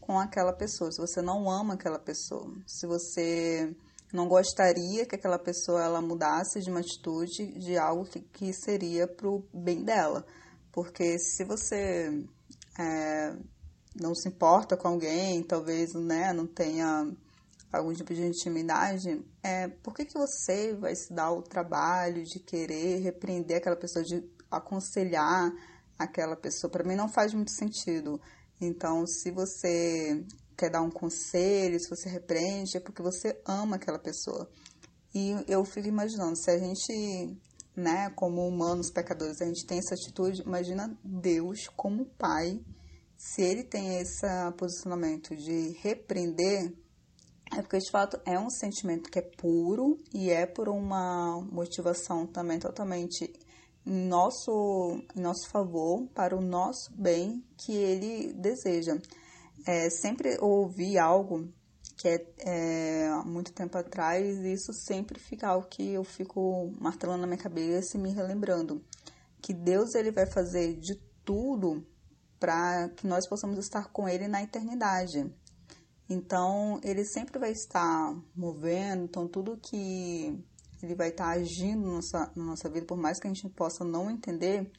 com 0.00 0.18
aquela 0.18 0.52
pessoa, 0.52 0.90
se 0.90 0.98
você 0.98 1.20
não 1.20 1.50
ama 1.50 1.74
aquela 1.74 1.98
pessoa, 1.98 2.50
se 2.66 2.86
você 2.86 3.76
não 4.12 4.28
gostaria 4.28 5.06
que 5.06 5.14
aquela 5.14 5.38
pessoa 5.38 5.82
ela 5.82 6.00
mudasse 6.00 6.60
de 6.60 6.70
uma 6.70 6.80
atitude 6.80 7.58
de 7.58 7.78
algo 7.78 8.04
que, 8.04 8.20
que 8.20 8.52
seria 8.52 9.06
pro 9.06 9.46
bem 9.52 9.82
dela. 9.82 10.24
Porque 10.70 11.18
se 11.18 11.44
você 11.44 12.24
é, 12.78 13.36
não 13.94 14.14
se 14.14 14.28
importa 14.28 14.76
com 14.76 14.88
alguém, 14.88 15.42
talvez 15.42 15.94
né, 15.94 16.32
não 16.32 16.46
tenha 16.46 17.10
algum 17.72 17.92
tipo 17.92 18.12
de 18.14 18.22
intimidade, 18.22 19.24
é, 19.42 19.68
por 19.68 19.94
que, 19.94 20.04
que 20.04 20.18
você 20.18 20.74
vai 20.74 20.94
se 20.94 21.12
dar 21.12 21.32
o 21.32 21.42
trabalho 21.42 22.22
de 22.22 22.38
querer 22.38 23.00
repreender 23.00 23.58
aquela 23.58 23.76
pessoa, 23.76 24.04
de 24.04 24.22
aconselhar 24.50 25.50
aquela 25.98 26.36
pessoa? 26.36 26.70
Para 26.70 26.84
mim 26.84 26.96
não 26.96 27.08
faz 27.08 27.32
muito 27.32 27.50
sentido. 27.52 28.20
Então, 28.60 29.06
se 29.06 29.30
você 29.30 30.24
quer 30.56 30.70
dar 30.70 30.82
um 30.82 30.90
conselho, 30.90 31.80
se 31.80 31.88
você 31.88 32.08
repreende, 32.08 32.76
é 32.76 32.80
porque 32.80 33.02
você 33.02 33.40
ama 33.46 33.76
aquela 33.76 33.98
pessoa. 33.98 34.48
E 35.14 35.34
eu 35.48 35.64
fico 35.64 35.88
imaginando, 35.88 36.36
se 36.36 36.50
a 36.50 36.58
gente, 36.58 37.36
né, 37.76 38.10
como 38.10 38.46
humanos 38.46 38.90
pecadores, 38.90 39.40
a 39.40 39.46
gente 39.46 39.66
tem 39.66 39.78
essa 39.78 39.94
atitude, 39.94 40.42
imagina 40.42 40.96
Deus 41.02 41.68
como 41.76 42.06
pai, 42.16 42.60
se 43.16 43.42
ele 43.42 43.62
tem 43.62 43.98
esse 43.98 44.26
posicionamento 44.56 45.36
de 45.36 45.76
repreender, 45.80 46.72
é 47.56 47.60
porque 47.60 47.78
de 47.78 47.90
fato 47.90 48.20
é 48.24 48.38
um 48.38 48.50
sentimento 48.50 49.10
que 49.10 49.18
é 49.18 49.22
puro 49.22 49.98
e 50.12 50.30
é 50.30 50.46
por 50.46 50.68
uma 50.68 51.40
motivação 51.50 52.26
também 52.26 52.58
totalmente 52.58 53.32
em 53.84 54.06
nosso, 54.06 55.02
em 55.14 55.20
nosso 55.20 55.48
favor, 55.48 56.06
para 56.14 56.36
o 56.36 56.40
nosso 56.40 56.92
bem 56.92 57.44
que 57.56 57.72
ele 57.72 58.32
deseja. 58.32 58.96
É, 59.66 59.90
sempre 59.90 60.38
ouvi 60.40 60.98
algo 60.98 61.52
que 61.96 62.08
é, 62.08 62.26
é, 62.38 63.08
muito 63.24 63.52
tempo 63.52 63.76
atrás, 63.76 64.38
e 64.38 64.52
isso 64.52 64.72
sempre 64.72 65.20
fica 65.20 65.48
algo 65.48 65.68
que 65.68 65.92
eu 65.92 66.02
fico 66.02 66.72
martelando 66.80 67.20
na 67.20 67.26
minha 67.26 67.38
cabeça 67.38 67.96
e 67.96 68.00
me 68.00 68.10
relembrando. 68.10 68.82
Que 69.40 69.52
Deus 69.52 69.94
ele 69.94 70.10
vai 70.10 70.26
fazer 70.26 70.74
de 70.76 70.94
tudo 71.24 71.86
para 72.40 72.88
que 72.96 73.06
nós 73.06 73.28
possamos 73.28 73.56
estar 73.58 73.92
com 73.92 74.08
Ele 74.08 74.26
na 74.26 74.42
eternidade. 74.42 75.32
Então, 76.12 76.78
Ele 76.84 77.04
sempre 77.04 77.38
vai 77.38 77.52
estar 77.52 78.14
movendo, 78.36 79.04
então 79.04 79.26
tudo 79.26 79.56
que 79.56 80.38
Ele 80.82 80.94
vai 80.94 81.08
estar 81.08 81.30
agindo 81.30 81.80
na 81.80 81.92
nossa, 81.94 82.32
na 82.36 82.44
nossa 82.44 82.68
vida, 82.68 82.84
por 82.84 82.98
mais 82.98 83.18
que 83.18 83.26
a 83.26 83.32
gente 83.32 83.48
possa 83.48 83.82
não 83.82 84.10
entender, 84.10 84.70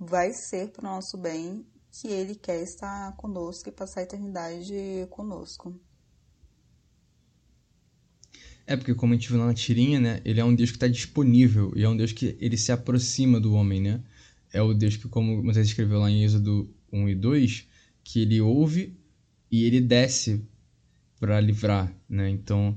vai 0.00 0.32
ser 0.32 0.70
para 0.70 0.80
o 0.80 0.94
nosso 0.94 1.18
bem 1.18 1.66
que 1.92 2.08
Ele 2.08 2.34
quer 2.34 2.62
estar 2.62 3.14
conosco 3.16 3.68
e 3.68 3.72
passar 3.72 4.00
a 4.00 4.04
eternidade 4.04 5.06
conosco. 5.10 5.78
É, 8.66 8.74
porque 8.74 8.94
como 8.94 9.12
a 9.12 9.16
gente 9.16 9.28
viu 9.28 9.38
lá 9.38 9.46
na 9.46 9.54
tirinha, 9.54 10.00
né? 10.00 10.20
Ele 10.24 10.40
é 10.40 10.44
um 10.44 10.54
Deus 10.54 10.70
que 10.70 10.76
está 10.76 10.88
disponível 10.88 11.72
e 11.74 11.82
é 11.82 11.88
um 11.88 11.96
Deus 11.96 12.12
que 12.12 12.36
ele 12.38 12.56
se 12.56 12.70
aproxima 12.70 13.40
do 13.40 13.54
homem, 13.54 13.80
né? 13.80 14.02
É 14.52 14.60
o 14.62 14.72
Deus 14.72 14.96
que, 14.96 15.08
como 15.08 15.42
Moisés 15.42 15.66
escreveu 15.66 16.00
lá 16.00 16.10
em 16.10 16.22
Êxodo 16.22 16.70
1 16.92 17.08
e 17.08 17.14
2, 17.14 17.66
que 18.04 18.20
ele 18.20 18.40
ouve 18.40 18.94
e 19.50 19.64
ele 19.64 19.80
desce 19.80 20.46
para 21.18 21.40
livrar, 21.40 21.92
né? 22.08 22.30
Então, 22.30 22.76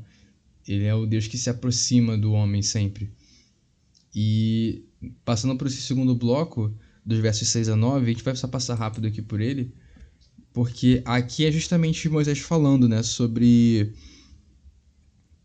ele 0.68 0.86
é 0.86 0.96
o 0.96 1.06
Deus 1.06 1.28
que 1.28 1.38
se 1.38 1.50
aproxima 1.50 2.18
do 2.18 2.34
homem 2.34 2.62
sempre. 2.62 3.12
E 4.14 4.84
passando 5.24 5.56
por 5.56 5.68
esse 5.68 5.82
segundo 5.82 6.16
bloco, 6.16 6.74
dos 7.06 7.20
versos 7.20 7.48
6 7.48 7.70
a 7.70 7.76
9, 7.76 8.06
a 8.06 8.10
gente 8.14 8.24
vai 8.24 8.36
só 8.36 8.48
passar 8.48 8.76
rápido 8.76 9.08
aqui 9.08 9.22
por 9.22 9.42
ele, 9.42 9.74
porque 10.54 11.02
aqui 11.06 11.46
é 11.46 11.52
justamente 11.52 12.10
Moisés 12.10 12.40
falando, 12.40 12.88
né, 12.88 13.02
sobre 13.04 13.94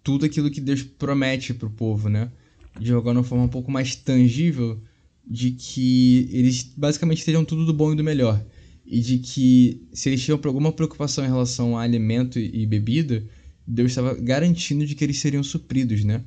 tudo 0.03 0.27
aquilo 0.27 0.51
que 0.51 0.61
Deus 0.61 0.83
promete 0.83 1.55
para 1.55 1.67
o 1.67 1.71
povo, 1.71 2.09
né? 2.09 2.31
De 2.79 2.93
alguma 2.93 3.23
forma 3.23 3.45
um 3.45 3.49
pouco 3.49 3.71
mais 3.71 3.97
tangível, 3.97 4.81
de 5.27 5.51
que 5.53 6.29
eles 6.31 6.63
basicamente 6.77 7.25
teriam 7.25 7.45
tudo 7.45 7.67
do 7.67 7.73
bom 7.73 7.93
e 7.93 7.97
do 7.97 8.05
melhor. 8.05 8.45
E 8.87 9.01
de 9.01 9.19
que 9.19 9.89
se 9.93 10.09
eles 10.09 10.23
tinham 10.23 10.41
alguma 10.45 10.73
preocupação 10.73 11.25
em 11.25 11.29
relação 11.29 11.77
a 11.77 11.83
alimento 11.83 12.39
e 12.39 12.65
bebida, 12.67 13.27
Deus 13.67 13.91
estava 13.91 14.15
garantindo 14.15 14.87
de 14.87 14.95
que 14.95 15.03
eles 15.03 15.19
seriam 15.19 15.43
supridos, 15.43 16.05
né? 16.05 16.25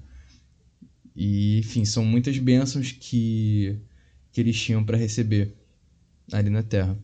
E, 1.15 1.59
enfim, 1.59 1.85
são 1.85 2.03
muitas 2.03 2.37
bênçãos 2.37 2.91
que, 2.91 3.79
que 4.31 4.41
eles 4.41 4.59
tinham 4.59 4.83
para 4.83 4.97
receber 4.97 5.55
ali 6.31 6.49
na 6.49 6.63
Terra. 6.63 6.97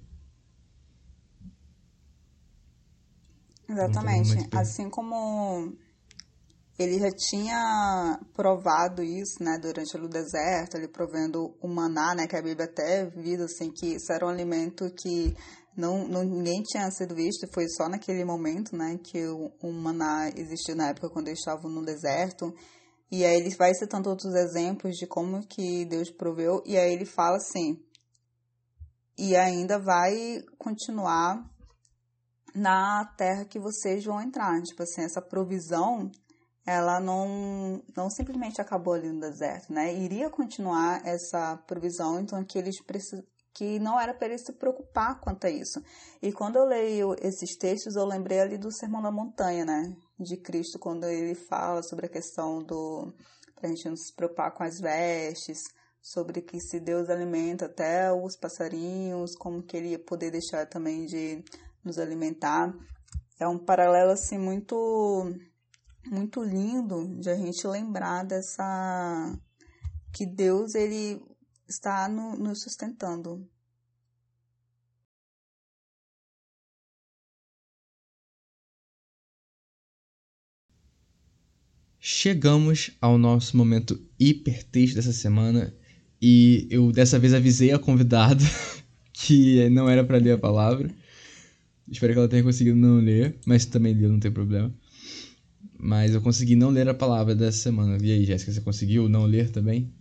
Exatamente. 3.67 4.47
Assim 4.51 4.89
como 4.89 5.73
ele 6.77 6.99
já 6.99 7.09
tinha 7.11 8.19
provado 8.33 9.01
isso, 9.01 9.41
né, 9.41 9.57
durante 9.61 9.95
o 9.95 10.09
deserto, 10.09 10.75
ele 10.75 10.89
provendo 10.89 11.55
o 11.61 11.67
maná, 11.67 12.13
né, 12.13 12.27
que 12.27 12.35
a 12.35 12.41
Bíblia 12.41 12.65
até 12.65 13.05
diz 13.05 13.39
assim 13.39 13.71
que 13.71 13.95
isso 13.95 14.11
era 14.11 14.25
um 14.25 14.29
alimento 14.29 14.91
que 14.91 15.33
não, 15.75 16.05
não 16.07 16.23
ninguém 16.23 16.61
tinha 16.63 16.89
sido 16.91 17.15
visto, 17.15 17.47
foi 17.53 17.67
só 17.69 17.87
naquele 17.87 18.25
momento, 18.25 18.75
né, 18.75 18.97
que 19.01 19.25
o, 19.25 19.51
o 19.61 19.71
maná 19.71 20.29
existiu 20.35 20.75
na 20.75 20.89
época 20.89 21.09
quando 21.09 21.27
eles 21.27 21.39
estavam 21.39 21.69
no 21.69 21.83
deserto. 21.83 22.53
E 23.11 23.23
aí 23.23 23.37
ele 23.37 23.55
vai 23.55 23.73
citando 23.73 24.09
outros 24.09 24.33
exemplos 24.33 24.95
de 24.95 25.05
como 25.05 25.45
que 25.47 25.85
Deus 25.85 26.09
proveu, 26.09 26.61
e 26.65 26.77
aí 26.77 26.91
ele 26.91 27.05
fala 27.05 27.37
assim: 27.37 27.79
"E 29.17 29.35
ainda 29.35 29.77
vai 29.79 30.41
continuar 30.57 31.37
na 32.53 33.05
terra 33.17 33.45
que 33.45 33.59
vocês 33.59 34.03
vão 34.03 34.21
entrar". 34.21 34.59
Tipo 34.63 34.83
assim, 34.83 35.03
essa 35.03 35.21
provisão 35.21 36.11
ela 36.65 36.99
não, 36.99 37.83
não 37.95 38.09
simplesmente 38.09 38.59
acabou 38.59 38.93
ali 38.93 39.09
no 39.09 39.19
deserto, 39.19 39.71
né? 39.71 39.93
Iria 39.93 40.29
continuar 40.29 41.05
essa 41.05 41.57
provisão, 41.67 42.19
então 42.19 42.43
que 42.43 42.57
eles 42.57 42.81
precis... 42.81 43.21
que 43.53 43.77
não 43.79 43.99
era 43.99 44.13
para 44.13 44.27
eles 44.29 44.43
se 44.43 44.53
preocupar 44.53 45.19
quanto 45.19 45.45
a 45.45 45.49
isso. 45.49 45.79
E 46.21 46.31
quando 46.31 46.55
eu 46.55 46.65
leio 46.65 47.15
esses 47.21 47.55
textos, 47.55 47.95
eu 47.95 48.05
lembrei 48.05 48.39
ali 48.39 48.57
do 48.57 48.71
Sermão 48.71 49.01
da 49.01 49.11
Montanha, 49.11 49.63
né? 49.63 49.95
De 50.19 50.37
Cristo, 50.37 50.79
quando 50.79 51.05
ele 51.05 51.35
fala 51.35 51.83
sobre 51.83 52.07
a 52.07 52.09
questão 52.09 52.63
do 52.63 53.13
para 53.55 53.67
a 53.67 53.69
gente 53.69 53.87
não 53.87 53.95
se 53.95 54.13
preocupar 54.13 54.53
com 54.53 54.63
as 54.63 54.79
vestes, 54.79 55.63
sobre 56.01 56.41
que 56.41 56.59
se 56.59 56.79
Deus 56.79 57.09
alimenta 57.09 57.65
até 57.65 58.11
os 58.11 58.35
passarinhos, 58.35 59.35
como 59.35 59.63
que 59.63 59.77
ele 59.77 59.89
ia 59.89 59.99
poder 59.99 60.29
deixar 60.29 60.67
também 60.67 61.05
de 61.05 61.43
nos 61.83 61.97
alimentar. 61.97 62.73
É 63.39 63.47
um 63.47 63.57
paralelo 63.57 64.11
assim 64.11 64.37
muito 64.37 65.33
muito 66.11 66.43
lindo 66.43 67.19
de 67.19 67.29
a 67.29 67.35
gente 67.35 67.65
lembrar 67.67 68.23
dessa 68.23 69.37
que 70.13 70.25
Deus 70.25 70.75
ele 70.75 71.21
está 71.67 72.07
no, 72.07 72.35
nos 72.37 72.61
sustentando. 72.61 73.47
Chegamos 81.99 82.91
ao 83.01 83.17
nosso 83.17 83.57
momento 83.57 83.99
hiper 84.19 84.63
texto 84.63 84.95
dessa 84.95 85.11
semana 85.11 85.75
e 86.21 86.67
eu 86.69 86.91
dessa 86.91 87.17
vez 87.17 87.33
avisei 87.33 87.71
a 87.71 87.79
convidada 87.79 88.43
que 89.11 89.67
não 89.69 89.89
era 89.89 90.03
para 90.03 90.17
ler 90.17 90.33
a 90.33 90.37
palavra. 90.37 90.89
Espero 91.87 92.13
que 92.13 92.19
ela 92.19 92.27
tenha 92.27 92.43
conseguido 92.43 92.77
não 92.77 92.97
ler, 92.99 93.39
mas 93.45 93.65
também 93.65 93.93
leu, 93.93 94.09
não 94.09 94.19
tem 94.19 94.31
problema. 94.31 94.73
Mas 95.85 96.15
eu 96.15 96.21
consegui 96.21 96.55
não 96.55 96.71
ler 96.71 96.89
a 96.89 96.95
palavra 96.95 97.35
dessa 97.35 97.59
semana. 97.59 97.99
E 98.01 98.11
aí, 98.11 98.25
Jéssica, 98.25 98.51
você 98.51 98.59
conseguiu 98.59 99.07
não 99.07 99.23
ler 99.25 99.51
também? 99.51 99.93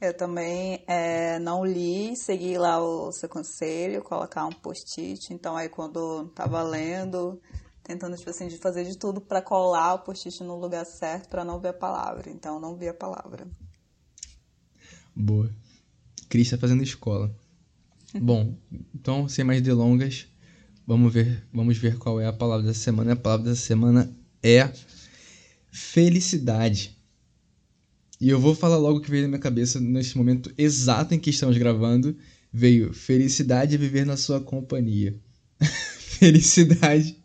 Eu 0.00 0.16
também 0.16 0.84
é, 0.86 1.40
não 1.40 1.64
li, 1.64 2.14
segui 2.14 2.56
lá 2.56 2.80
o 2.80 3.10
seu 3.10 3.28
conselho, 3.28 4.04
colocar 4.04 4.46
um 4.46 4.52
post-it. 4.52 5.34
Então, 5.34 5.56
aí 5.56 5.68
quando 5.68 6.28
tava 6.28 6.62
lendo, 6.62 7.40
tentando, 7.82 8.16
tipo 8.16 8.30
assim, 8.30 8.46
de 8.46 8.56
fazer 8.56 8.84
de 8.84 8.96
tudo 8.96 9.20
para 9.20 9.42
colar 9.42 9.94
o 9.94 9.98
post-it 9.98 10.44
no 10.44 10.60
lugar 10.60 10.86
certo 10.86 11.28
para 11.28 11.44
não 11.44 11.58
ver 11.58 11.70
a 11.70 11.74
palavra. 11.74 12.30
Então, 12.30 12.60
não 12.60 12.76
vi 12.76 12.86
a 12.86 12.94
palavra. 12.94 13.48
Boa. 15.12 15.50
Cris 16.28 16.50
tá 16.50 16.56
fazendo 16.56 16.84
escola. 16.84 17.34
Bom, 18.14 18.54
então, 18.94 19.28
sem 19.28 19.44
mais 19.44 19.60
delongas, 19.60 20.28
Vamos 20.86 21.12
ver, 21.12 21.42
vamos 21.52 21.78
ver 21.78 21.96
qual 21.96 22.20
é 22.20 22.26
a 22.26 22.32
palavra 22.32 22.66
da 22.66 22.74
semana. 22.74 23.12
A 23.12 23.16
palavra 23.16 23.46
da 23.50 23.56
semana 23.56 24.14
é 24.42 24.70
felicidade. 25.70 26.96
E 28.20 28.28
eu 28.28 28.38
vou 28.38 28.54
falar 28.54 28.76
logo 28.76 28.98
o 28.98 29.00
que 29.00 29.10
veio 29.10 29.22
na 29.22 29.28
minha 29.28 29.40
cabeça 29.40 29.80
nesse 29.80 30.16
momento 30.16 30.52
exato 30.56 31.14
em 31.14 31.18
que 31.18 31.30
estamos 31.30 31.56
gravando. 31.56 32.16
Veio 32.52 32.92
felicidade 32.92 33.74
é 33.74 33.78
viver 33.78 34.06
na 34.06 34.16
sua 34.16 34.40
companhia. 34.40 35.14
felicidade 36.18 37.16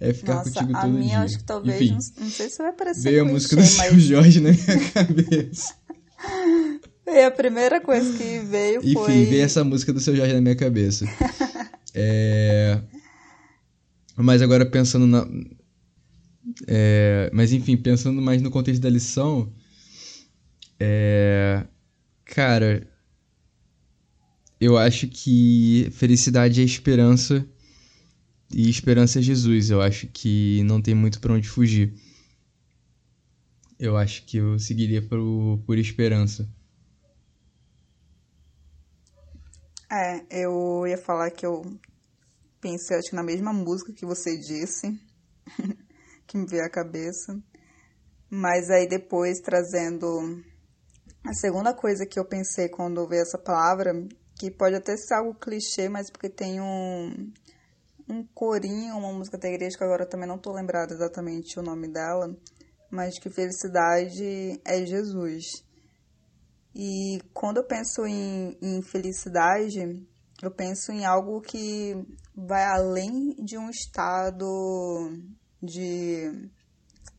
é 0.00 0.12
ficar 0.12 0.36
Nossa, 0.36 0.50
contigo 0.50 0.72
todo 0.72 0.84
a 0.84 0.86
minha, 0.88 1.06
dia. 1.08 1.20
acho 1.20 1.38
que 1.38 1.44
talvez, 1.44 1.80
Enfim, 1.80 1.90
não, 1.90 2.24
não 2.24 2.30
sei 2.30 2.48
se 2.48 2.58
vai 2.58 2.72
parecer 2.72 3.02
veio 3.02 3.24
clichê, 3.24 3.30
a 3.30 3.32
música 3.32 3.56
do 3.56 3.62
mas 3.62 3.70
Seu 3.70 3.98
Jorge 4.00 4.40
na 4.40 4.50
minha 4.52 4.90
cabeça. 4.92 5.74
veio 7.04 7.26
a 7.26 7.30
primeira 7.30 7.80
coisa 7.80 8.16
que 8.16 8.38
veio 8.40 8.80
Enfim, 8.80 8.94
foi... 8.94 9.24
veio 9.24 9.42
essa 9.42 9.64
música 9.64 9.92
do 9.92 10.00
Seu 10.00 10.14
Jorge 10.16 10.34
na 10.34 10.40
minha 10.40 10.56
cabeça. 10.56 11.06
É... 11.94 12.80
Mas 14.16 14.42
agora 14.42 14.66
pensando 14.66 15.06
na. 15.06 15.26
É... 16.66 17.30
Mas 17.32 17.52
enfim, 17.52 17.76
pensando 17.76 18.20
mais 18.20 18.42
no 18.42 18.50
contexto 18.50 18.80
da 18.80 18.90
lição. 18.90 19.52
É... 20.80 21.66
Cara. 22.24 22.86
eu 24.60 24.76
acho 24.76 25.08
que 25.08 25.88
felicidade 25.92 26.60
é 26.60 26.64
esperança 26.64 27.46
e 28.52 28.68
esperança 28.68 29.18
é 29.18 29.22
Jesus. 29.22 29.70
Eu 29.70 29.80
acho 29.80 30.06
que 30.08 30.62
não 30.64 30.80
tem 30.80 30.94
muito 30.94 31.20
para 31.20 31.32
onde 31.32 31.48
fugir. 31.48 31.94
Eu 33.78 33.96
acho 33.96 34.24
que 34.24 34.38
eu 34.38 34.58
seguiria 34.58 35.00
por, 35.00 35.62
por 35.64 35.78
esperança. 35.78 36.48
É, 39.90 40.42
eu 40.42 40.86
ia 40.86 40.98
falar 40.98 41.30
que 41.30 41.46
eu 41.46 41.62
pensei, 42.60 42.98
acho 42.98 43.08
que 43.08 43.16
na 43.16 43.22
mesma 43.22 43.54
música 43.54 43.92
que 43.92 44.04
você 44.04 44.36
disse, 44.36 44.86
que 46.26 46.36
me 46.36 46.46
veio 46.46 46.64
à 46.64 46.68
cabeça. 46.68 47.34
Mas 48.30 48.68
aí 48.68 48.86
depois 48.86 49.40
trazendo 49.40 50.06
a 51.24 51.32
segunda 51.32 51.72
coisa 51.72 52.04
que 52.04 52.18
eu 52.18 52.24
pensei 52.26 52.68
quando 52.68 52.98
ouvi 52.98 53.16
essa 53.16 53.38
palavra, 53.38 53.92
que 54.38 54.50
pode 54.50 54.74
até 54.74 54.94
ser 54.96 55.14
algo 55.14 55.34
clichê, 55.34 55.88
mas 55.88 56.10
porque 56.10 56.28
tem 56.28 56.60
um, 56.60 57.32
um 58.08 58.26
corinho, 58.34 58.96
uma 58.98 59.12
música 59.12 59.38
da 59.38 59.48
igreja, 59.48 59.78
que 59.78 59.84
agora 59.84 60.04
eu 60.04 60.08
também 60.08 60.28
não 60.28 60.38
tô 60.38 60.52
lembrada 60.52 60.92
exatamente 60.92 61.58
o 61.58 61.62
nome 61.62 61.88
dela, 61.88 62.36
mas 62.90 63.18
que 63.18 63.30
felicidade 63.30 64.60
é 64.66 64.84
Jesus. 64.84 65.66
E 66.80 67.20
quando 67.34 67.56
eu 67.56 67.64
penso 67.64 68.06
em, 68.06 68.56
em 68.62 68.80
felicidade, 68.82 69.80
eu 70.40 70.48
penso 70.48 70.92
em 70.92 71.04
algo 71.04 71.40
que 71.40 71.92
vai 72.36 72.64
além 72.64 73.34
de 73.34 73.58
um 73.58 73.68
estado 73.68 74.46
de, 75.60 76.50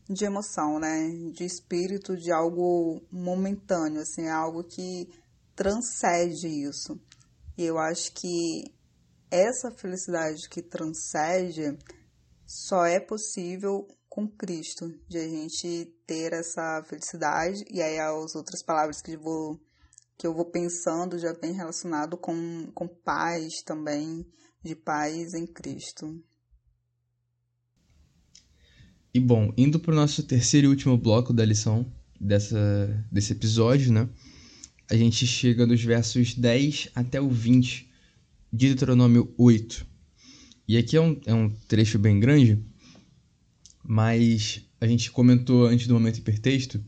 de 0.08 0.24
emoção, 0.24 0.78
né? 0.78 1.10
De 1.34 1.44
espírito, 1.44 2.16
de 2.16 2.32
algo 2.32 3.02
momentâneo, 3.12 4.00
assim, 4.00 4.22
é 4.22 4.30
algo 4.30 4.64
que 4.64 5.10
transcende 5.54 6.48
isso. 6.48 6.98
E 7.58 7.62
eu 7.62 7.76
acho 7.76 8.12
que 8.14 8.64
essa 9.30 9.70
felicidade 9.70 10.48
que 10.48 10.62
transcende 10.62 11.76
só 12.46 12.86
é 12.86 12.98
possível 12.98 13.86
com 14.10 14.26
Cristo, 14.26 14.92
de 15.08 15.18
a 15.18 15.28
gente 15.28 15.94
ter 16.04 16.32
essa 16.32 16.82
felicidade, 16.84 17.64
e 17.70 17.80
aí 17.80 17.96
as 18.00 18.34
outras 18.34 18.60
palavras 18.60 19.00
que 19.00 19.12
eu 19.12 19.20
vou, 19.20 19.60
que 20.18 20.26
eu 20.26 20.34
vou 20.34 20.44
pensando 20.44 21.16
já 21.16 21.32
bem 21.32 21.52
relacionado 21.52 22.18
com, 22.18 22.70
com 22.74 22.88
paz 22.88 23.62
também, 23.62 24.26
de 24.64 24.74
paz 24.74 25.32
em 25.32 25.46
Cristo. 25.46 26.20
E 29.14 29.20
bom, 29.20 29.54
indo 29.56 29.78
para 29.78 29.92
o 29.92 29.96
nosso 29.96 30.24
terceiro 30.24 30.66
e 30.66 30.70
último 30.70 30.98
bloco 30.98 31.32
da 31.32 31.44
lição 31.44 31.90
dessa, 32.20 33.06
desse 33.10 33.32
episódio, 33.32 33.92
né? 33.92 34.08
A 34.90 34.96
gente 34.96 35.24
chega 35.24 35.64
nos 35.64 35.82
versos 35.82 36.34
10 36.34 36.90
até 36.96 37.20
o 37.20 37.28
20 37.28 37.88
de 38.52 38.66
Deuteronômio 38.66 39.32
8. 39.38 39.86
E 40.66 40.76
aqui 40.76 40.96
é 40.96 41.00
um, 41.00 41.20
é 41.26 41.34
um 41.34 41.48
trecho 41.48 41.98
bem 41.98 42.18
grande, 42.18 42.64
mas 43.90 44.62
a 44.80 44.86
gente 44.86 45.10
comentou 45.10 45.66
antes 45.66 45.88
do 45.88 45.94
momento 45.94 46.18
hipertexto 46.18 46.80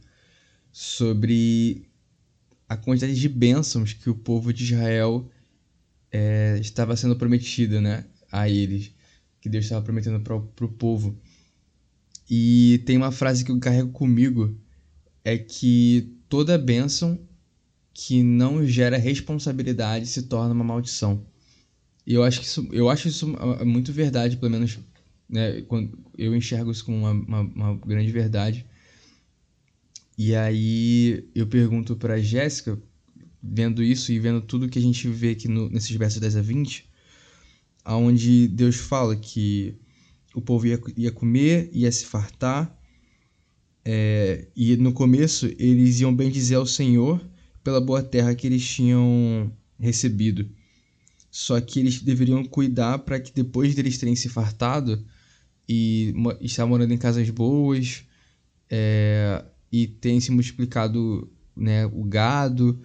sobre 0.70 1.90
a 2.68 2.76
quantidade 2.76 3.18
de 3.18 3.28
bênçãos 3.28 3.92
que 3.92 4.08
o 4.08 4.14
povo 4.14 4.52
de 4.52 4.62
Israel 4.62 5.28
é, 6.12 6.58
estava 6.60 6.94
sendo 6.94 7.16
prometida 7.16 7.80
né, 7.80 8.04
a 8.30 8.48
eles, 8.48 8.92
que 9.40 9.48
Deus 9.48 9.64
estava 9.64 9.84
prometendo 9.84 10.20
para 10.20 10.36
o 10.36 10.68
povo. 10.68 11.18
E 12.30 12.80
tem 12.86 12.98
uma 12.98 13.10
frase 13.10 13.44
que 13.44 13.50
eu 13.50 13.58
carrego 13.58 13.90
comigo, 13.90 14.56
é 15.24 15.36
que 15.36 16.16
toda 16.28 16.56
bênção 16.56 17.18
que 17.92 18.22
não 18.22 18.64
gera 18.64 18.96
responsabilidade 18.96 20.06
se 20.06 20.22
torna 20.22 20.54
uma 20.54 20.62
maldição. 20.62 21.26
E 22.06 22.14
eu 22.14 22.22
acho 22.22 22.38
que 22.38 22.46
isso, 22.46 22.68
eu 22.70 22.88
acho 22.88 23.08
isso 23.08 23.26
muito 23.66 23.92
verdade, 23.92 24.36
pelo 24.36 24.52
menos 24.52 24.78
né? 25.32 25.62
Quando 25.62 25.98
eu 26.18 26.36
enxergo 26.36 26.70
isso 26.70 26.84
como 26.84 26.98
uma, 26.98 27.12
uma, 27.12 27.40
uma 27.40 27.74
grande 27.78 28.12
verdade. 28.12 28.66
E 30.18 30.34
aí 30.34 31.26
eu 31.34 31.46
pergunto 31.46 31.96
para 31.96 32.20
Jéssica, 32.20 32.78
vendo 33.42 33.82
isso 33.82 34.12
e 34.12 34.18
vendo 34.18 34.42
tudo 34.42 34.68
que 34.68 34.78
a 34.78 34.82
gente 34.82 35.08
vê 35.08 35.30
aqui 35.30 35.48
no, 35.48 35.70
nesses 35.70 35.96
versos 35.96 36.20
10 36.20 36.36
a 36.36 36.42
20, 36.42 36.88
aonde 37.82 38.46
Deus 38.46 38.76
fala 38.76 39.16
que 39.16 39.74
o 40.34 40.40
povo 40.42 40.66
ia, 40.66 40.78
ia 40.96 41.10
comer, 41.10 41.70
ia 41.72 41.90
se 41.90 42.04
fartar, 42.04 42.78
é, 43.84 44.46
e 44.54 44.76
no 44.76 44.92
começo 44.92 45.46
eles 45.58 46.00
iam 46.00 46.14
bem 46.14 46.30
dizer 46.30 46.54
ao 46.54 46.66
Senhor 46.66 47.20
pela 47.64 47.80
boa 47.80 48.02
terra 48.02 48.34
que 48.34 48.46
eles 48.46 48.66
tinham 48.68 49.50
recebido. 49.78 50.48
Só 51.30 51.60
que 51.60 51.80
eles 51.80 52.00
deveriam 52.00 52.44
cuidar 52.44 52.98
para 52.98 53.18
que 53.18 53.32
depois 53.32 53.74
deles 53.74 53.98
terem 53.98 54.14
se 54.14 54.28
fartado, 54.28 55.04
e 55.72 56.46
está 56.46 56.66
morando 56.66 56.92
em 56.92 56.98
casas 56.98 57.28
boas 57.30 58.04
é, 58.68 59.44
e 59.70 59.86
tem 59.86 60.20
se 60.20 60.30
multiplicado 60.30 61.30
né, 61.56 61.86
o 61.86 62.04
gado 62.04 62.82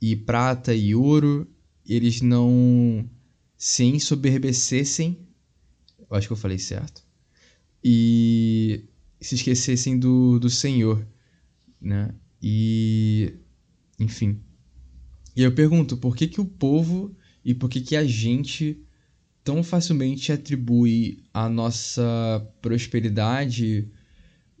e 0.00 0.16
prata 0.16 0.74
e 0.74 0.94
ouro, 0.94 1.48
eles 1.86 2.20
não 2.20 3.08
se 3.56 3.84
ensoberbecessem, 3.84 5.18
eu 5.98 6.16
acho 6.16 6.26
que 6.26 6.32
eu 6.32 6.36
falei 6.36 6.58
certo, 6.58 7.04
e 7.84 8.84
se 9.20 9.36
esquecessem 9.36 9.98
do, 9.98 10.38
do 10.38 10.50
Senhor, 10.50 11.06
né? 11.80 12.14
E, 12.42 13.34
enfim. 13.98 14.40
E 15.36 15.42
eu 15.42 15.52
pergunto, 15.54 15.96
por 15.96 16.16
que 16.16 16.26
que 16.26 16.40
o 16.40 16.44
povo 16.44 17.14
e 17.44 17.54
por 17.54 17.70
que 17.70 17.80
que 17.80 17.96
a 17.96 18.04
gente 18.04 18.84
tão 19.44 19.62
facilmente 19.62 20.32
atribui 20.32 21.24
a 21.32 21.48
nossa 21.48 22.46
prosperidade 22.60 23.88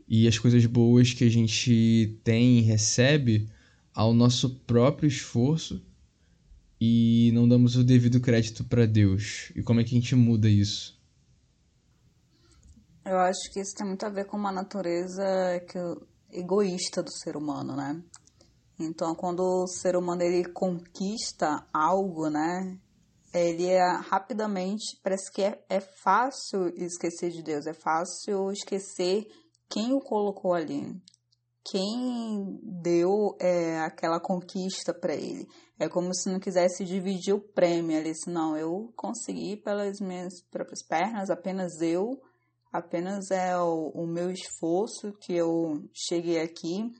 e 0.08 0.26
as 0.26 0.38
coisas 0.38 0.64
boas 0.66 1.12
que 1.12 1.24
a 1.24 1.30
gente 1.30 2.18
tem 2.24 2.58
e 2.58 2.62
recebe 2.62 3.48
ao 3.94 4.12
nosso 4.12 4.50
próprio 4.60 5.06
esforço 5.06 5.82
e 6.80 7.30
não 7.32 7.48
damos 7.48 7.76
o 7.76 7.84
devido 7.84 8.20
crédito 8.20 8.64
para 8.64 8.86
Deus. 8.86 9.52
E 9.54 9.62
como 9.62 9.80
é 9.80 9.84
que 9.84 9.94
a 9.96 10.00
gente 10.00 10.16
muda 10.16 10.48
isso? 10.48 11.00
Eu 13.04 13.18
acho 13.18 13.52
que 13.52 13.60
isso 13.60 13.74
tem 13.76 13.86
muito 13.86 14.04
a 14.04 14.10
ver 14.10 14.26
com 14.26 14.36
uma 14.36 14.52
natureza 14.52 15.24
que, 15.68 15.78
egoísta 16.36 17.02
do 17.02 17.10
ser 17.10 17.36
humano, 17.36 17.76
né? 17.76 18.02
Então, 18.78 19.14
quando 19.14 19.40
o 19.40 19.66
ser 19.66 19.96
humano 19.96 20.22
ele 20.22 20.44
conquista 20.48 21.64
algo, 21.72 22.28
né? 22.28 22.76
Ele 23.32 23.66
é 23.66 23.96
rapidamente, 24.08 24.98
parece 25.02 25.32
que 25.32 25.42
é, 25.42 25.64
é 25.68 25.80
fácil 25.80 26.68
esquecer 26.76 27.30
de 27.30 27.42
Deus, 27.42 27.66
é 27.66 27.72
fácil 27.72 28.52
esquecer 28.52 29.26
quem 29.68 29.94
o 29.94 30.00
colocou 30.00 30.52
ali, 30.52 30.94
quem 31.64 32.60
deu 32.62 33.36
é, 33.40 33.80
aquela 33.80 34.20
conquista 34.20 34.92
para 34.92 35.14
ele. 35.14 35.46
É 35.78 35.88
como 35.88 36.14
se 36.14 36.30
não 36.30 36.38
quisesse 36.38 36.84
dividir 36.84 37.34
o 37.34 37.40
prêmio 37.40 37.96
ali, 37.96 38.14
se 38.14 38.30
não, 38.30 38.56
eu 38.56 38.92
consegui 38.94 39.56
pelas 39.56 40.00
minhas 40.00 40.42
próprias 40.50 40.84
pernas, 40.86 41.30
apenas 41.30 41.80
eu, 41.80 42.20
apenas 42.72 43.30
é 43.30 43.56
o, 43.56 43.90
o 43.94 44.06
meu 44.06 44.30
esforço 44.30 45.12
que 45.20 45.34
eu 45.34 45.82
cheguei 45.94 46.40
aqui. 46.40 46.92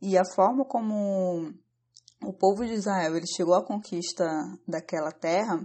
E 0.00 0.18
a 0.18 0.24
forma 0.34 0.64
como 0.64 1.54
o 2.24 2.32
povo 2.32 2.64
de 2.64 2.72
Israel 2.72 3.16
ele 3.16 3.26
chegou 3.26 3.54
à 3.54 3.64
conquista 3.64 4.24
daquela 4.66 5.12
terra 5.12 5.64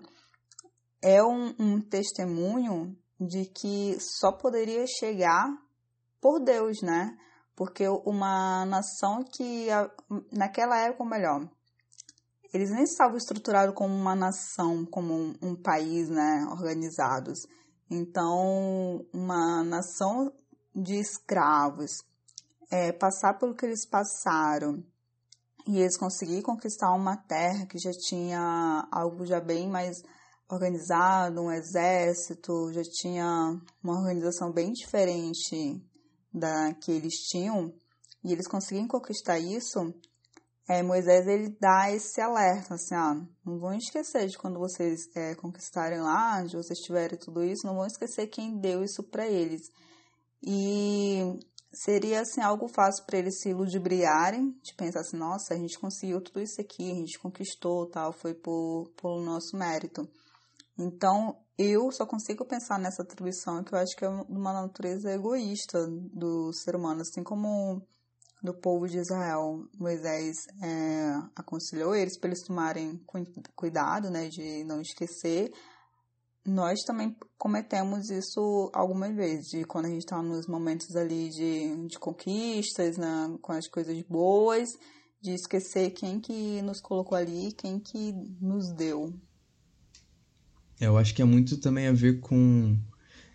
é 1.01 1.23
um, 1.23 1.53
um 1.59 1.81
testemunho 1.81 2.97
de 3.19 3.45
que 3.45 3.97
só 3.99 4.31
poderia 4.31 4.85
chegar 4.87 5.47
por 6.21 6.39
Deus, 6.39 6.81
né? 6.81 7.15
Porque 7.55 7.87
uma 8.05 8.65
nação 8.65 9.23
que 9.23 9.67
naquela 10.31 10.77
época, 10.79 11.03
ou 11.03 11.09
melhor, 11.09 11.49
eles 12.53 12.69
nem 12.71 12.83
estavam 12.83 13.17
estruturados 13.17 13.75
como 13.75 13.93
uma 13.93 14.15
nação, 14.15 14.85
como 14.85 15.13
um, 15.13 15.35
um 15.41 15.55
país, 15.55 16.09
né, 16.09 16.45
organizados. 16.51 17.39
Então, 17.89 19.05
uma 19.13 19.63
nação 19.63 20.31
de 20.75 20.99
escravos, 20.99 21.91
é, 22.71 22.91
passar 22.91 23.37
pelo 23.37 23.55
que 23.55 23.65
eles 23.65 23.87
passaram, 23.89 24.83
e 25.67 25.79
eles 25.79 25.97
conseguiram 25.97 26.41
conquistar 26.41 26.93
uma 26.93 27.17
terra 27.17 27.65
que 27.65 27.77
já 27.77 27.91
tinha 27.91 28.87
algo 28.91 29.25
já 29.25 29.39
bem 29.39 29.67
mais 29.69 30.01
organizado, 30.49 31.41
um 31.41 31.51
exército, 31.51 32.71
já 32.71 32.81
tinha 32.83 33.59
uma 33.83 33.99
organização 33.99 34.51
bem 34.51 34.71
diferente 34.71 35.83
da 36.33 36.73
que 36.73 36.91
eles 36.91 37.15
tinham, 37.29 37.73
e 38.23 38.31
eles 38.31 38.47
conseguiram 38.47 38.87
conquistar 38.87 39.39
isso, 39.39 39.93
é, 40.69 40.83
Moisés 40.83 41.25
ele 41.27 41.55
dá 41.59 41.91
esse 41.91 42.19
alerta, 42.19 42.75
assim, 42.75 42.93
ah, 42.93 43.15
não 43.45 43.57
vão 43.57 43.73
esquecer 43.73 44.27
de 44.27 44.37
quando 44.37 44.59
vocês 44.59 45.07
é, 45.15 45.33
conquistarem 45.35 45.99
lá, 45.99 46.43
de 46.43 46.57
vocês 46.57 46.79
tiverem 46.79 47.17
tudo 47.17 47.43
isso, 47.43 47.65
não 47.65 47.75
vão 47.75 47.85
esquecer 47.85 48.27
quem 48.27 48.57
deu 48.59 48.83
isso 48.83 49.01
para 49.03 49.25
eles. 49.25 49.71
E 50.43 51.39
seria 51.83 52.21
assim 52.21 52.41
algo 52.41 52.67
fácil 52.67 53.05
para 53.05 53.19
eles 53.19 53.39
se 53.39 53.53
ludibriarem, 53.53 54.51
de 54.63 54.73
pensar 54.75 55.01
assim, 55.01 55.17
nossa, 55.17 55.53
a 55.53 55.57
gente 55.57 55.79
conseguiu 55.79 56.21
tudo 56.21 56.41
isso 56.41 56.59
aqui, 56.59 56.91
a 56.91 56.95
gente 56.95 57.19
conquistou, 57.19 57.89
tal, 57.89 58.11
foi 58.11 58.33
por, 58.33 58.91
por 58.97 59.21
nosso 59.21 59.55
mérito. 59.55 60.07
Então, 60.77 61.37
eu 61.57 61.91
só 61.91 62.05
consigo 62.05 62.45
pensar 62.45 62.79
nessa 62.79 63.01
atribuição 63.01 63.63
que 63.63 63.73
eu 63.73 63.79
acho 63.79 63.95
que 63.95 64.05
é 64.05 64.09
uma 64.09 64.53
natureza 64.53 65.11
egoísta 65.11 65.79
do 66.13 66.51
ser 66.53 66.75
humano, 66.75 67.01
assim 67.01 67.23
como 67.23 67.81
do 68.43 68.53
povo 68.53 68.87
de 68.87 68.99
Israel, 68.99 69.67
Moisés 69.79 70.35
é, 70.61 71.11
aconselhou 71.35 71.95
eles 71.95 72.19
para 72.19 72.29
eles 72.29 72.43
tomarem 72.43 73.01
cuidado, 73.55 74.11
né, 74.11 74.29
de 74.29 74.63
não 74.63 74.79
esquecer 74.79 75.51
nós 76.47 76.81
também 76.83 77.13
cometemos 77.37 78.09
isso 78.09 78.71
algumas 78.73 79.13
vezes, 79.13 79.49
de 79.49 79.65
quando 79.65 79.85
a 79.85 79.89
gente 79.89 79.99
está 79.99 80.21
nos 80.23 80.47
momentos 80.47 80.95
ali 80.95 81.29
de, 81.29 81.87
de 81.87 81.99
conquistas, 81.99 82.97
né, 82.97 83.37
com 83.41 83.51
as 83.51 83.67
coisas 83.67 84.01
boas, 84.03 84.69
de 85.21 85.31
esquecer 85.31 85.91
quem 85.91 86.21
que 86.21 86.61
nos 86.61 86.79
colocou 86.79 87.17
ali, 87.17 87.51
quem 87.51 87.79
que 87.79 88.13
nos 88.39 88.71
deu. 88.73 89.13
Eu 90.79 90.97
acho 90.97 91.13
que 91.13 91.21
é 91.21 91.25
muito 91.25 91.57
também 91.57 91.87
a 91.87 91.91
ver 91.91 92.21
com 92.21 92.77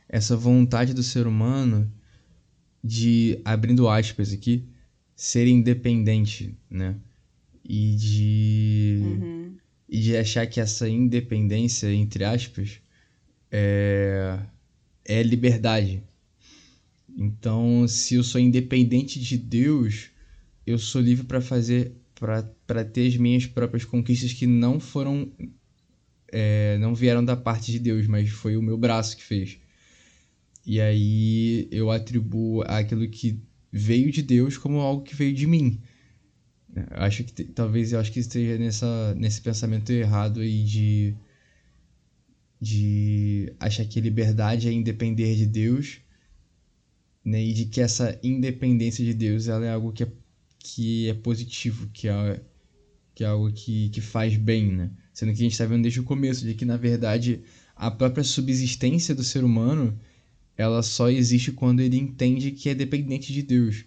essa 0.08 0.36
vontade 0.36 0.94
do 0.94 1.02
ser 1.02 1.26
humano 1.26 1.92
de, 2.82 3.40
abrindo 3.44 3.88
aspas 3.88 4.32
aqui, 4.32 4.68
ser 5.14 5.46
independente, 5.46 6.56
né? 6.70 6.96
E 7.64 7.94
de, 7.94 9.02
uhum. 9.02 9.56
e 9.88 10.00
de 10.00 10.16
achar 10.16 10.46
que 10.46 10.60
essa 10.60 10.88
independência, 10.88 11.92
entre 11.92 12.24
aspas, 12.24 12.81
é, 13.52 14.38
é 15.04 15.22
liberdade. 15.22 16.02
Então, 17.14 17.86
se 17.86 18.14
eu 18.14 18.24
sou 18.24 18.40
independente 18.40 19.20
de 19.20 19.36
Deus, 19.36 20.10
eu 20.66 20.78
sou 20.78 21.02
livre 21.02 21.26
para 21.26 21.42
fazer, 21.42 21.92
para 22.14 22.84
ter 22.84 23.06
as 23.06 23.16
minhas 23.16 23.44
próprias 23.44 23.84
conquistas 23.84 24.32
que 24.32 24.46
não 24.46 24.80
foram, 24.80 25.30
é, 26.28 26.78
não 26.78 26.94
vieram 26.94 27.22
da 27.22 27.36
parte 27.36 27.70
de 27.70 27.78
Deus, 27.78 28.06
mas 28.06 28.30
foi 28.30 28.56
o 28.56 28.62
meu 28.62 28.78
braço 28.78 29.16
que 29.16 29.22
fez. 29.22 29.58
E 30.64 30.80
aí 30.80 31.68
eu 31.70 31.90
atribuo 31.90 32.62
aquilo 32.62 33.06
que 33.08 33.38
veio 33.70 34.10
de 34.10 34.22
Deus 34.22 34.56
como 34.56 34.80
algo 34.80 35.02
que 35.02 35.14
veio 35.14 35.34
de 35.34 35.46
mim. 35.46 35.78
Acho 36.92 37.24
que 37.24 37.44
talvez 37.44 37.92
eu 37.92 38.00
acho 38.00 38.10
que 38.10 38.20
esteja 38.20 38.56
nessa, 38.56 39.14
nesse 39.14 39.42
pensamento 39.42 39.90
errado 39.90 40.40
aí 40.40 40.64
de 40.64 41.14
de 42.62 43.52
achar 43.58 43.84
que 43.84 44.00
liberdade 44.00 44.68
é 44.68 44.72
independer 44.72 45.34
de 45.34 45.46
Deus, 45.46 45.98
né? 47.24 47.42
E 47.42 47.52
de 47.52 47.64
que 47.64 47.80
essa 47.80 48.16
independência 48.22 49.04
de 49.04 49.12
Deus 49.12 49.48
ela 49.48 49.66
é 49.66 49.72
algo 49.72 49.90
que 49.92 50.04
é, 50.04 50.12
que 50.60 51.08
é 51.08 51.14
positivo, 51.14 51.88
que 51.92 52.06
é, 52.06 52.40
que 53.16 53.24
é 53.24 53.26
algo 53.26 53.52
que, 53.52 53.88
que 53.88 54.00
faz 54.00 54.36
bem, 54.36 54.70
né? 54.70 54.92
Sendo 55.12 55.32
que 55.32 55.40
a 55.40 55.42
gente 55.42 55.52
está 55.52 55.66
vendo 55.66 55.82
desde 55.82 55.98
o 55.98 56.04
começo 56.04 56.44
de 56.46 56.54
que, 56.54 56.64
na 56.64 56.76
verdade, 56.76 57.42
a 57.74 57.90
própria 57.90 58.22
subsistência 58.22 59.12
do 59.12 59.24
ser 59.24 59.42
humano 59.42 59.98
ela 60.56 60.84
só 60.84 61.10
existe 61.10 61.50
quando 61.50 61.80
ele 61.80 61.96
entende 61.96 62.52
que 62.52 62.68
é 62.68 62.76
dependente 62.76 63.32
de 63.32 63.42
Deus. 63.42 63.84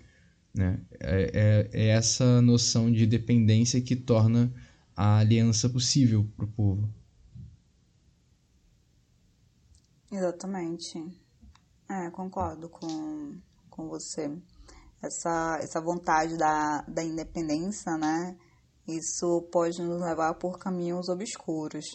Né? 0.53 0.81
É, 0.99 1.69
é, 1.71 1.85
é 1.85 1.87
essa 1.87 2.41
noção 2.41 2.91
de 2.91 3.05
dependência 3.05 3.79
que 3.79 3.95
torna 3.95 4.51
a 4.93 5.19
aliança 5.19 5.69
possível 5.69 6.27
para 6.35 6.43
o 6.43 6.49
povo. 6.49 6.93
Exatamente. 10.11 10.99
É, 11.89 12.09
concordo 12.11 12.69
com, 12.69 13.37
com 13.69 13.87
você. 13.87 14.31
Essa, 15.01 15.59
essa 15.61 15.81
vontade 15.81 16.37
da, 16.37 16.81
da 16.87 17.03
independência, 17.03 17.97
né? 17.97 18.37
Isso 18.87 19.41
pode 19.51 19.81
nos 19.81 20.01
levar 20.01 20.35
por 20.35 20.57
caminhos 20.57 21.09
obscuros. 21.09 21.85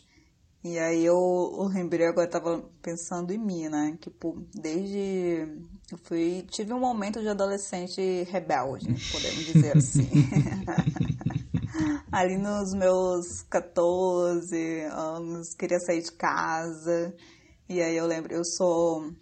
E 0.62 0.78
aí 0.78 1.06
eu, 1.06 1.16
eu 1.58 1.68
lembrei, 1.68 2.06
agora 2.06 2.26
estava 2.26 2.62
pensando 2.82 3.32
em 3.32 3.38
mim, 3.38 3.68
né? 3.68 3.96
Tipo, 3.98 4.46
desde. 4.54 5.48
Eu 5.90 5.98
fui. 6.04 6.46
Tive 6.50 6.74
um 6.74 6.80
momento 6.80 7.20
de 7.20 7.28
adolescente 7.28 8.24
rebelde, 8.24 8.94
podemos 9.10 9.44
dizer 9.46 9.76
assim. 9.76 10.10
Ali 12.12 12.36
nos 12.36 12.74
meus 12.74 13.42
14 13.48 14.80
anos, 14.92 15.54
queria 15.54 15.80
sair 15.80 16.02
de 16.02 16.12
casa. 16.12 17.14
E 17.70 17.80
aí 17.80 17.96
eu 17.96 18.04
lembro, 18.04 18.34
eu 18.34 18.44
sou 18.44 19.12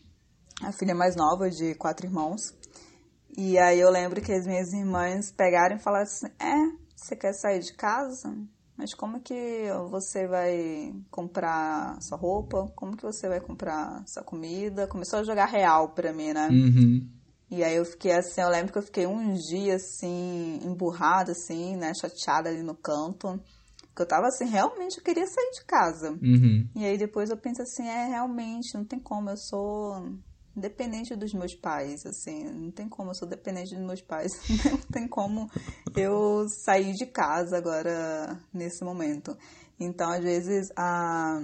a 0.63 0.73
filha 0.73 0.95
mais 0.95 1.15
nova 1.15 1.51
de 1.51 1.75
quatro 1.75 2.07
irmãos. 2.07 2.41
E 3.37 3.59
aí 3.59 3.79
eu 3.79 3.91
lembro 3.91 4.23
que 4.23 4.33
as 4.33 4.47
minhas 4.47 4.73
irmãs 4.73 5.31
pegaram 5.31 5.77
e 5.77 5.79
falaram 5.79 6.05
assim: 6.05 6.29
É, 6.41 6.57
você 6.97 7.15
quer 7.15 7.35
sair 7.35 7.61
de 7.61 7.75
casa? 7.75 8.35
Mas 8.75 8.95
como 8.95 9.21
que 9.21 9.69
você 9.91 10.27
vai 10.27 10.95
comprar 11.11 12.01
sua 12.01 12.17
roupa? 12.17 12.73
Como 12.75 12.97
que 12.97 13.03
você 13.03 13.29
vai 13.29 13.39
comprar 13.39 14.03
sua 14.07 14.23
comida? 14.23 14.87
Começou 14.87 15.19
a 15.19 15.25
jogar 15.25 15.45
real 15.45 15.91
pra 15.91 16.11
mim, 16.11 16.33
né? 16.33 16.49
Uhum. 16.49 17.07
E 17.51 17.63
aí 17.63 17.77
eu 17.77 17.85
fiquei 17.85 18.13
assim, 18.13 18.41
eu 18.41 18.49
lembro 18.49 18.73
que 18.73 18.79
eu 18.79 18.83
fiquei 18.83 19.07
uns 19.07 19.41
dias 19.43 19.83
assim, 19.83 20.59
emburrada, 20.65 21.33
assim, 21.33 21.77
né? 21.77 21.93
Chateada 22.01 22.49
ali 22.49 22.63
no 22.63 22.75
canto. 22.75 23.39
Porque 23.99 24.03
eu 24.05 24.07
tava 24.07 24.29
assim, 24.29 24.45
realmente 24.45 24.99
eu 24.99 25.03
queria 25.03 25.27
sair 25.27 25.51
de 25.55 25.65
casa. 25.65 26.13
Uhum. 26.23 26.69
E 26.77 26.85
aí 26.85 26.97
depois 26.97 27.31
eu 27.31 27.37
penso 27.37 27.63
assim, 27.63 27.89
é, 27.89 28.07
realmente, 28.07 28.73
não 28.75 28.85
tem 28.85 29.01
como, 29.01 29.29
eu 29.29 29.37
sou 29.37 30.17
dependente 30.55 31.17
dos 31.17 31.35
meus 31.35 31.53
pais, 31.57 32.07
assim, 32.07 32.45
não 32.45 32.71
tem 32.71 32.89
como, 32.89 33.11
eu 33.11 33.15
sou 33.15 33.27
dependente 33.27 33.75
dos 33.75 33.85
meus 33.85 34.01
pais, 34.01 34.31
não 34.71 34.79
tem 34.93 35.09
como 35.09 35.51
eu 35.97 36.47
sair 36.65 36.93
de 36.93 37.07
casa 37.07 37.57
agora 37.57 38.41
nesse 38.55 38.85
momento. 38.85 39.37
Então, 39.81 40.09
às 40.09 40.23
vezes, 40.23 40.69
a, 40.77 41.41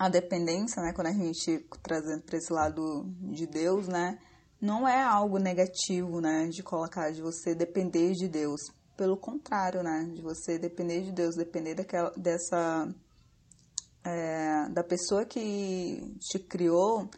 a 0.00 0.08
dependência, 0.08 0.82
né, 0.82 0.92
quando 0.92 1.08
a 1.08 1.12
gente 1.12 1.64
trazendo 1.80 2.22
para 2.22 2.38
esse 2.38 2.52
lado 2.52 3.04
de 3.20 3.46
Deus, 3.46 3.86
né, 3.86 4.18
não 4.60 4.88
é 4.88 5.00
algo 5.00 5.38
negativo, 5.38 6.20
né, 6.20 6.48
de 6.48 6.60
colocar, 6.60 7.12
de 7.12 7.22
você 7.22 7.54
depender 7.54 8.14
de 8.14 8.26
Deus 8.26 8.60
pelo 8.96 9.16
contrário, 9.16 9.82
né? 9.82 10.10
De 10.14 10.22
você 10.22 10.58
depender 10.58 11.02
de 11.02 11.12
Deus, 11.12 11.34
depender 11.36 11.74
daquela, 11.74 12.10
dessa. 12.16 12.92
É, 14.04 14.68
da 14.70 14.82
pessoa 14.82 15.24
que 15.24 16.16
te 16.18 16.38
criou, 16.40 17.08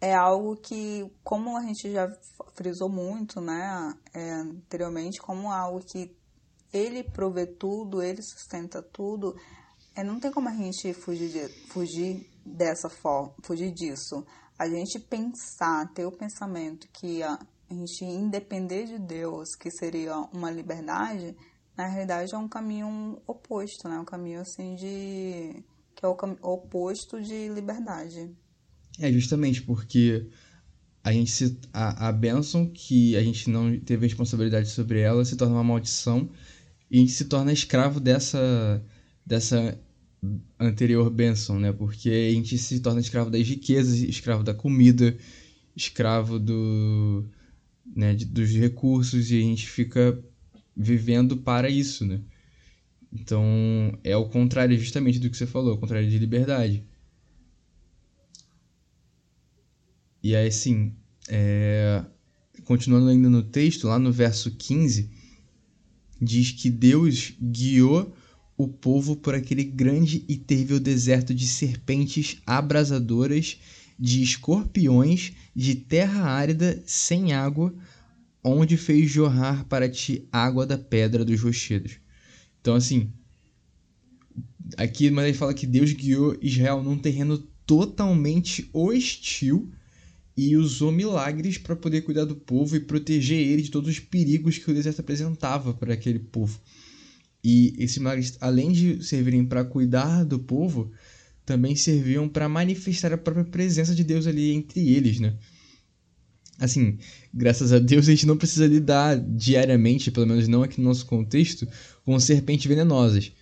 é 0.00 0.14
algo 0.14 0.56
que, 0.56 1.08
como 1.22 1.56
a 1.56 1.62
gente 1.62 1.92
já 1.92 2.08
frisou 2.56 2.88
muito, 2.88 3.40
né, 3.40 3.94
é, 4.12 4.32
anteriormente, 4.32 5.20
como 5.20 5.52
algo 5.52 5.78
que 5.84 6.16
ele 6.72 7.04
provê 7.04 7.46
tudo, 7.46 8.02
ele 8.02 8.20
sustenta 8.20 8.82
tudo, 8.82 9.36
é, 9.94 10.02
não 10.02 10.18
tem 10.18 10.32
como 10.32 10.48
a 10.48 10.54
gente 10.54 10.92
fugir, 10.94 11.28
de, 11.28 11.48
fugir 11.68 12.28
dessa 12.44 12.88
forma, 12.88 13.32
fugir 13.44 13.72
disso. 13.72 14.26
A 14.58 14.68
gente 14.68 14.98
pensar, 14.98 15.92
ter 15.92 16.06
o 16.06 16.10
pensamento 16.10 16.88
que 16.88 17.22
a, 17.22 17.38
a 17.72 17.74
gente 17.74 18.04
independer 18.04 18.86
de 18.86 18.98
Deus, 18.98 19.54
que 19.54 19.70
seria 19.70 20.16
uma 20.32 20.50
liberdade, 20.50 21.34
na 21.76 21.86
realidade 21.86 22.34
é 22.34 22.38
um 22.38 22.48
caminho 22.48 23.20
oposto, 23.26 23.88
né? 23.88 23.98
Um 23.98 24.04
caminho 24.04 24.40
assim 24.40 24.74
de 24.74 25.64
que 25.94 26.04
é 26.04 26.08
o 26.08 26.16
oposto 26.42 27.20
de 27.20 27.48
liberdade. 27.48 28.30
É 28.98 29.10
justamente 29.10 29.62
porque 29.62 30.28
a 31.02 31.12
gente 31.12 31.30
se 31.30 31.58
a, 31.72 32.08
a 32.08 32.12
bênção 32.12 32.66
que 32.68 33.16
a 33.16 33.22
gente 33.22 33.48
não 33.48 33.78
teve 33.80 34.06
responsabilidade 34.06 34.68
sobre 34.68 35.00
ela 35.00 35.24
se 35.24 35.36
torna 35.36 35.54
uma 35.54 35.64
maldição 35.64 36.28
e 36.90 36.98
a 36.98 37.00
gente 37.00 37.12
se 37.12 37.24
torna 37.24 37.52
escravo 37.52 37.98
dessa 37.98 38.84
dessa 39.24 39.78
anterior 40.58 41.10
bênção, 41.10 41.58
né? 41.58 41.72
Porque 41.72 42.10
a 42.10 42.34
gente 42.34 42.56
se 42.58 42.80
torna 42.80 43.00
escravo 43.00 43.30
das 43.30 43.46
riquezas, 43.46 43.98
escravo 43.98 44.44
da 44.44 44.54
comida, 44.54 45.16
escravo 45.74 46.38
do 46.38 47.26
né, 47.84 48.14
de, 48.14 48.24
dos 48.24 48.50
recursos 48.50 49.30
e 49.30 49.38
a 49.38 49.40
gente 49.40 49.68
fica 49.68 50.22
vivendo 50.76 51.36
para 51.36 51.68
isso, 51.68 52.06
né? 52.06 52.20
Então, 53.12 53.98
é 54.02 54.16
o 54.16 54.28
contrário 54.28 54.78
justamente 54.78 55.18
do 55.18 55.28
que 55.28 55.36
você 55.36 55.46
falou, 55.46 55.74
o 55.74 55.78
contrário 55.78 56.08
de 56.08 56.18
liberdade. 56.18 56.82
E 60.22 60.34
aí, 60.34 60.46
assim, 60.46 60.94
é... 61.28 62.04
continuando 62.64 63.08
ainda 63.08 63.28
no 63.28 63.42
texto, 63.42 63.88
lá 63.88 63.98
no 63.98 64.10
verso 64.10 64.50
15, 64.50 65.10
diz 66.20 66.52
que 66.52 66.70
Deus 66.70 67.34
guiou 67.40 68.14
o 68.56 68.68
povo 68.68 69.16
por 69.16 69.34
aquele 69.34 69.64
grande 69.64 70.24
e 70.28 70.36
terrível 70.36 70.78
deserto 70.78 71.34
de 71.34 71.46
serpentes 71.46 72.40
abrasadoras 72.46 73.58
de 74.02 74.20
escorpiões, 74.20 75.32
de 75.54 75.76
terra 75.76 76.24
árida, 76.24 76.82
sem 76.84 77.32
água, 77.32 77.72
onde 78.42 78.76
fez 78.76 79.08
jorrar 79.08 79.64
para 79.66 79.88
ti 79.88 80.26
água 80.32 80.66
da 80.66 80.76
pedra 80.76 81.24
dos 81.24 81.40
rochedos. 81.40 82.00
Então, 82.60 82.74
assim, 82.74 83.12
aqui 84.76 85.08
mas 85.08 85.26
ele 85.26 85.36
fala 85.38 85.54
que 85.54 85.68
Deus 85.68 85.92
guiou 85.92 86.36
Israel 86.42 86.82
num 86.82 86.98
terreno 86.98 87.38
totalmente 87.64 88.68
hostil 88.72 89.70
e 90.36 90.56
usou 90.56 90.90
milagres 90.90 91.56
para 91.56 91.76
poder 91.76 92.00
cuidar 92.00 92.24
do 92.24 92.34
povo 92.34 92.74
e 92.74 92.80
proteger 92.80 93.38
ele 93.38 93.62
de 93.62 93.70
todos 93.70 93.88
os 93.88 94.00
perigos 94.00 94.58
que 94.58 94.68
o 94.68 94.74
deserto 94.74 94.98
apresentava 94.98 95.72
para 95.74 95.94
aquele 95.94 96.18
povo. 96.18 96.60
E 97.44 97.72
esses 97.78 97.98
milagres, 97.98 98.36
além 98.40 98.72
de 98.72 99.04
servirem 99.04 99.46
para 99.46 99.64
cuidar 99.64 100.24
do 100.24 100.40
povo, 100.40 100.90
também 101.44 101.74
serviam 101.74 102.28
para 102.28 102.48
manifestar 102.48 103.12
a 103.12 103.18
própria 103.18 103.44
presença 103.44 103.94
de 103.94 104.04
Deus 104.04 104.26
ali 104.26 104.52
entre 104.52 104.88
eles, 104.94 105.20
né? 105.20 105.34
Assim, 106.58 106.98
graças 107.34 107.72
a 107.72 107.78
Deus 107.78 108.06
a 108.06 108.10
gente 108.12 108.26
não 108.26 108.36
precisa 108.36 108.66
lidar 108.66 109.18
diariamente, 109.18 110.10
pelo 110.10 110.26
menos 110.26 110.46
não 110.46 110.62
aqui 110.62 110.80
no 110.80 110.88
nosso 110.88 111.06
contexto, 111.06 111.66
com 112.04 112.18
serpentes 112.20 112.66
venenosas 112.66 113.32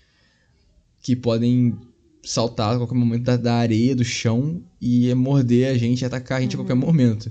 que 1.02 1.14
podem 1.14 1.76
saltar 2.22 2.74
a 2.74 2.78
qualquer 2.78 2.94
momento 2.94 3.36
da, 3.38 3.54
areia, 3.54 3.96
do 3.96 4.04
chão 4.04 4.62
e 4.80 5.12
morder 5.14 5.68
a 5.68 5.78
gente, 5.78 6.04
atacar 6.04 6.38
a 6.38 6.40
gente 6.40 6.56
uhum. 6.56 6.62
a 6.62 6.64
qualquer 6.64 6.80
momento. 6.80 7.30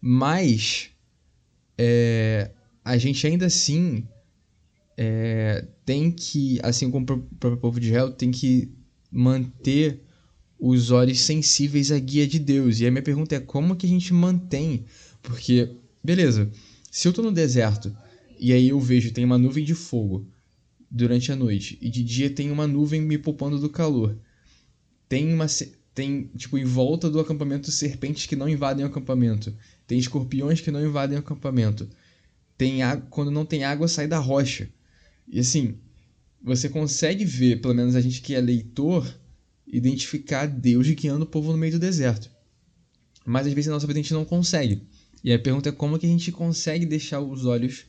Mas 0.00 0.90
é, 1.76 2.50
a 2.84 2.96
gente 2.96 3.26
ainda 3.26 3.46
assim 3.46 4.06
é, 4.96 5.66
tem 5.84 6.10
que, 6.10 6.58
assim 6.62 6.90
como 6.90 7.04
o 7.04 7.18
próprio 7.38 7.60
povo 7.60 7.80
de 7.80 7.88
Israel, 7.88 8.12
tem 8.12 8.30
que 8.30 8.72
manter 9.10 10.00
os 10.58 10.90
olhos 10.90 11.20
sensíveis 11.20 11.90
à 11.90 11.98
guia 11.98 12.26
de 12.26 12.38
Deus. 12.38 12.80
E 12.80 12.86
a 12.86 12.90
minha 12.90 13.02
pergunta 13.02 13.34
é 13.34 13.40
como 13.40 13.74
que 13.74 13.86
a 13.86 13.88
gente 13.88 14.12
mantém? 14.12 14.84
Porque, 15.22 15.70
beleza, 16.04 16.50
se 16.90 17.08
eu 17.08 17.12
tô 17.12 17.22
no 17.22 17.32
deserto 17.32 17.94
e 18.38 18.52
aí 18.52 18.68
eu 18.68 18.80
vejo 18.80 19.12
tem 19.12 19.24
uma 19.24 19.38
nuvem 19.38 19.64
de 19.64 19.74
fogo 19.74 20.26
durante 20.90 21.30
a 21.30 21.36
noite 21.36 21.78
e 21.80 21.88
de 21.88 22.02
dia 22.02 22.30
tem 22.30 22.50
uma 22.50 22.66
nuvem 22.66 23.00
me 23.00 23.16
poupando 23.16 23.58
do 23.58 23.70
calor. 23.70 24.16
Tem 25.08 25.32
uma 25.32 25.46
tem 25.94 26.30
tipo 26.36 26.56
em 26.56 26.64
volta 26.64 27.10
do 27.10 27.20
acampamento 27.20 27.70
serpentes 27.70 28.26
que 28.26 28.36
não 28.36 28.48
invadem 28.48 28.84
o 28.84 28.88
acampamento. 28.88 29.54
Tem 29.86 29.98
escorpiões 29.98 30.60
que 30.60 30.70
não 30.70 30.84
invadem 30.84 31.16
o 31.16 31.20
acampamento. 31.20 31.88
Tem 32.56 32.82
água, 32.82 33.06
quando 33.10 33.30
não 33.30 33.44
tem 33.44 33.64
água 33.64 33.88
sai 33.88 34.06
da 34.06 34.18
rocha. 34.18 34.68
E 35.28 35.40
assim, 35.40 35.76
você 36.42 36.68
consegue 36.68 37.24
ver, 37.24 37.60
pelo 37.60 37.74
menos 37.74 37.94
a 37.94 38.00
gente 38.00 38.22
que 38.22 38.34
é 38.34 38.40
leitor, 38.40 39.06
identificar 39.66 40.46
Deus 40.46 40.88
guiando 40.90 41.24
o 41.24 41.28
povo 41.28 41.52
no 41.52 41.58
meio 41.58 41.72
do 41.72 41.78
deserto. 41.78 42.30
Mas 43.24 43.46
às 43.46 43.52
vezes 43.52 43.68
na 43.68 43.74
nossa 43.74 43.90
a 43.90 43.94
gente 43.94 44.12
não 44.12 44.24
consegue. 44.24 44.88
E 45.22 45.32
a 45.32 45.38
pergunta 45.38 45.68
é 45.68 45.72
como 45.72 45.98
que 45.98 46.06
a 46.06 46.08
gente 46.08 46.32
consegue 46.32 46.86
deixar 46.86 47.20
os 47.20 47.44
olhos 47.44 47.86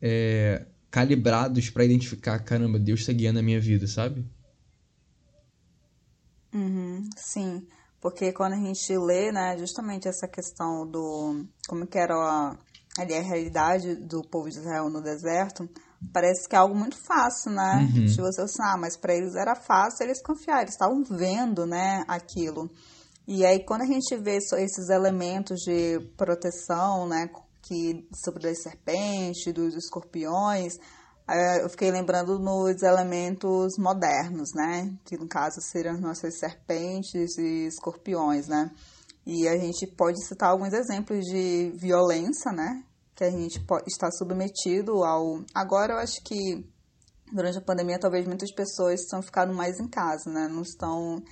é, 0.00 0.66
calibrados 0.90 1.70
para 1.70 1.84
identificar, 1.84 2.38
caramba, 2.40 2.78
Deus 2.78 3.00
está 3.00 3.12
guiando 3.12 3.38
a 3.38 3.42
minha 3.42 3.60
vida, 3.60 3.86
sabe? 3.86 4.24
Uhum, 6.52 7.08
sim, 7.16 7.66
porque 8.00 8.32
quando 8.32 8.52
a 8.52 8.56
gente 8.56 8.96
lê, 8.98 9.32
né, 9.32 9.56
justamente 9.58 10.06
essa 10.06 10.28
questão 10.28 10.86
do 10.86 11.44
como 11.66 11.86
que 11.86 11.98
era 11.98 12.14
a, 12.14 12.56
a 12.96 13.04
realidade 13.04 13.96
do 13.96 14.22
povo 14.22 14.48
de 14.48 14.58
Israel 14.58 14.88
no 14.88 15.02
deserto, 15.02 15.68
parece 16.12 16.48
que 16.48 16.54
é 16.54 16.58
algo 16.58 16.74
muito 16.74 16.96
fácil, 16.96 17.52
né? 17.52 17.88
Uhum. 17.94 18.04
De 18.04 18.16
você 18.20 18.42
ah, 18.62 18.76
mas 18.76 18.96
para 18.96 19.14
eles 19.14 19.34
era 19.34 19.54
fácil 19.54 20.04
eles 20.04 20.22
confiar, 20.22 20.62
eles 20.62 20.74
estavam 20.74 21.02
vendo, 21.04 21.66
né, 21.66 22.04
aquilo. 22.08 22.70
E 23.26 23.44
aí 23.44 23.64
quando 23.64 23.82
a 23.82 23.86
gente 23.86 24.16
vê 24.16 24.36
esses 24.36 24.88
elementos 24.90 25.60
de 25.60 26.00
proteção, 26.16 27.06
né, 27.06 27.28
que 27.62 28.06
sobre 28.24 28.48
as 28.48 28.62
serpentes, 28.62 29.52
dos 29.54 29.74
escorpiões, 29.74 30.74
eu 31.62 31.70
fiquei 31.70 31.90
lembrando 31.90 32.38
nos 32.38 32.82
elementos 32.82 33.78
modernos, 33.78 34.50
né? 34.54 34.94
Que 35.06 35.16
no 35.16 35.26
caso 35.26 35.58
seriam 35.60 35.98
nossas 35.98 36.38
serpentes 36.38 37.38
e 37.38 37.66
escorpiões, 37.66 38.46
né? 38.46 38.70
E 39.26 39.48
a 39.48 39.56
gente 39.56 39.86
pode 39.86 40.22
citar 40.26 40.50
alguns 40.50 40.74
exemplos 40.74 41.24
de 41.24 41.72
violência, 41.76 42.52
né? 42.52 42.84
Que 43.14 43.24
a 43.24 43.30
gente 43.30 43.64
está 43.86 44.10
submetido 44.10 45.04
ao. 45.04 45.44
Agora 45.54 45.94
eu 45.94 45.98
acho 45.98 46.22
que 46.24 46.64
durante 47.32 47.58
a 47.58 47.62
pandemia 47.62 47.98
talvez 47.98 48.26
muitas 48.26 48.52
pessoas 48.52 49.00
estão 49.00 49.22
ficando 49.22 49.54
mais 49.54 49.78
em 49.78 49.88
casa, 49.88 50.30
né? 50.30 50.48
Não 50.48 50.62
estão 50.62 51.22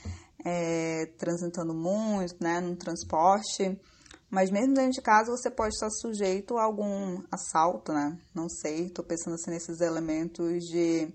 é, 0.44 1.06
transitando 1.18 1.74
muito, 1.74 2.36
né? 2.40 2.60
No 2.60 2.76
transporte. 2.76 3.78
Mas 4.30 4.50
mesmo 4.50 4.74
dentro 4.74 4.92
de 4.92 5.02
casa 5.02 5.30
você 5.30 5.50
pode 5.50 5.74
estar 5.74 5.90
sujeito 5.90 6.56
a 6.56 6.64
algum 6.64 7.22
assalto, 7.30 7.92
né? 7.92 8.18
Não 8.34 8.48
sei, 8.48 8.86
estou 8.86 9.04
pensando 9.04 9.34
assim 9.34 9.50
nesses 9.50 9.80
elementos 9.80 10.64
de 10.64 11.12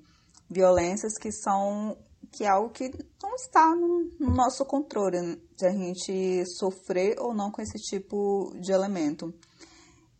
violências 0.49 1.13
que 1.19 1.31
são 1.31 1.97
que 2.31 2.43
é 2.43 2.47
algo 2.47 2.69
que 2.69 2.91
não 3.21 3.35
está 3.35 3.75
no, 3.75 4.11
no 4.19 4.35
nosso 4.35 4.65
controle 4.65 5.41
de 5.55 5.65
a 5.65 5.71
gente 5.71 6.43
sofrer 6.57 7.15
ou 7.19 7.33
não 7.33 7.49
com 7.51 7.61
esse 7.61 7.77
tipo 7.79 8.53
de 8.59 8.71
elemento. 8.71 9.33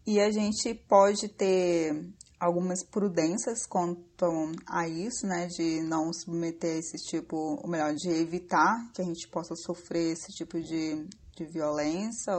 E 0.07 0.19
a 0.21 0.31
gente 0.31 0.73
pode 0.87 1.27
ter 1.27 1.93
algumas 2.39 2.83
prudências 2.83 3.67
quanto 3.67 4.51
a 4.65 4.87
isso, 4.87 5.27
né, 5.27 5.47
de 5.47 5.81
não 5.81 6.13
submeter 6.13 6.77
esse 6.77 6.97
tipo, 7.09 7.59
ou 7.61 7.69
melhor, 7.69 7.93
de 7.93 8.09
evitar 8.09 8.89
que 8.93 9.01
a 9.01 9.05
gente 9.05 9.27
possa 9.27 9.53
sofrer 9.55 10.13
esse 10.13 10.31
tipo 10.31 10.61
de, 10.61 11.05
de 11.35 11.45
violência 11.45 12.33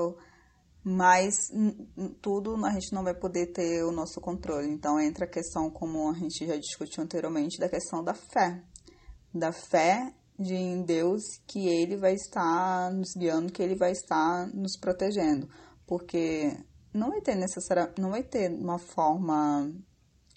mas 0.90 1.50
tudo 2.22 2.54
a 2.64 2.70
gente 2.70 2.94
não 2.94 3.04
vai 3.04 3.14
poder 3.14 3.52
ter 3.52 3.84
o 3.84 3.92
nosso 3.92 4.20
controle. 4.20 4.68
Então 4.68 4.98
entra 4.98 5.26
a 5.26 5.28
questão, 5.28 5.70
como 5.70 6.10
a 6.10 6.14
gente 6.14 6.46
já 6.46 6.56
discutiu 6.56 7.02
anteriormente, 7.02 7.58
da 7.58 7.68
questão 7.68 8.02
da 8.02 8.14
fé. 8.14 8.62
Da 9.34 9.52
fé 9.52 10.14
de 10.38 10.54
em 10.54 10.82
Deus 10.82 11.22
que 11.46 11.68
Ele 11.68 11.96
vai 11.96 12.14
estar 12.14 12.90
nos 12.92 13.14
guiando, 13.14 13.52
que 13.52 13.62
Ele 13.62 13.76
vai 13.76 13.92
estar 13.92 14.46
nos 14.54 14.78
protegendo. 14.78 15.48
Porque 15.86 16.56
não 16.98 17.10
vai 17.10 17.20
ter 17.20 17.34
necessariamente, 17.36 18.00
não 18.00 18.10
vai 18.10 18.22
ter 18.22 18.50
uma 18.50 18.78
forma 18.78 19.72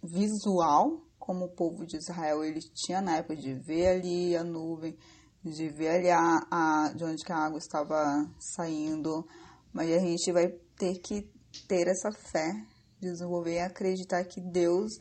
visual 0.04 1.02
como 1.20 1.46
o 1.46 1.56
povo 1.56 1.86
de 1.86 1.98
Israel 1.98 2.44
ele 2.44 2.60
tinha 2.74 3.02
na 3.02 3.18
época 3.18 3.36
de 3.36 3.54
ver 3.54 3.88
ali 3.88 4.36
a 4.36 4.44
nuvem, 4.44 4.98
de 5.44 5.70
ver 5.70 5.90
ali 5.90 6.10
a, 6.10 6.40
a 6.52 6.94
de 6.94 7.04
onde 7.04 7.24
que 7.24 7.32
a 7.32 7.46
água 7.46 7.58
estava 7.58 8.28
saindo, 8.40 9.26
mas 9.74 9.92
a 9.92 10.00
gente 10.00 10.32
vai 10.32 10.50
ter 10.78 11.00
que 11.00 11.30
ter 11.68 11.88
essa 11.88 12.12
fé, 12.12 12.52
desenvolver 13.00 13.56
e 13.56 13.60
acreditar 13.60 14.24
que 14.26 14.42
Deus, 14.42 14.92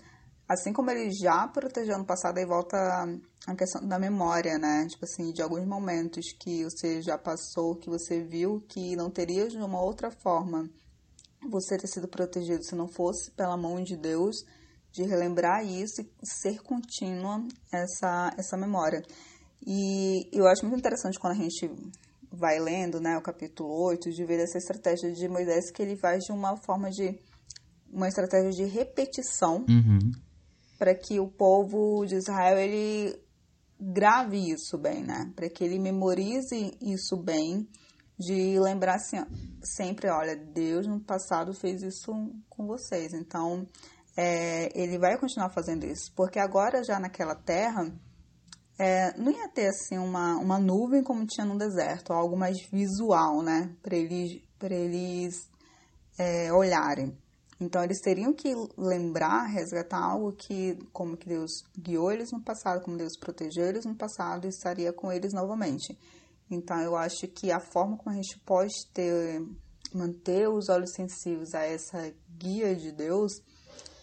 assim 0.48 0.72
como 0.72 0.90
ele 0.90 1.10
já 1.10 1.48
protegeu 1.48 1.98
no 1.98 2.06
passado, 2.06 2.38
aí 2.38 2.46
volta 2.46 2.76
a 3.46 3.54
questão 3.54 3.86
da 3.86 3.98
memória, 3.98 4.58
né? 4.58 4.86
Tipo 4.88 5.04
assim, 5.04 5.32
de 5.32 5.42
alguns 5.42 5.66
momentos 5.66 6.24
que 6.38 6.64
você 6.64 7.00
já 7.02 7.16
passou, 7.16 7.76
que 7.76 7.88
você 7.88 8.22
viu 8.22 8.60
que 8.68 8.94
não 8.96 9.10
teria 9.10 9.48
de 9.48 9.56
uma 9.56 9.82
outra 9.82 10.10
forma 10.10 10.68
você 11.48 11.76
ter 11.76 11.86
sido 11.86 12.08
protegido 12.08 12.64
se 12.64 12.74
não 12.74 12.88
fosse 12.88 13.30
pela 13.32 13.56
mão 13.56 13.82
de 13.82 13.96
Deus, 13.96 14.44
de 14.92 15.02
relembrar 15.04 15.64
isso 15.64 16.00
e 16.00 16.10
ser 16.22 16.60
contínua 16.62 17.46
essa, 17.72 18.34
essa 18.36 18.56
memória. 18.56 19.02
E 19.66 20.28
eu 20.32 20.46
acho 20.46 20.64
muito 20.66 20.80
interessante 20.80 21.18
quando 21.18 21.34
a 21.38 21.42
gente 21.42 21.70
vai 22.32 22.58
lendo, 22.58 23.00
né, 23.00 23.16
o 23.16 23.22
capítulo 23.22 23.70
8, 23.86 24.10
de 24.10 24.24
ver 24.24 24.40
essa 24.40 24.58
estratégia 24.58 25.12
de 25.12 25.28
Moisés 25.28 25.70
que 25.70 25.82
ele 25.82 25.96
faz 25.96 26.24
de 26.24 26.32
uma 26.32 26.56
forma 26.56 26.90
de 26.90 27.18
uma 27.92 28.08
estratégia 28.08 28.50
de 28.50 28.64
repetição 28.64 29.64
uhum. 29.68 30.12
para 30.78 30.94
que 30.94 31.18
o 31.18 31.28
povo 31.28 32.06
de 32.06 32.14
Israel 32.16 32.56
ele 32.56 33.20
grave 33.80 34.50
isso 34.50 34.78
bem, 34.78 35.02
né? 35.02 35.32
Para 35.34 35.48
que 35.48 35.64
ele 35.64 35.78
memorize 35.78 36.76
isso 36.80 37.16
bem, 37.16 37.66
de 38.20 38.60
lembrar 38.60 38.96
assim, 38.96 39.16
sempre, 39.62 40.10
olha, 40.10 40.36
Deus 40.36 40.86
no 40.86 41.00
passado 41.00 41.54
fez 41.54 41.82
isso 41.82 42.12
com 42.50 42.66
vocês, 42.66 43.14
então 43.14 43.66
é, 44.14 44.68
ele 44.78 44.98
vai 44.98 45.18
continuar 45.18 45.48
fazendo 45.48 45.86
isso, 45.86 46.12
porque 46.14 46.38
agora 46.38 46.84
já 46.84 47.00
naquela 47.00 47.34
terra 47.34 47.90
é, 48.78 49.16
não 49.16 49.32
ia 49.32 49.48
ter 49.48 49.68
assim 49.68 49.96
uma, 49.96 50.36
uma 50.36 50.58
nuvem 50.58 51.02
como 51.02 51.26
tinha 51.26 51.46
no 51.46 51.56
deserto, 51.56 52.12
algo 52.12 52.36
mais 52.36 52.58
visual, 52.70 53.42
né, 53.42 53.74
para 53.82 53.96
eles, 53.96 54.42
pra 54.58 54.74
eles 54.74 55.48
é, 56.18 56.52
olharem. 56.52 57.16
Então 57.58 57.82
eles 57.82 58.00
teriam 58.00 58.34
que 58.34 58.54
lembrar, 58.76 59.46
resgatar 59.46 60.02
algo 60.02 60.32
que, 60.32 60.78
como 60.92 61.16
que 61.16 61.28
Deus 61.28 61.50
guiou 61.78 62.12
eles 62.12 62.32
no 62.32 62.42
passado, 62.42 62.82
como 62.82 62.98
Deus 62.98 63.18
protegeu 63.18 63.66
eles 63.66 63.86
no 63.86 63.94
passado 63.94 64.46
e 64.46 64.50
estaria 64.50 64.92
com 64.92 65.10
eles 65.10 65.32
novamente. 65.32 65.98
Então 66.50 66.80
eu 66.80 66.96
acho 66.96 67.28
que 67.28 67.52
a 67.52 67.60
forma 67.60 67.96
como 67.96 68.10
a 68.10 68.20
gente 68.20 68.38
pode 68.40 68.74
ter, 68.92 69.40
manter 69.94 70.48
os 70.48 70.68
olhos 70.68 70.92
sensíveis 70.92 71.54
a 71.54 71.62
essa 71.62 72.12
guia 72.36 72.74
de 72.74 72.90
Deus 72.90 73.32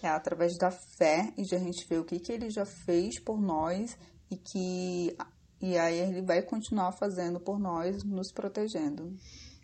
é 0.01 0.07
através 0.07 0.57
da 0.57 0.71
fé 0.71 1.33
e 1.37 1.43
de 1.43 1.55
a 1.55 1.59
gente 1.59 1.85
ver 1.87 1.99
o 1.99 2.05
que, 2.05 2.19
que 2.19 2.31
ele 2.31 2.49
já 2.49 2.65
fez 2.65 3.19
por 3.19 3.41
nós 3.41 3.97
e 4.31 4.37
que 4.37 5.17
e 5.59 5.75
aí 5.75 5.99
ele 5.99 6.21
vai 6.21 6.41
continuar 6.43 6.91
fazendo 6.91 7.39
por 7.39 7.59
nós, 7.59 8.03
nos 8.03 8.31
protegendo. 8.31 9.11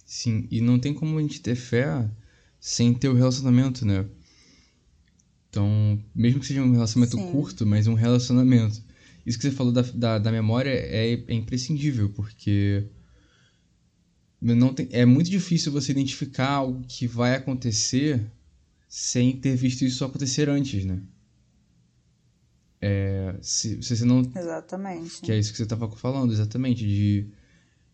Sim, 0.06 0.48
e 0.50 0.60
não 0.60 0.80
tem 0.80 0.94
como 0.94 1.20
a 1.20 1.22
gente 1.22 1.40
ter 1.40 1.56
fé 1.56 2.10
sem 2.60 2.94
ter 2.94 3.10
o 3.10 3.14
relacionamento, 3.14 3.86
né? 3.86 4.06
Então, 5.50 6.02
mesmo 6.16 6.40
que 6.40 6.48
seja 6.48 6.64
um 6.64 6.72
relacionamento 6.72 7.16
Sim. 7.16 7.32
curto, 7.32 7.66
mas 7.66 7.86
um 7.86 7.94
relacionamento. 7.94 8.84
Isso 9.26 9.38
que 9.38 9.44
você 9.44 9.52
falou 9.52 9.72
da, 9.72 9.82
da, 9.82 10.20
da 10.20 10.32
memória 10.32 10.70
é, 10.70 11.14
é 11.14 11.34
imprescindível, 11.34 12.10
porque 12.10 12.88
não 14.42 14.74
tem, 14.74 14.90
é 14.92 15.06
muito 15.06 15.30
difícil 15.30 15.72
você 15.72 15.92
identificar 15.92 16.50
algo 16.50 16.84
que 16.86 17.08
vai 17.08 17.36
acontecer 17.36 18.22
sem 18.88 19.38
ter 19.38 19.56
visto 19.56 19.84
isso 19.84 20.04
acontecer 20.04 20.50
antes, 20.50 20.84
né? 20.84 21.02
É, 22.82 23.36
se, 23.42 23.82
se 23.82 23.96
você 23.96 24.04
não. 24.04 24.20
Exatamente. 24.20 25.22
Que 25.22 25.32
é 25.32 25.40
isso 25.40 25.52
que 25.52 25.58
você 25.58 25.64
estava 25.64 25.90
falando, 25.92 26.34
exatamente. 26.34 26.86
De, 26.86 27.28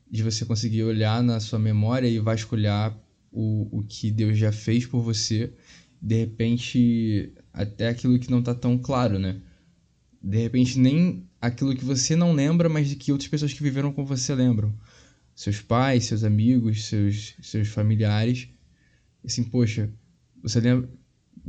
de 0.09 0.23
você 0.23 0.43
conseguir 0.43 0.83
olhar 0.83 1.21
na 1.21 1.39
sua 1.39 1.59
memória 1.59 2.07
e 2.07 2.17
vasculhar 2.17 2.97
o, 3.31 3.67
o 3.71 3.83
que 3.83 4.09
Deus 4.09 4.35
já 4.35 4.51
fez 4.51 4.87
por 4.87 5.01
você. 5.01 5.53
De 6.01 6.15
repente, 6.15 7.31
até 7.53 7.89
aquilo 7.89 8.17
que 8.17 8.31
não 8.31 8.39
está 8.39 8.55
tão 8.55 8.79
claro, 8.79 9.19
né? 9.19 9.39
De 10.21 10.37
repente, 10.37 10.77
nem 10.77 11.25
aquilo 11.41 11.75
que 11.75 11.85
você 11.85 12.15
não 12.15 12.33
lembra, 12.33 12.67
mas 12.67 12.89
de 12.89 12.95
que 12.95 13.11
outras 13.11 13.29
pessoas 13.29 13.53
que 13.53 13.63
viveram 13.63 13.93
com 13.93 14.03
você 14.03 14.35
lembram 14.35 14.73
seus 15.39 15.61
pais, 15.61 16.03
seus 16.03 16.25
amigos, 16.25 16.85
seus, 16.85 17.35
seus 17.41 17.69
familiares. 17.69 18.49
Assim, 19.23 19.43
poxa, 19.43 19.89
você 20.43 20.59
lembra. 20.59 20.89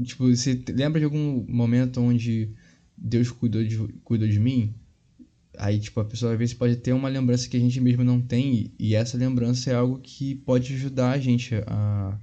Tipo, 0.04 0.28
você 0.28 0.62
lembra 0.68 1.00
de 1.00 1.04
algum 1.04 1.44
momento 1.48 2.00
onde 2.00 2.54
Deus 2.96 3.32
cuidou 3.32 3.64
de, 3.64 3.76
cuidou 4.04 4.28
de 4.28 4.38
mim? 4.38 4.72
Aí, 5.58 5.80
tipo, 5.80 5.98
a 5.98 6.04
pessoa 6.04 6.32
às 6.32 6.38
vezes 6.38 6.54
pode 6.54 6.76
ter 6.76 6.92
uma 6.92 7.08
lembrança 7.08 7.48
que 7.48 7.56
a 7.56 7.60
gente 7.60 7.80
mesmo 7.80 8.04
não 8.04 8.20
tem, 8.20 8.72
e 8.78 8.94
essa 8.94 9.18
lembrança 9.18 9.70
é 9.70 9.74
algo 9.74 9.98
que 9.98 10.36
pode 10.36 10.72
ajudar 10.72 11.10
a 11.10 11.18
gente 11.18 11.54
a, 11.66 12.18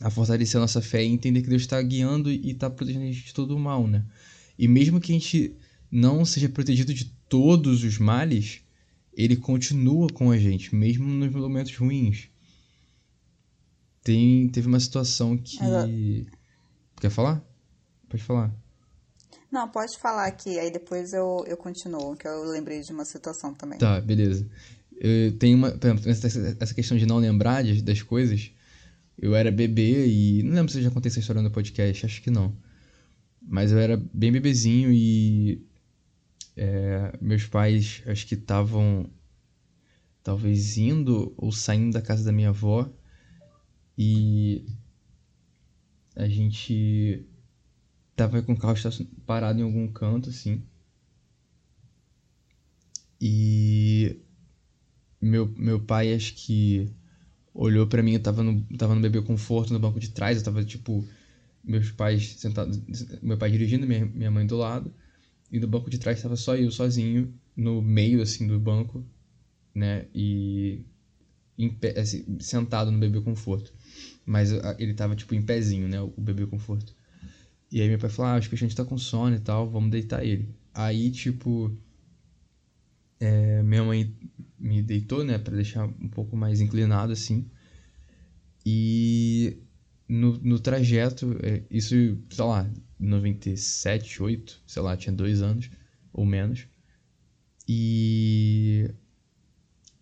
a 0.00 0.10
fortalecer 0.10 0.56
a 0.56 0.62
nossa 0.62 0.80
fé 0.80 1.04
e 1.04 1.08
entender 1.08 1.42
que 1.42 1.50
Deus 1.50 1.62
está 1.62 1.80
guiando 1.82 2.32
e 2.32 2.50
está 2.50 2.70
protegendo 2.70 3.04
a 3.04 3.08
gente 3.08 3.26
de 3.26 3.34
todo 3.34 3.54
o 3.54 3.60
mal, 3.60 3.86
né? 3.86 4.04
E 4.60 4.68
mesmo 4.68 5.00
que 5.00 5.10
a 5.10 5.18
gente 5.18 5.56
não 5.90 6.22
seja 6.22 6.46
protegido 6.46 6.92
de 6.92 7.06
todos 7.30 7.82
os 7.82 7.96
males, 7.96 8.60
ele 9.10 9.34
continua 9.34 10.06
com 10.12 10.30
a 10.30 10.36
gente, 10.36 10.74
mesmo 10.74 11.06
nos 11.06 11.32
momentos 11.32 11.74
ruins. 11.74 12.28
Tem, 14.04 14.50
teve 14.50 14.68
uma 14.68 14.78
situação 14.78 15.34
que. 15.38 16.26
Quer 17.00 17.08
falar? 17.08 17.42
Pode 18.06 18.22
falar. 18.22 18.54
Não, 19.50 19.66
pode 19.66 19.98
falar 19.98 20.26
aqui, 20.26 20.58
aí 20.58 20.70
depois 20.70 21.14
eu, 21.14 21.42
eu 21.46 21.56
continuo, 21.56 22.14
que 22.14 22.28
eu 22.28 22.44
lembrei 22.44 22.82
de 22.82 22.92
uma 22.92 23.06
situação 23.06 23.54
também. 23.54 23.78
Tá, 23.78 23.98
beleza. 23.98 24.46
Eu 25.00 25.38
tenho 25.38 25.56
uma. 25.56 25.70
Por 25.70 25.88
exemplo, 25.88 26.56
essa 26.60 26.74
questão 26.74 26.98
de 26.98 27.06
não 27.06 27.16
lembrar 27.16 27.64
das 27.82 28.02
coisas. 28.02 28.52
Eu 29.16 29.34
era 29.34 29.50
bebê 29.50 30.06
e. 30.06 30.42
Não 30.42 30.52
lembro 30.52 30.70
se 30.70 30.78
eu 30.80 30.82
já 30.82 30.90
contei 30.90 31.08
essa 31.08 31.20
história 31.20 31.40
no 31.40 31.50
podcast, 31.50 32.04
acho 32.04 32.20
que 32.20 32.30
não. 32.30 32.54
Mas 33.50 33.72
eu 33.72 33.78
era 33.80 33.96
bem 34.14 34.30
bebezinho 34.30 34.92
e 34.92 35.60
é, 36.56 37.18
meus 37.20 37.46
pais, 37.46 38.00
acho 38.06 38.24
que 38.24 38.36
estavam 38.36 39.10
talvez 40.22 40.78
indo 40.78 41.34
ou 41.36 41.50
saindo 41.50 41.94
da 41.94 42.00
casa 42.00 42.22
da 42.22 42.30
minha 42.30 42.50
avó 42.50 42.88
e 43.98 44.64
a 46.14 46.28
gente 46.28 47.26
tava 48.14 48.40
com 48.40 48.52
o 48.52 48.56
carro 48.56 48.76
parado 49.26 49.58
em 49.58 49.64
algum 49.64 49.88
canto 49.88 50.30
assim. 50.30 50.62
E 53.20 54.16
meu, 55.20 55.48
meu 55.56 55.80
pai 55.80 56.14
acho 56.14 56.34
que 56.36 56.88
olhou 57.52 57.88
para 57.88 58.00
mim, 58.00 58.12
eu 58.12 58.22
tava 58.22 58.44
no, 58.44 58.62
tava 58.78 58.94
no 58.94 59.00
bebê 59.00 59.20
conforto 59.20 59.72
no 59.72 59.80
banco 59.80 59.98
de 59.98 60.10
trás, 60.10 60.38
eu 60.38 60.44
tava 60.44 60.64
tipo 60.64 61.04
meus 61.62 61.90
pais 61.90 62.36
sentados, 62.38 62.80
meu 63.22 63.36
pai 63.36 63.50
dirigindo, 63.50 63.86
minha, 63.86 64.06
minha 64.06 64.30
mãe 64.30 64.46
do 64.46 64.56
lado. 64.56 64.94
E 65.50 65.58
no 65.58 65.66
banco 65.66 65.90
de 65.90 65.98
trás 65.98 66.18
estava 66.18 66.36
só 66.36 66.56
eu 66.56 66.70
sozinho, 66.70 67.34
no 67.56 67.82
meio 67.82 68.22
assim 68.22 68.46
do 68.46 68.58
banco, 68.58 69.04
né? 69.74 70.06
E 70.14 70.84
pé, 71.80 71.98
assim, 71.98 72.24
sentado 72.40 72.90
no 72.90 72.98
bebê 72.98 73.20
conforto. 73.20 73.72
Mas 74.24 74.52
ele 74.78 74.94
tava 74.94 75.16
tipo 75.16 75.34
em 75.34 75.42
pezinho, 75.42 75.88
né? 75.88 76.00
O 76.00 76.20
bebê 76.20 76.46
conforto. 76.46 76.94
E 77.70 77.80
aí 77.80 77.88
meu 77.88 77.98
pai 77.98 78.10
falou: 78.10 78.32
"Ah, 78.32 78.34
acho 78.36 78.48
que 78.48 78.54
a 78.54 78.58
gente 78.58 78.74
tá 78.74 78.84
com 78.84 78.96
sono 78.96 79.36
e 79.36 79.40
tal, 79.40 79.68
vamos 79.68 79.90
deitar 79.90 80.24
ele". 80.24 80.54
Aí, 80.72 81.10
tipo, 81.10 81.76
é, 83.18 83.62
minha 83.62 83.84
mãe 83.84 84.16
me 84.58 84.82
deitou, 84.82 85.24
né, 85.24 85.38
para 85.38 85.54
deixar 85.54 85.86
um 85.86 86.08
pouco 86.08 86.36
mais 86.36 86.60
inclinado 86.60 87.12
assim. 87.12 87.46
E 88.64 89.49
no, 90.42 90.58
trajeto, 90.58 91.36
é, 91.42 91.62
isso, 91.70 91.94
sei 92.30 92.44
lá, 92.44 92.70
97, 92.98 94.22
8, 94.22 94.62
sei 94.66 94.82
lá, 94.82 94.96
tinha 94.96 95.12
dois 95.12 95.42
anos 95.42 95.70
ou 96.12 96.24
menos. 96.24 96.66
E 97.68 98.90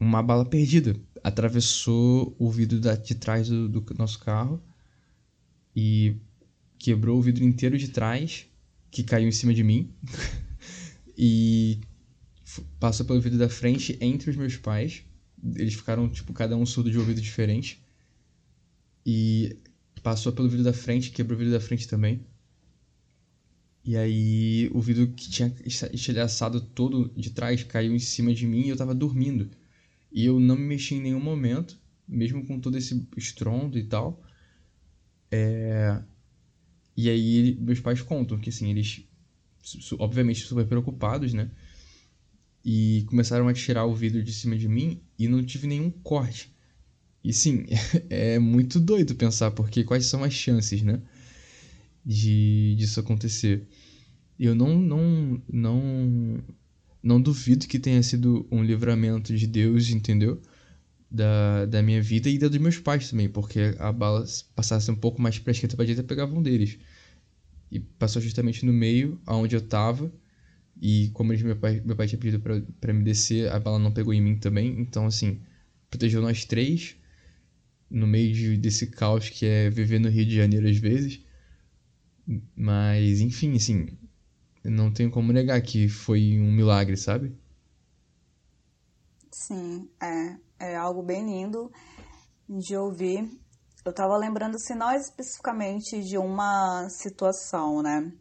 uma 0.01 0.23
bala 0.23 0.45
perdida 0.45 0.97
atravessou 1.23 2.35
o 2.39 2.51
vidro 2.51 2.81
da, 2.81 2.95
de 2.95 3.15
trás 3.15 3.49
do, 3.49 3.69
do 3.69 3.85
nosso 3.99 4.19
carro 4.21 4.63
e 5.75 6.17
quebrou 6.79 7.19
o 7.19 7.23
vidro 7.23 7.45
inteiro 7.45 7.77
de 7.77 7.89
trás, 7.89 8.47
que 8.91 9.03
caiu 9.03 9.29
em 9.29 9.33
cima 9.33 9.53
de 9.53 9.63
mim. 9.63 9.93
e 11.17 11.81
passou 12.79 13.05
pelo 13.05 13.21
vidro 13.21 13.39
da 13.39 13.49
frente 13.49 13.99
entre 14.01 14.31
os 14.31 14.37
meus 14.37 14.57
pais. 14.57 15.03
Eles 15.57 15.75
ficaram, 15.75 16.09
tipo, 16.09 16.33
cada 16.33 16.57
um 16.57 16.65
surdo 16.65 16.91
de 16.91 16.99
ouvido 16.99 17.21
diferente. 17.21 17.83
E 19.05 19.57
passou 20.09 20.33
pelo 20.33 20.49
vidro 20.49 20.65
da 20.65 20.73
frente, 20.73 21.11
quebrou 21.11 21.37
o 21.37 21.39
vidro 21.39 21.53
da 21.53 21.61
frente 21.61 21.87
também. 21.87 22.25
E 23.85 23.95
aí 23.95 24.71
o 24.73 24.81
vidro 24.81 25.09
que 25.09 25.29
tinha 25.29 25.55
estilhaçado 25.93 26.63
todo 26.63 27.13
de 27.15 27.29
trás 27.29 27.63
caiu 27.63 27.95
em 27.95 27.99
cima 27.99 28.33
de 28.33 28.47
mim 28.47 28.63
e 28.63 28.69
eu 28.71 28.77
tava 28.77 28.95
dormindo. 28.95 29.51
E 30.11 30.25
eu 30.25 30.41
não 30.41 30.57
me 30.57 30.63
mexi 30.63 30.95
em 30.95 31.03
nenhum 31.03 31.21
momento, 31.21 31.79
mesmo 32.09 32.47
com 32.47 32.59
todo 32.59 32.79
esse 32.79 33.07
estrondo 33.19 33.79
e 33.79 33.85
tal. 33.85 34.23
É... 35.31 36.03
E 36.97 37.11
aí 37.11 37.59
meus 37.61 37.81
pais 37.81 38.01
contam 38.01 38.39
que 38.39 38.49
assim, 38.49 38.71
eles 38.71 39.05
obviamente 39.99 40.41
super 40.41 40.67
preocupados, 40.67 41.35
né? 41.35 41.51
E 42.65 43.05
começaram 43.09 43.47
a 43.47 43.53
tirar 43.53 43.85
o 43.85 43.95
vidro 43.95 44.23
de 44.23 44.33
cima 44.33 44.57
de 44.57 44.69
mim 44.69 45.03
e 45.19 45.29
não 45.29 45.45
tive 45.45 45.67
nenhum 45.67 45.91
corte. 45.91 46.51
E 47.23 47.33
sim, 47.33 47.67
é 48.11 48.39
muito 48.39 48.81
doido 48.81 49.15
pensar, 49.15 49.51
porque 49.51 49.85
quais 49.85 50.07
são 50.07 50.23
as 50.25 50.33
chances, 50.33 50.83
né? 50.83 51.01
De 52.05 52.75
disso 52.77 53.01
acontecer. 53.01 53.67
Eu 54.39 54.55
não, 54.55 54.79
não, 54.79 55.43
não, 55.53 56.45
não 57.03 57.21
duvido 57.21 57.67
que 57.67 57.79
tenha 57.79 58.03
sido 58.03 58.47
um 58.51 58.63
livramento 58.63 59.35
de 59.37 59.47
Deus, 59.47 59.91
entendeu? 59.91 60.41
Da, 61.11 61.67
da 61.67 61.83
minha 61.83 62.03
vida 62.03 62.29
e 62.29 62.39
da 62.39 62.49
dos 62.49 62.59
meus 62.59 62.79
pais 62.79 63.11
também, 63.11 63.29
porque 63.29 63.75
a 63.79 63.93
bala 63.93 64.25
passasse 64.55 64.91
um 64.91 64.97
pouco 64.97 65.21
mais 65.21 65.39
pra 65.39 65.53
esquerda 65.53 65.77
pra 65.77 65.85
direita, 65.85 66.07
pegava 66.07 66.35
um 66.35 66.43
deles. 66.43 66.79
E 67.71 67.81
passou 67.81 68.23
justamente 68.23 68.65
no 68.65 68.73
meio, 68.73 69.21
aonde 69.27 69.57
eu 69.57 69.61
tava. 69.61 70.13
E 70.81 71.11
como 71.15 71.33
eles, 71.33 71.43
meu, 71.43 71.57
pai, 71.57 71.83
meu 71.85 71.97
pai 71.97 72.07
tinha 72.07 72.19
pedido 72.19 72.41
pra, 72.41 72.61
pra 72.81 72.93
me 72.93 73.03
descer, 73.05 73.51
a 73.53 73.59
bala 73.61 73.79
não 73.79 73.93
pegou 73.93 74.15
em 74.15 74.23
mim 74.23 74.37
também. 74.37 74.81
Então, 74.81 75.07
assim, 75.07 75.41
protegeu 75.91 76.23
nós 76.23 76.45
três 76.45 76.98
no 77.91 78.07
meio 78.07 78.33
de, 78.35 78.57
desse 78.57 78.87
caos 78.89 79.29
que 79.29 79.47
é 79.47 79.71
viver 79.71 79.99
no 79.99 80.09
Rio 80.09 80.27
de 80.27 80.37
Janeiro 80.37 80.69
às 80.69 80.77
vezes. 80.77 81.25
Mas, 82.55 83.21
enfim, 83.21 83.57
assim, 83.57 83.89
não 84.65 84.93
tenho 84.93 85.11
como 85.11 85.33
negar 85.33 85.61
que 85.63 85.89
foi 85.89 86.39
um 86.39 86.53
milagre, 86.53 86.97
sabe? 86.97 87.35
Sim, 89.33 89.89
é, 90.03 90.37
é 90.73 90.77
algo 90.77 91.03
bem 91.03 91.25
lindo 91.25 91.71
de 92.49 92.77
ouvir. 92.77 93.29
Eu 93.85 93.93
tava 93.93 94.17
lembrando, 94.17 94.59
se 94.59 94.75
não 94.75 94.93
especificamente 94.93 96.03
de 96.03 96.19
uma 96.19 96.89
situação, 96.91 97.83
né? 97.83 98.13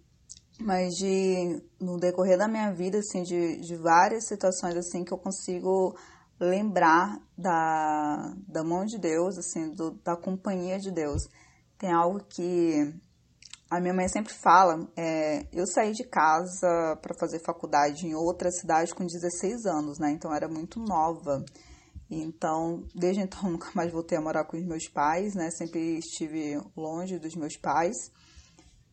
Mas 0.59 0.93
de, 0.95 1.61
no 1.79 1.97
decorrer 1.97 2.37
da 2.37 2.47
minha 2.47 2.71
vida, 2.71 2.99
assim, 2.99 3.23
de, 3.23 3.57
de 3.57 3.75
várias 3.75 4.27
situações, 4.27 4.75
assim, 4.75 5.03
que 5.03 5.13
eu 5.13 5.17
consigo 5.17 5.95
lembrar 6.39 7.19
da, 7.37 8.33
da 8.47 8.63
mão 8.63 8.85
de 8.85 8.97
Deus, 8.97 9.37
assim, 9.37 9.71
do, 9.71 9.91
da 10.03 10.15
companhia 10.15 10.79
de 10.79 10.91
Deus. 10.91 11.27
Tem 11.77 11.91
algo 11.91 12.23
que 12.23 12.93
a 13.69 13.79
minha 13.79 13.93
mãe 13.93 14.07
sempre 14.07 14.33
fala. 14.33 14.87
É, 14.95 15.45
eu 15.51 15.65
saí 15.67 15.91
de 15.91 16.03
casa 16.03 16.97
para 17.01 17.15
fazer 17.19 17.39
faculdade 17.45 18.07
em 18.07 18.15
outra 18.15 18.51
cidade 18.51 18.93
com 18.93 19.05
16 19.05 19.65
anos, 19.65 19.99
né? 19.99 20.11
Então 20.11 20.33
era 20.33 20.47
muito 20.47 20.79
nova. 20.79 21.43
Então, 22.09 22.83
desde 22.95 23.21
então, 23.21 23.43
nunca 23.51 23.69
mais 23.75 23.91
voltei 23.91 24.17
a 24.17 24.21
morar 24.21 24.45
com 24.45 24.57
os 24.57 24.65
meus 24.65 24.87
pais, 24.87 25.35
né? 25.35 25.49
Sempre 25.51 25.97
estive 25.97 26.61
longe 26.75 27.19
dos 27.19 27.35
meus 27.35 27.57
pais. 27.57 27.95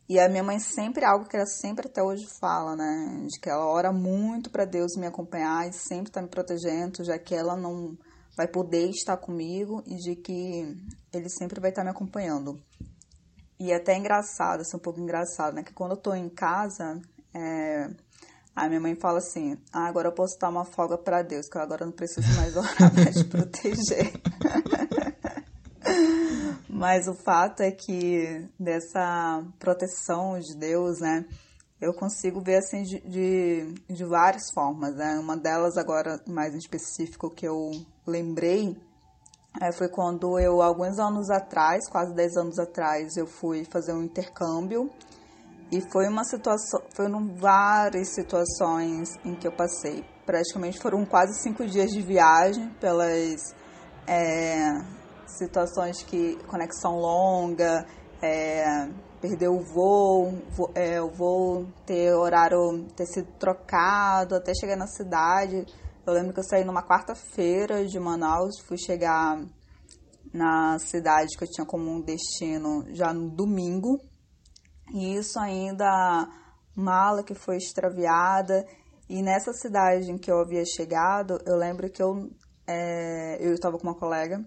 E 0.09 0.19
a 0.21 0.29
minha 0.29 0.43
mãe 0.43 0.59
sempre, 0.59 1.05
algo 1.05 1.27
que 1.27 1.37
ela 1.37 1.47
sempre 1.47 1.89
até 1.89 2.03
hoje 2.03 2.27
fala, 2.39 2.77
né? 2.77 3.27
De 3.27 3.41
que 3.41 3.49
ela 3.49 3.65
ora 3.67 3.91
muito 3.91 4.51
para 4.51 4.65
Deus 4.65 4.97
me 4.97 5.07
acompanhar 5.07 5.67
e 5.69 5.73
sempre 5.73 6.13
tá 6.13 6.21
me 6.21 6.29
protegendo, 6.29 7.03
já 7.03 7.19
que 7.19 7.35
ela 7.35 7.57
não 7.57 7.97
vai 8.37 8.47
poder 8.47 8.91
estar 8.91 9.17
comigo 9.17 9.83
e 9.87 9.97
de 9.97 10.17
que 10.17 10.77
ele 11.13 11.31
sempre 11.31 11.61
vai 11.61 11.71
estar 11.71 11.85
me 11.85 11.91
acompanhando. 11.91 12.61
E 13.59 13.73
é 13.73 13.77
até 13.77 13.97
engraçado, 13.97 14.61
assim, 14.61 14.77
um 14.77 14.81
pouco 14.81 15.01
engraçado, 15.01 15.55
né? 15.55 15.63
Que 15.63 15.73
quando 15.73 15.93
eu 15.93 15.97
tô 15.97 16.13
em 16.13 16.29
casa, 16.29 17.01
é, 17.33 17.89
Aí 18.57 18.69
minha 18.69 18.81
mãe 18.81 18.95
fala 18.95 19.19
assim: 19.19 19.59
ah, 19.73 19.89
agora 19.89 20.09
eu 20.09 20.13
posso 20.13 20.39
dar 20.39 20.49
uma 20.49 20.65
folga 20.65 20.97
para 20.97 21.23
Deus, 21.23 21.49
que 21.49 21.59
eu 21.59 21.63
agora 21.63 21.85
não 21.85 21.93
preciso 21.93 22.27
mais 22.37 22.55
orar 22.57 22.95
para 22.95 23.13
te 23.13 23.25
proteger. 23.25 24.13
Mas 26.85 27.09
o 27.09 27.14
fato 27.14 27.62
é 27.62 27.70
que 27.70 28.47
dessa 28.61 29.43
proteção 29.59 30.39
de 30.39 30.55
Deus, 30.55 31.01
né, 31.01 31.24
eu 31.80 31.95
consigo 31.95 32.43
ver 32.43 32.57
assim 32.57 32.82
de, 32.82 33.01
de, 33.09 33.74
de 33.89 34.05
várias 34.05 34.51
formas. 34.53 34.95
Né? 34.95 35.18
Uma 35.18 35.35
delas, 35.35 35.78
agora 35.78 36.20
mais 36.28 36.53
em 36.53 36.59
específico, 36.59 37.30
que 37.30 37.49
eu 37.49 37.70
lembrei, 38.07 38.76
é, 39.62 39.72
foi 39.72 39.89
quando 39.89 40.39
eu, 40.39 40.61
alguns 40.61 40.99
anos 40.99 41.30
atrás, 41.30 41.89
quase 41.89 42.14
10 42.14 42.37
anos 42.37 42.59
atrás, 42.59 43.16
eu 43.16 43.26
fui 43.26 43.64
fazer 43.64 43.95
um 43.95 44.03
intercâmbio 44.03 44.91
e 45.72 45.80
foi 45.91 46.07
uma 46.07 46.22
situação, 46.22 46.82
foram 46.95 47.35
várias 47.35 48.11
situações 48.11 49.09
em 49.24 49.35
que 49.35 49.49
eu 49.49 49.53
passei. 49.53 50.05
Praticamente 50.26 50.78
foram 50.78 51.07
quase 51.07 51.41
cinco 51.41 51.64
dias 51.64 51.91
de 51.91 52.03
viagem 52.03 52.68
pelas 52.78 53.55
é, 54.07 54.85
situações 55.37 56.03
que 56.03 56.37
conexão 56.47 56.99
longa, 56.99 57.87
é, 58.22 58.89
perder 59.20 59.49
o 59.49 59.61
voo, 59.61 60.35
é, 60.74 61.01
o 61.01 61.11
voo 61.11 61.66
ter 61.87 62.12
horário 62.12 62.87
ter 62.97 63.07
sido 63.07 63.30
trocado 63.39 64.35
até 64.35 64.53
chegar 64.55 64.76
na 64.76 64.87
cidade. 64.87 65.64
Eu 66.07 66.12
lembro 66.12 66.32
que 66.32 66.41
eu 66.41 66.45
saí 66.45 66.64
numa 66.64 66.82
quarta-feira 66.82 67.87
de 67.87 67.99
Manaus, 67.99 68.61
fui 68.66 68.76
chegar 68.76 69.43
na 70.32 70.78
cidade 70.78 71.37
que 71.39 71.45
eu 71.45 71.51
tinha 71.51 71.66
como 71.66 71.91
um 71.91 72.01
destino 72.01 72.85
já 72.95 73.12
no 73.12 73.30
domingo. 73.30 73.99
E 74.93 75.16
isso 75.16 75.39
ainda 75.39 76.28
mala 76.76 77.22
que 77.22 77.35
foi 77.35 77.57
extraviada. 77.57 78.66
E 79.09 79.22
nessa 79.22 79.53
cidade 79.53 80.11
em 80.11 80.18
que 80.18 80.30
eu 80.30 80.41
havia 80.41 80.64
chegado, 80.64 81.39
eu 81.47 81.57
lembro 81.57 81.91
que 81.91 82.03
eu 82.03 82.30
é, 82.66 83.39
eu 83.41 83.55
estava 83.55 83.78
com 83.78 83.87
uma 83.87 83.99
colega 83.99 84.45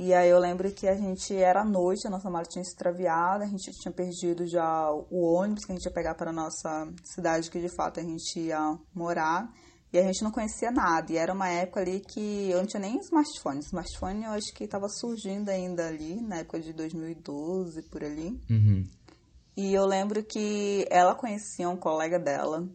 e 0.00 0.14
aí 0.14 0.30
eu 0.30 0.38
lembro 0.38 0.70
que 0.70 0.86
a 0.86 0.94
gente 0.94 1.34
era 1.34 1.62
à 1.62 1.64
noite, 1.64 2.06
a 2.06 2.10
nossa 2.10 2.30
mala 2.30 2.44
tinha 2.44 2.62
extraviado, 2.62 3.42
a 3.42 3.48
gente 3.48 3.72
tinha 3.72 3.92
perdido 3.92 4.46
já 4.46 4.92
o 4.92 5.34
ônibus 5.34 5.64
que 5.64 5.72
a 5.72 5.74
gente 5.74 5.86
ia 5.86 5.92
pegar 5.92 6.14
para 6.14 6.30
a 6.30 6.32
nossa 6.32 6.86
cidade, 7.02 7.50
que 7.50 7.58
de 7.58 7.68
fato 7.68 7.98
a 7.98 8.02
gente 8.04 8.38
ia 8.38 8.78
morar. 8.94 9.52
E 9.92 9.98
a 9.98 10.02
gente 10.04 10.22
não 10.22 10.30
conhecia 10.30 10.70
nada. 10.70 11.12
E 11.12 11.16
era 11.16 11.32
uma 11.32 11.48
época 11.48 11.80
ali 11.80 11.98
que 11.98 12.48
eu 12.48 12.58
não 12.58 12.66
tinha 12.66 12.80
nem 12.80 13.00
smartphone. 13.00 13.58
Smartphone 13.58 14.22
eu 14.22 14.30
acho 14.30 14.54
que 14.54 14.62
estava 14.62 14.88
surgindo 14.88 15.48
ainda 15.48 15.88
ali, 15.88 16.20
na 16.20 16.36
época 16.36 16.60
de 16.60 16.72
2012, 16.72 17.82
por 17.90 18.04
ali. 18.04 18.40
Uhum. 18.48 18.86
E 19.56 19.74
eu 19.74 19.84
lembro 19.84 20.22
que 20.22 20.86
ela 20.90 21.16
conhecia 21.16 21.68
um 21.68 21.76
colega 21.76 22.20
dela 22.20 22.68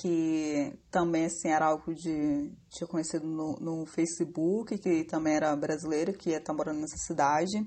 que 0.00 0.72
também 0.90 1.26
assim 1.26 1.48
era 1.48 1.66
algo 1.66 1.94
de 1.94 2.50
tinha 2.70 2.86
conhecido 2.88 3.26
no, 3.26 3.56
no 3.60 3.86
Facebook, 3.86 4.78
que 4.78 5.04
também 5.04 5.34
era 5.34 5.54
brasileiro, 5.54 6.12
que 6.12 6.30
estar 6.30 6.54
morando 6.54 6.80
nessa 6.80 6.96
cidade, 6.96 7.58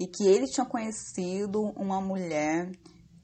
e 0.00 0.06
que 0.06 0.26
ele 0.26 0.46
tinha 0.46 0.64
conhecido 0.64 1.60
uma 1.76 2.00
mulher 2.00 2.70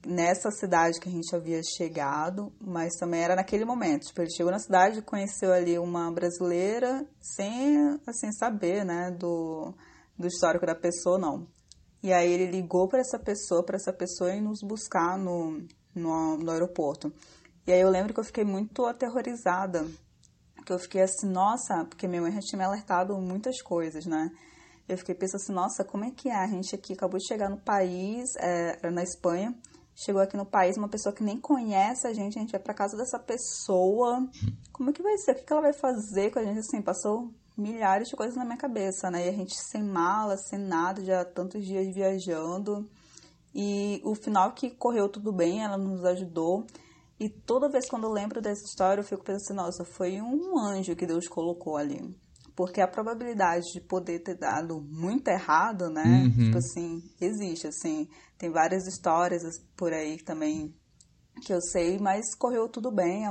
nessa 0.06 0.50
cidade 0.50 1.00
que 1.00 1.08
a 1.08 1.12
gente 1.12 1.34
havia 1.34 1.60
chegado, 1.62 2.52
mas 2.60 2.92
também 2.98 3.22
era 3.22 3.34
naquele 3.34 3.64
momento. 3.64 4.06
Tipo, 4.06 4.20
ele 4.20 4.34
chegou 4.36 4.52
na 4.52 4.58
cidade, 4.58 5.00
conheceu 5.00 5.52
ali 5.52 5.78
uma 5.78 6.12
brasileira 6.12 7.06
sem 7.18 7.98
assim 8.06 8.30
saber, 8.32 8.84
né, 8.84 9.10
do, 9.10 9.72
do 10.18 10.26
histórico 10.26 10.66
da 10.66 10.74
pessoa, 10.74 11.18
não. 11.18 11.46
E 12.02 12.12
aí 12.12 12.30
ele 12.30 12.50
ligou 12.50 12.86
para 12.86 13.00
essa 13.00 13.18
pessoa, 13.18 13.64
para 13.64 13.76
essa 13.76 13.92
pessoa 13.92 14.34
ir 14.34 14.42
nos 14.42 14.60
buscar 14.62 15.16
no, 15.16 15.66
no, 15.94 16.36
no 16.36 16.50
aeroporto. 16.50 17.10
E 17.66 17.72
aí 17.72 17.80
eu 17.80 17.88
lembro 17.88 18.12
que 18.12 18.20
eu 18.20 18.24
fiquei 18.24 18.44
muito 18.44 18.84
aterrorizada, 18.84 19.86
que 20.64 20.72
eu 20.72 20.78
fiquei 20.78 21.02
assim, 21.02 21.26
nossa, 21.26 21.84
porque 21.84 22.06
minha 22.06 22.22
mãe 22.22 22.32
já 22.32 22.40
tinha 22.40 22.58
me 22.58 22.64
alertado 22.64 23.16
muitas 23.18 23.60
coisas, 23.62 24.04
né? 24.06 24.30
Eu 24.88 24.98
fiquei 24.98 25.14
pensando 25.14 25.40
assim, 25.40 25.52
nossa, 25.52 25.84
como 25.84 26.04
é 26.04 26.10
que 26.10 26.28
é? 26.28 26.36
A 26.36 26.46
gente 26.46 26.74
aqui 26.74 26.92
acabou 26.92 27.18
de 27.18 27.26
chegar 27.26 27.48
no 27.48 27.58
país, 27.58 28.36
é, 28.36 28.90
na 28.90 29.02
Espanha, 29.02 29.54
chegou 29.94 30.20
aqui 30.20 30.36
no 30.36 30.44
país 30.44 30.76
uma 30.76 30.88
pessoa 30.88 31.14
que 31.14 31.22
nem 31.22 31.40
conhece 31.40 32.06
a 32.06 32.12
gente, 32.12 32.38
a 32.38 32.40
gente 32.42 32.52
vai 32.52 32.60
pra 32.60 32.74
casa 32.74 32.96
dessa 32.96 33.18
pessoa, 33.18 34.28
como 34.72 34.90
é 34.90 34.92
que 34.92 35.02
vai 35.02 35.16
ser? 35.18 35.32
O 35.32 35.44
que 35.44 35.52
ela 35.52 35.62
vai 35.62 35.72
fazer 35.72 36.30
com 36.30 36.38
a 36.38 36.44
gente? 36.44 36.58
Assim, 36.58 36.82
passou 36.82 37.30
milhares 37.56 38.08
de 38.08 38.16
coisas 38.16 38.36
na 38.36 38.44
minha 38.44 38.56
cabeça, 38.58 39.10
né? 39.10 39.26
E 39.26 39.28
a 39.28 39.32
gente 39.32 39.54
sem 39.54 39.82
mala, 39.82 40.36
sem 40.36 40.58
nada, 40.58 41.02
já 41.04 41.24
tantos 41.24 41.64
dias 41.64 41.94
viajando. 41.94 42.88
E 43.54 44.02
o 44.04 44.14
final 44.14 44.52
que 44.52 44.70
correu 44.70 45.08
tudo 45.08 45.32
bem, 45.32 45.62
ela 45.62 45.78
nos 45.78 46.04
ajudou. 46.04 46.66
E 47.18 47.28
toda 47.28 47.68
vez 47.68 47.88
quando 47.88 48.04
eu 48.04 48.12
lembro 48.12 48.40
dessa 48.40 48.64
história, 48.64 49.00
eu 49.00 49.04
fico 49.04 49.24
pensando, 49.24 49.58
nossa, 49.58 49.84
foi 49.84 50.20
um 50.20 50.58
anjo 50.58 50.96
que 50.96 51.06
Deus 51.06 51.28
colocou 51.28 51.76
ali. 51.76 52.00
Porque 52.56 52.80
a 52.80 52.88
probabilidade 52.88 53.64
de 53.72 53.80
poder 53.80 54.20
ter 54.20 54.36
dado 54.36 54.80
muito 54.80 55.28
errado, 55.28 55.90
né? 55.90 56.04
Uhum. 56.04 56.44
Tipo 56.44 56.58
assim, 56.58 57.02
existe, 57.20 57.66
assim. 57.66 58.08
Tem 58.38 58.50
várias 58.50 58.86
histórias 58.86 59.42
por 59.76 59.92
aí 59.92 60.18
também 60.22 60.74
que 61.44 61.52
eu 61.52 61.60
sei, 61.60 61.98
mas 61.98 62.34
correu 62.36 62.68
tudo 62.68 62.92
bem. 62.92 63.24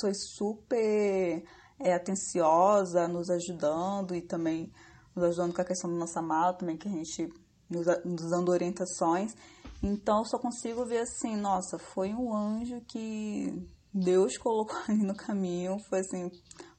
Foi 0.00 0.12
super 0.14 1.42
é, 1.80 1.94
atenciosa, 1.94 3.08
nos 3.08 3.30
ajudando 3.30 4.14
e 4.14 4.20
também 4.20 4.70
nos 5.14 5.24
ajudando 5.24 5.54
com 5.54 5.62
a 5.62 5.64
questão 5.64 5.90
da 5.90 5.96
nossa 5.96 6.20
mala 6.20 6.52
também, 6.52 6.76
que 6.76 6.88
a 6.88 6.92
gente 6.92 7.32
nos, 7.70 7.86
nos 8.04 8.30
dando 8.30 8.50
orientações. 8.50 9.34
Então 9.82 10.18
eu 10.18 10.24
só 10.24 10.38
consigo 10.38 10.84
ver 10.84 10.98
assim, 10.98 11.36
nossa, 11.36 11.78
foi 11.78 12.14
um 12.14 12.34
anjo 12.34 12.80
que 12.86 13.52
Deus 13.92 14.36
colocou 14.36 14.76
ali 14.88 15.02
no 15.02 15.14
caminho, 15.14 15.78
foi 15.78 16.00
assim, 16.00 16.30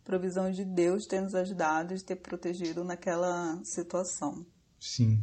provisão 0.04 0.52
de 0.52 0.64
Deus 0.64 1.06
ter 1.06 1.22
nos 1.22 1.36
ajudado, 1.36 1.96
de 1.96 2.04
ter 2.04 2.16
protegido 2.16 2.84
naquela 2.84 3.60
situação. 3.64 4.46
Sim. 4.80 5.22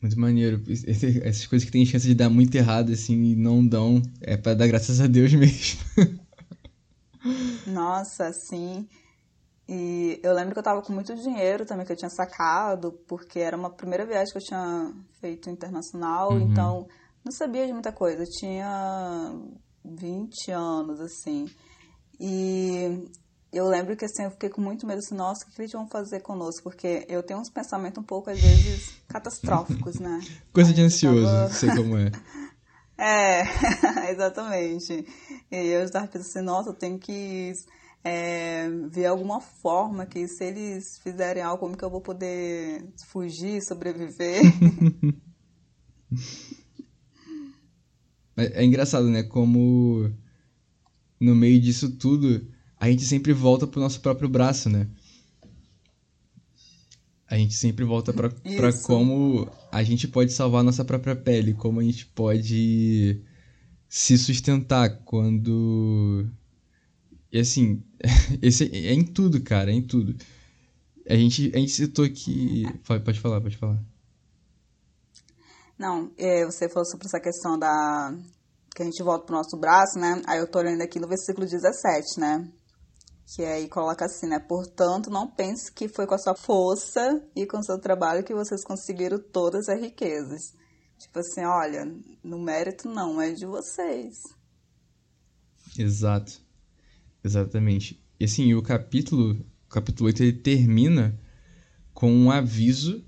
Muito 0.00 0.20
maneiro. 0.20 0.62
Essas 0.68 1.46
coisas 1.46 1.64
que 1.64 1.72
tem 1.72 1.84
chance 1.86 2.06
de 2.06 2.14
dar 2.14 2.28
muito 2.28 2.54
errado, 2.54 2.92
assim, 2.92 3.32
e 3.32 3.36
não 3.36 3.66
dão, 3.66 4.00
é 4.20 4.36
para 4.36 4.54
dar 4.54 4.66
graças 4.66 5.00
a 5.00 5.06
Deus 5.06 5.32
mesmo. 5.34 5.80
Nossa, 7.66 8.32
sim. 8.32 8.86
E 9.68 10.20
eu 10.22 10.32
lembro 10.32 10.52
que 10.52 10.58
eu 10.60 10.62
tava 10.62 10.80
com 10.80 10.92
muito 10.92 11.14
dinheiro 11.16 11.66
também 11.66 11.84
que 11.84 11.92
eu 11.92 11.96
tinha 11.96 12.10
sacado, 12.10 12.92
porque 13.08 13.40
era 13.40 13.56
uma 13.56 13.70
primeira 13.70 14.06
viagem 14.06 14.32
que 14.32 14.38
eu 14.38 14.44
tinha 14.44 14.92
feito 15.20 15.50
internacional, 15.50 16.30
uhum. 16.32 16.40
então 16.40 16.86
não 17.24 17.32
sabia 17.32 17.66
de 17.66 17.72
muita 17.72 17.90
coisa. 17.90 18.22
Eu 18.22 18.30
tinha 18.30 19.34
20 19.84 20.52
anos, 20.52 21.00
assim. 21.00 21.46
E 22.20 23.08
eu 23.52 23.66
lembro 23.66 23.96
que 23.96 24.04
assim, 24.04 24.24
eu 24.24 24.30
fiquei 24.30 24.48
com 24.48 24.60
muito 24.60 24.86
medo 24.86 24.98
assim, 24.98 25.14
nossa, 25.14 25.44
o 25.44 25.50
que 25.50 25.60
eles 25.60 25.72
vão 25.72 25.88
fazer 25.88 26.20
conosco? 26.20 26.62
Porque 26.64 27.04
eu 27.08 27.22
tenho 27.22 27.40
uns 27.40 27.50
pensamentos 27.50 27.98
um 28.02 28.06
pouco, 28.06 28.30
às 28.30 28.40
vezes, 28.40 29.00
catastróficos, 29.08 29.98
né? 29.98 30.20
Coisa 30.52 30.72
de 30.72 30.82
ansioso, 30.82 31.26
tava... 31.26 31.48
sei 31.50 31.74
como 31.74 31.96
é. 31.96 32.12
é, 32.98 33.42
exatamente. 34.12 35.06
E 35.50 35.56
eu 35.56 35.82
estava 35.84 36.06
pensando 36.06 36.26
assim, 36.26 36.42
nossa, 36.42 36.70
eu 36.70 36.74
tenho 36.74 36.98
que 36.98 37.52
é, 38.06 38.70
ver 38.88 39.06
alguma 39.06 39.40
forma 39.40 40.06
que 40.06 40.28
se 40.28 40.44
eles 40.44 40.96
fizerem 40.98 41.42
algo, 41.42 41.58
como 41.58 41.76
que 41.76 41.84
eu 41.84 41.90
vou 41.90 42.00
poder 42.00 42.88
fugir, 43.08 43.60
sobreviver. 43.60 44.42
é, 48.36 48.62
é 48.62 48.64
engraçado, 48.64 49.08
né? 49.08 49.24
Como 49.24 50.08
no 51.18 51.34
meio 51.34 51.60
disso 51.60 51.96
tudo, 51.96 52.46
a 52.78 52.88
gente 52.88 53.02
sempre 53.02 53.32
volta 53.32 53.66
pro 53.66 53.80
nosso 53.80 54.00
próprio 54.00 54.28
braço, 54.28 54.70
né? 54.70 54.88
A 57.28 57.36
gente 57.36 57.54
sempre 57.54 57.84
volta 57.84 58.12
para 58.12 58.30
como 58.84 59.50
a 59.72 59.82
gente 59.82 60.06
pode 60.06 60.32
salvar 60.32 60.60
a 60.60 60.64
nossa 60.64 60.84
própria 60.84 61.16
pele, 61.16 61.54
como 61.54 61.80
a 61.80 61.82
gente 61.82 62.06
pode 62.06 63.20
se 63.88 64.16
sustentar 64.16 65.02
quando 65.04 66.30
e 67.32 67.38
assim, 67.38 67.82
esse 68.40 68.64
é 68.64 68.92
em 68.92 69.04
tudo, 69.04 69.42
cara, 69.42 69.70
é 69.70 69.74
em 69.74 69.82
tudo. 69.82 70.16
A 71.08 71.14
gente, 71.14 71.52
a 71.54 71.58
gente 71.58 71.72
citou 71.72 72.04
aqui. 72.04 72.64
Pode 72.84 73.20
falar, 73.20 73.40
pode 73.40 73.56
falar. 73.56 73.82
Não, 75.78 76.10
é, 76.16 76.44
você 76.44 76.68
falou 76.68 76.86
sobre 76.86 77.06
essa 77.06 77.20
questão 77.20 77.58
da. 77.58 78.12
que 78.74 78.82
a 78.82 78.84
gente 78.84 79.02
volta 79.02 79.26
pro 79.26 79.36
nosso 79.36 79.56
braço, 79.56 79.98
né? 79.98 80.22
Aí 80.26 80.38
eu 80.38 80.50
tô 80.50 80.58
olhando 80.58 80.82
aqui 80.82 80.98
no 80.98 81.06
versículo 81.06 81.46
17, 81.46 82.18
né? 82.18 82.50
Que 83.34 83.44
aí 83.44 83.68
coloca 83.68 84.04
assim, 84.04 84.26
né? 84.26 84.38
Portanto, 84.38 85.10
não 85.10 85.28
pense 85.28 85.72
que 85.72 85.88
foi 85.88 86.06
com 86.06 86.14
a 86.14 86.18
sua 86.18 86.34
força 86.34 87.22
e 87.34 87.46
com 87.46 87.58
o 87.58 87.64
seu 87.64 87.78
trabalho 87.78 88.24
que 88.24 88.34
vocês 88.34 88.64
conseguiram 88.64 89.18
todas 89.18 89.68
as 89.68 89.80
riquezas. 89.80 90.54
Tipo 90.98 91.18
assim, 91.18 91.44
olha, 91.44 91.84
no 92.24 92.38
mérito 92.38 92.88
não, 92.88 93.20
é 93.20 93.32
de 93.32 93.44
vocês. 93.44 94.14
Exato. 95.78 96.45
Exatamente. 97.26 98.00
E 98.20 98.24
assim, 98.24 98.54
o 98.54 98.62
capítulo, 98.62 99.44
o 99.66 99.68
capítulo 99.68 100.06
8, 100.06 100.22
ele 100.22 100.32
termina 100.32 101.18
com 101.92 102.08
um 102.12 102.30
aviso 102.30 103.04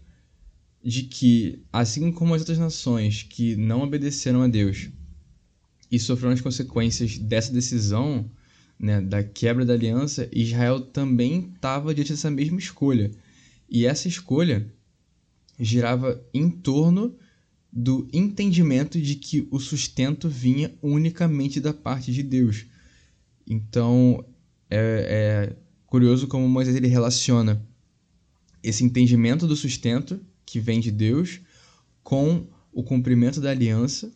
de 0.82 1.04
que, 1.04 1.62
assim 1.72 2.10
como 2.10 2.34
as 2.34 2.40
outras 2.40 2.58
nações 2.58 3.22
que 3.22 3.54
não 3.54 3.82
obedeceram 3.82 4.42
a 4.42 4.48
Deus, 4.48 4.88
e 5.88 6.00
sofrendo 6.00 6.34
as 6.34 6.40
consequências 6.40 7.16
dessa 7.16 7.52
decisão, 7.52 8.28
né, 8.76 9.00
da 9.00 9.22
quebra 9.22 9.64
da 9.64 9.74
aliança, 9.74 10.28
Israel 10.32 10.80
também 10.80 11.52
estava 11.54 11.94
diante 11.94 12.10
dessa 12.10 12.28
mesma 12.28 12.58
escolha. 12.58 13.12
E 13.70 13.86
essa 13.86 14.08
escolha 14.08 14.66
girava 15.60 16.20
em 16.34 16.50
torno 16.50 17.14
do 17.72 18.08
entendimento 18.12 19.00
de 19.00 19.14
que 19.14 19.46
o 19.52 19.60
sustento 19.60 20.28
vinha 20.28 20.76
unicamente 20.82 21.60
da 21.60 21.72
parte 21.72 22.12
de 22.12 22.24
Deus. 22.24 22.66
Então 23.48 24.24
é, 24.70 25.50
é 25.50 25.56
curioso 25.86 26.28
como 26.28 26.48
Moisés 26.48 26.76
ele 26.76 26.88
relaciona 26.88 27.66
esse 28.62 28.84
entendimento 28.84 29.46
do 29.46 29.56
sustento 29.56 30.20
que 30.44 30.60
vem 30.60 30.80
de 30.80 30.90
Deus 30.90 31.40
com 32.02 32.46
o 32.72 32.82
cumprimento 32.82 33.40
da 33.40 33.50
aliança 33.50 34.12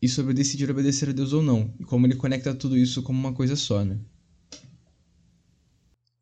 e 0.00 0.08
sobre 0.08 0.32
decidir 0.32 0.70
obedecer 0.70 1.10
a 1.10 1.12
Deus 1.12 1.32
ou 1.32 1.42
não. 1.42 1.74
E 1.78 1.84
como 1.84 2.06
ele 2.06 2.16
conecta 2.16 2.54
tudo 2.54 2.76
isso 2.76 3.02
como 3.02 3.18
uma 3.18 3.34
coisa 3.34 3.54
só, 3.56 3.84
né? 3.84 3.98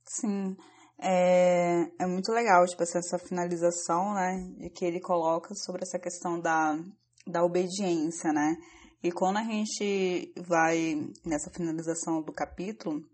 Sim. 0.05 0.57
É, 1.01 1.87
é 2.01 2.07
muito 2.07 2.33
legal, 2.33 2.67
tipo, 2.67 2.83
essa 2.83 3.19
finalização, 3.21 4.15
né, 4.15 4.69
que 4.75 4.85
ele 4.85 5.01
coloca 5.01 5.55
sobre 5.55 5.83
essa 5.83 5.97
questão 5.97 6.41
da, 6.41 6.77
da 7.25 7.45
obediência, 7.45 8.33
né? 8.33 8.57
E 9.03 9.13
quando 9.13 9.37
a 9.39 9.45
gente 9.45 10.33
vai 10.37 11.09
nessa 11.25 11.51
finalização 11.51 12.21
do 12.21 12.33
capítulo, 12.33 13.05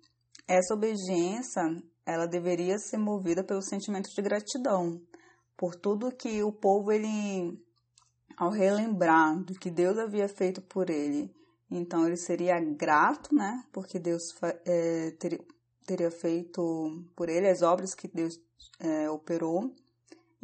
essa 0.48 0.74
obediência, 0.74 1.62
ela 2.06 2.26
deveria 2.26 2.78
ser 2.78 2.98
movida 2.98 3.44
pelo 3.44 3.62
sentimento 3.62 4.08
de 4.14 4.22
gratidão 4.22 5.00
por 5.56 5.74
tudo 5.74 6.14
que 6.14 6.42
o 6.42 6.52
povo 6.52 6.92
ele 6.92 7.58
ao 8.36 8.50
relembrar 8.50 9.38
do 9.44 9.54
que 9.54 9.70
Deus 9.70 9.96
havia 9.98 10.28
feito 10.28 10.60
por 10.60 10.90
ele, 10.90 11.32
então 11.70 12.06
ele 12.06 12.16
seria 12.16 12.58
grato, 12.60 13.34
né? 13.34 13.64
Porque 13.72 13.98
Deus 13.98 14.22
é, 14.66 15.12
teria, 15.86 16.10
feito 16.10 17.04
por 17.14 17.28
ele 17.28 17.48
as 17.48 17.62
obras 17.62 17.94
que 17.94 18.08
Deus 18.08 18.40
é, 18.80 19.08
operou. 19.08 19.72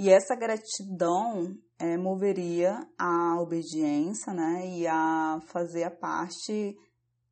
E 0.02 0.08
essa 0.08 0.34
gratidão 0.34 1.54
é, 1.78 1.98
moveria 1.98 2.88
a 2.98 3.38
obediência, 3.38 4.32
né? 4.32 4.66
E 4.66 4.86
a 4.86 5.38
fazer 5.52 5.84
a 5.84 5.90
parte 5.90 6.74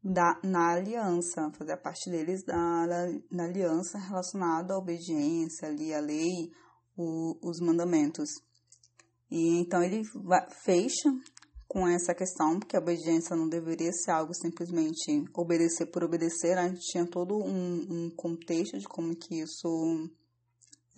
da, 0.05 0.39
na 0.45 0.75
aliança, 0.75 1.51
fazer 1.57 1.73
a 1.73 1.77
parte 1.79 2.11
deles 2.11 2.45
da, 2.45 2.87
na 3.31 3.45
aliança 3.45 3.97
relacionada 3.97 4.75
à 4.75 4.77
obediência, 4.77 5.67
ali, 5.67 5.95
à 5.95 6.01
lei, 6.01 6.53
o, 6.95 7.39
os 7.43 7.59
mandamentos. 7.59 8.29
E 9.31 9.61
então 9.61 9.83
ele 9.83 10.03
fecha 10.63 11.11
com 11.67 11.89
essa 11.89 12.15
questão, 12.15 12.59
porque 12.59 12.77
a 12.77 12.81
obediência 12.81 13.35
não 13.35 13.49
deveria 13.49 13.93
ser 13.93 14.11
algo 14.11 14.35
simplesmente 14.35 15.25
obedecer 15.35 15.87
por 15.87 16.05
obedecer, 16.05 16.59
a 16.59 16.69
gente 16.69 16.81
tinha 16.81 17.07
todo 17.07 17.35
um, 17.35 17.87
um 17.89 18.11
contexto 18.15 18.79
de 18.79 18.87
como 18.87 19.17
que 19.17 19.41
isso 19.41 20.11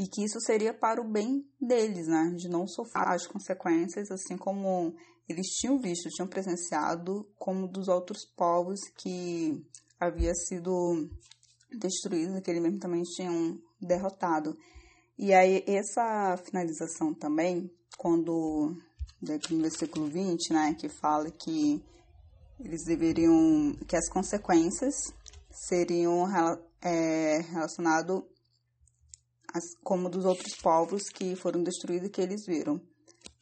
e 0.01 0.09
que 0.09 0.25
isso 0.25 0.41
seria 0.41 0.73
para 0.73 0.99
o 0.99 1.05
bem 1.07 1.47
deles, 1.61 2.07
né? 2.07 2.33
De 2.35 2.49
não 2.49 2.67
sofrer 2.67 3.07
as 3.07 3.27
consequências, 3.27 4.11
assim 4.11 4.35
como 4.35 4.95
eles 5.29 5.49
tinham 5.49 5.79
visto, 5.79 6.09
tinham 6.09 6.27
presenciado, 6.27 7.29
como 7.39 7.69
dos 7.69 7.87
outros 7.87 8.25
povos 8.35 8.81
que 8.97 9.63
havia 10.01 10.35
sido 10.35 11.07
destruídos, 11.71 12.41
que 12.41 12.51
eles 12.51 12.63
mesmo 12.63 12.79
também 12.79 13.03
tinham 13.03 13.61
derrotado. 13.79 14.57
E 15.19 15.35
aí, 15.35 15.63
essa 15.67 16.35
finalização 16.47 17.13
também, 17.13 17.71
quando, 17.99 18.75
daqui 19.21 19.55
no 19.55 19.61
versículo 19.61 20.07
20, 20.07 20.51
né, 20.51 20.75
que 20.81 20.89
fala 20.89 21.31
que 21.31 21.85
eles 22.59 22.85
deveriam, 22.87 23.77
que 23.87 23.97
as 23.97 24.09
consequências 24.09 24.95
seriam 25.51 26.25
é, 26.81 27.43
relacionadas 27.51 28.23
como 29.83 30.09
dos 30.09 30.25
outros 30.25 30.57
povos 30.57 31.03
que 31.09 31.35
foram 31.37 31.63
destruídos 31.63 32.11
que 32.11 32.21
eles 32.21 32.45
viram. 32.47 32.81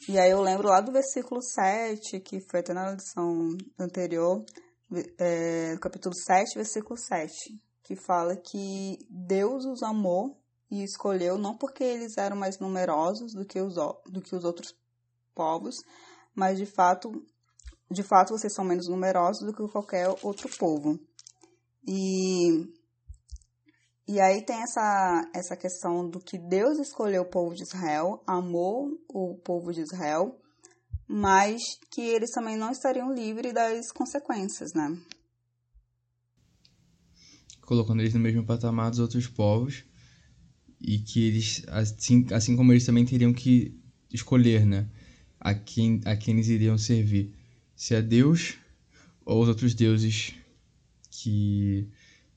E 0.08 0.18
aí 0.18 0.30
eu 0.30 0.40
lembro 0.40 0.68
lá 0.68 0.80
do 0.80 0.92
versículo 0.92 1.42
7, 1.42 2.20
que 2.20 2.40
foi 2.40 2.60
até 2.60 2.72
na 2.72 2.92
lição 2.92 3.56
anterior, 3.78 4.44
é, 5.18 5.76
capítulo 5.80 6.14
7, 6.14 6.54
versículo 6.56 6.96
7, 6.96 7.34
que 7.82 7.96
fala 7.96 8.36
que 8.36 8.98
Deus 9.10 9.64
os 9.64 9.82
amou 9.82 10.40
e 10.70 10.82
escolheu 10.82 11.38
não 11.38 11.56
porque 11.56 11.82
eles 11.82 12.16
eram 12.16 12.36
mais 12.36 12.58
numerosos 12.58 13.32
do 13.32 13.44
que 13.44 13.60
os, 13.60 13.74
do 14.06 14.20
que 14.22 14.34
os 14.34 14.44
outros 14.44 14.74
povos, 15.34 15.74
mas 16.34 16.58
de 16.58 16.66
fato, 16.66 17.10
de 17.90 18.02
fato 18.02 18.30
vocês 18.30 18.54
são 18.54 18.64
menos 18.64 18.88
numerosos 18.88 19.46
do 19.46 19.52
que 19.52 19.72
qualquer 19.72 20.08
outro 20.22 20.48
povo. 20.58 20.98
E 21.86 22.68
e 24.08 24.18
aí 24.18 24.42
tem 24.42 24.56
essa, 24.62 25.30
essa 25.34 25.54
questão 25.54 26.08
do 26.08 26.18
que 26.18 26.38
Deus 26.38 26.78
escolheu 26.78 27.22
o 27.22 27.30
povo 27.30 27.54
de 27.54 27.62
Israel, 27.62 28.22
amou 28.26 28.98
o 29.06 29.34
povo 29.44 29.70
de 29.70 29.82
Israel, 29.82 30.34
mas 31.06 31.60
que 31.92 32.00
eles 32.00 32.30
também 32.30 32.56
não 32.56 32.72
estariam 32.72 33.12
livres 33.12 33.52
das 33.52 33.92
consequências, 33.92 34.72
né? 34.72 34.96
Colocando 37.60 38.00
eles 38.00 38.14
no 38.14 38.20
mesmo 38.20 38.46
patamar 38.46 38.88
dos 38.88 38.98
outros 38.98 39.26
povos, 39.26 39.84
e 40.80 40.98
que 41.00 41.26
eles, 41.26 41.62
assim, 41.68 42.26
assim 42.32 42.56
como 42.56 42.72
eles 42.72 42.86
também 42.86 43.04
teriam 43.04 43.32
que 43.34 43.78
escolher, 44.10 44.64
né? 44.64 44.88
A 45.38 45.54
quem, 45.54 46.00
a 46.06 46.16
quem 46.16 46.32
eles 46.32 46.48
iriam 46.48 46.78
servir. 46.78 47.34
Se 47.76 47.94
a 47.94 48.00
Deus 48.00 48.56
ou 49.22 49.42
os 49.42 49.48
outros 49.48 49.74
deuses 49.74 50.34
que, 51.10 51.90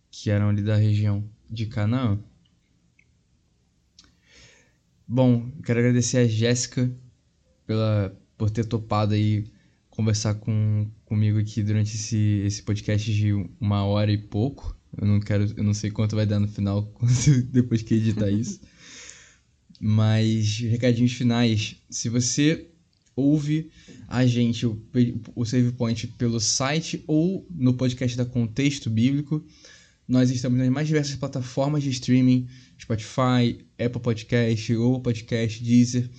que 0.10 0.30
eram 0.30 0.50
ali 0.50 0.62
da 0.62 0.76
região 0.76 1.24
de 1.52 1.66
Canaã. 1.66 2.18
Bom, 5.06 5.52
quero 5.66 5.80
agradecer 5.80 6.20
a 6.20 6.28
Jéssica 6.28 6.90
pela, 7.68 8.18
por 8.38 8.50
ter 8.50 8.64
topado 8.64 9.14
aí 9.14 9.52
conversar 9.90 10.36
com, 10.36 10.90
comigo 11.04 11.38
aqui 11.38 11.62
durante 11.62 11.96
esse, 11.96 12.42
esse 12.46 12.64
podcast 12.64 13.14
de 13.14 13.34
uma 13.60 13.84
hora 13.84 14.12
e 14.12 14.18
pouco. 14.18 14.76
Eu 14.98 15.06
não 15.06 15.20
quero, 15.20 15.52
eu 15.58 15.64
não 15.64 15.74
sei 15.74 15.92
quanto 15.92 16.16
vai 16.16 16.26
dar 16.26 16.40
no 16.40 16.48
final 16.48 16.94
depois 17.52 17.82
que 17.82 17.96
editar 17.96 18.30
isso. 18.30 18.62
Mas 19.80 20.60
recadinhos 20.60 21.12
finais. 21.12 21.76
Se 21.90 22.08
você 22.08 22.70
ouve 23.16 23.70
a 24.08 24.26
gente, 24.26 24.66
o, 24.66 24.82
o 25.36 25.46
Save 25.46 25.74
Point, 25.74 26.08
pelo 26.08 26.40
site 26.40 27.04
ou 27.06 27.46
no 27.50 27.74
podcast 27.74 28.16
da 28.16 28.26
Contexto 28.26 28.90
Bíblico, 28.90 29.46
nós 30.12 30.30
estamos 30.30 30.60
nas 30.60 30.68
mais 30.68 30.88
diversas 30.90 31.16
plataformas 31.16 31.82
de 31.82 31.90
streaming, 31.90 32.46
Spotify, 32.78 33.66
Apple 33.80 34.02
Podcast, 34.02 34.76
Google 34.76 35.00
Podcast, 35.00 35.64
Deezer, 35.64 36.10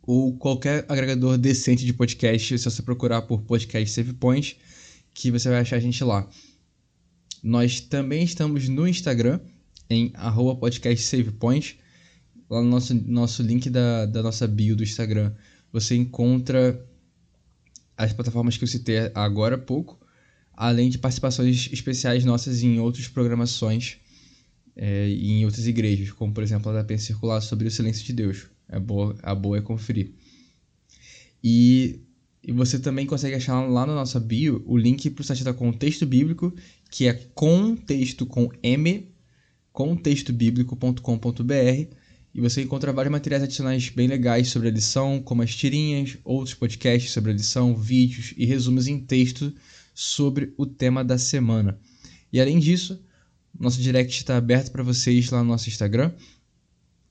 ou 0.00 0.34
qualquer 0.38 0.86
agregador 0.88 1.36
decente 1.36 1.84
de 1.84 1.92
podcast, 1.92 2.58
se 2.58 2.64
você 2.64 2.80
procurar 2.80 3.20
por 3.20 3.42
podcast 3.42 3.94
Save 3.94 4.14
Point, 4.14 4.58
que 5.12 5.30
você 5.30 5.50
vai 5.50 5.58
achar 5.60 5.76
a 5.76 5.80
gente 5.80 6.02
lá. 6.02 6.26
Nós 7.42 7.80
também 7.80 8.24
estamos 8.24 8.66
no 8.70 8.88
Instagram, 8.88 9.40
em 9.90 10.10
arroba 10.14 10.58
podcast 10.58 11.04
SavePoint. 11.04 11.78
Lá 12.48 12.62
no 12.62 12.70
nosso, 12.70 12.94
nosso 12.94 13.42
link 13.42 13.68
da, 13.68 14.06
da 14.06 14.22
nossa 14.22 14.48
bio 14.48 14.74
do 14.74 14.82
Instagram, 14.82 15.34
você 15.70 15.94
encontra 15.94 16.82
as 17.94 18.14
plataformas 18.14 18.56
que 18.56 18.64
eu 18.64 18.68
citei 18.68 19.10
agora 19.14 19.56
há 19.56 19.58
pouco, 19.58 20.01
além 20.62 20.88
de 20.88 20.96
participações 20.96 21.68
especiais 21.72 22.24
nossas 22.24 22.62
em 22.62 22.78
outras 22.78 23.08
programações 23.08 23.96
é, 24.76 25.08
e 25.08 25.32
em 25.32 25.44
outras 25.44 25.66
igrejas, 25.66 26.12
como 26.12 26.32
por 26.32 26.44
exemplo 26.44 26.70
a 26.70 26.74
da 26.74 26.84
Pensa 26.84 27.06
Circular 27.06 27.40
sobre 27.40 27.66
o 27.66 27.70
Silêncio 27.70 28.04
de 28.04 28.12
Deus. 28.12 28.46
É 28.68 28.78
boa, 28.78 29.16
a 29.24 29.34
boa 29.34 29.58
é 29.58 29.60
conferir. 29.60 30.12
E 31.42 32.00
e 32.44 32.50
você 32.50 32.76
também 32.78 33.06
consegue 33.06 33.36
achar 33.36 33.60
lá 33.60 33.86
na 33.86 33.94
nossa 33.94 34.18
bio 34.18 34.64
o 34.66 34.76
link 34.76 35.08
para 35.10 35.22
o 35.22 35.24
site 35.24 35.44
da 35.44 35.54
Contexto 35.54 36.04
Bíblico, 36.04 36.52
que 36.90 37.06
é 37.06 37.12
contexto 37.12 38.26
com 38.26 38.50
M, 38.62 39.08
contextobíblico.com.br. 39.72 41.96
E 42.34 42.40
você 42.40 42.62
encontra 42.62 42.92
vários 42.92 43.12
materiais 43.12 43.44
adicionais 43.44 43.90
bem 43.90 44.08
legais 44.08 44.48
sobre 44.48 44.68
a 44.68 44.72
lição, 44.72 45.20
como 45.20 45.42
as 45.42 45.54
tirinhas, 45.54 46.18
outros 46.24 46.54
podcasts 46.54 47.12
sobre 47.12 47.30
a 47.30 47.34
lição, 47.34 47.76
vídeos 47.76 48.34
e 48.36 48.44
resumos 48.44 48.88
em 48.88 48.98
texto 48.98 49.54
sobre 49.94 50.52
o 50.56 50.66
tema 50.66 51.04
da 51.04 51.18
semana. 51.18 51.78
E 52.32 52.40
além 52.40 52.58
disso, 52.58 53.00
nosso 53.58 53.80
direct 53.80 54.16
está 54.16 54.36
aberto 54.36 54.70
para 54.72 54.82
vocês 54.82 55.30
lá 55.30 55.40
no 55.42 55.50
nosso 55.50 55.68
Instagram. 55.68 56.12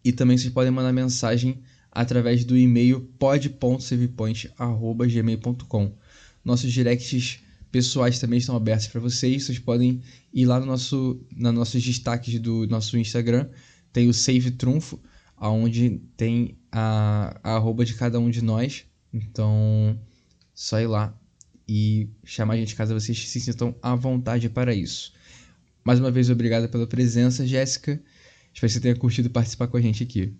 E 0.03 0.11
também 0.11 0.35
vocês 0.37 0.51
podem 0.51 0.71
mandar 0.71 0.91
mensagem 0.91 1.61
através 1.91 2.43
do 2.43 2.57
e-mail 2.57 3.01
pod.savepoint.gmail.com. 3.19 5.95
Nossos 6.43 6.73
directs 6.73 7.39
pessoais 7.71 8.17
também 8.19 8.39
estão 8.39 8.55
abertos 8.55 8.87
para 8.87 8.99
vocês. 8.99 9.45
Vocês 9.45 9.59
podem 9.59 10.01
ir 10.33 10.45
lá 10.45 10.59
no 10.59 10.65
nosso, 10.65 11.23
nos 11.35 11.53
nossos 11.53 11.83
destaques 11.83 12.39
do 12.39 12.65
nosso 12.67 12.97
Instagram. 12.97 13.47
Tem 13.93 14.09
o 14.09 14.13
Save 14.13 14.49
Trunfo, 14.51 14.99
onde 15.37 16.01
tem 16.17 16.57
a, 16.71 17.39
a 17.43 17.55
arroba 17.55 17.85
de 17.85 17.93
cada 17.93 18.19
um 18.19 18.31
de 18.31 18.41
nós. 18.41 18.85
Então, 19.13 19.99
só 20.53 20.79
ir 20.79 20.87
lá 20.87 21.13
e 21.73 22.09
chamar 22.25 22.55
a 22.55 22.57
gente 22.57 22.75
caso 22.75 22.93
vocês 22.93 23.29
se 23.29 23.39
sintam 23.39 23.73
à 23.81 23.95
vontade 23.95 24.49
para 24.49 24.75
isso. 24.75 25.13
Mais 25.85 26.01
uma 26.01 26.11
vez, 26.11 26.29
obrigado 26.29 26.67
pela 26.67 26.85
presença, 26.85 27.47
Jéssica. 27.47 27.93
Espero 28.53 28.67
que 28.67 28.73
você 28.73 28.79
tenha 28.81 28.95
curtido 28.97 29.29
participar 29.29 29.69
com 29.69 29.77
a 29.77 29.81
gente 29.81 30.03
aqui. 30.03 30.37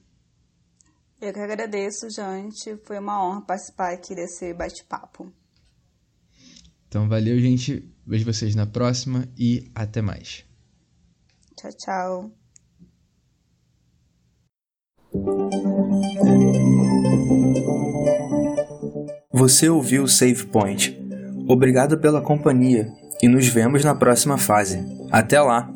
Eu 1.22 1.32
que 1.32 1.40
agradeço, 1.40 2.10
gente. 2.14 2.76
Foi 2.84 3.00
uma 3.00 3.26
honra 3.26 3.42
participar 3.46 3.94
aqui 3.94 4.14
desse 4.14 4.54
bate-papo. 4.54 5.32
Então, 6.90 7.08
valeu, 7.08 7.40
gente. 7.40 7.90
Vejo 8.06 8.26
vocês 8.26 8.54
na 8.54 8.66
próxima 8.66 9.26
e 9.38 9.72
até 9.74 10.02
mais. 10.02 10.44
Tchau, 11.56 11.72
tchau. 11.78 12.32
Você 19.32 19.70
ouviu 19.70 20.04
o 20.04 20.08
Save 20.10 20.46
Point. 20.48 21.01
Obrigado 21.52 21.98
pela 21.98 22.22
companhia 22.22 22.88
e 23.22 23.28
nos 23.28 23.46
vemos 23.46 23.84
na 23.84 23.94
próxima 23.94 24.38
fase. 24.38 24.82
Até 25.12 25.42
lá! 25.42 25.70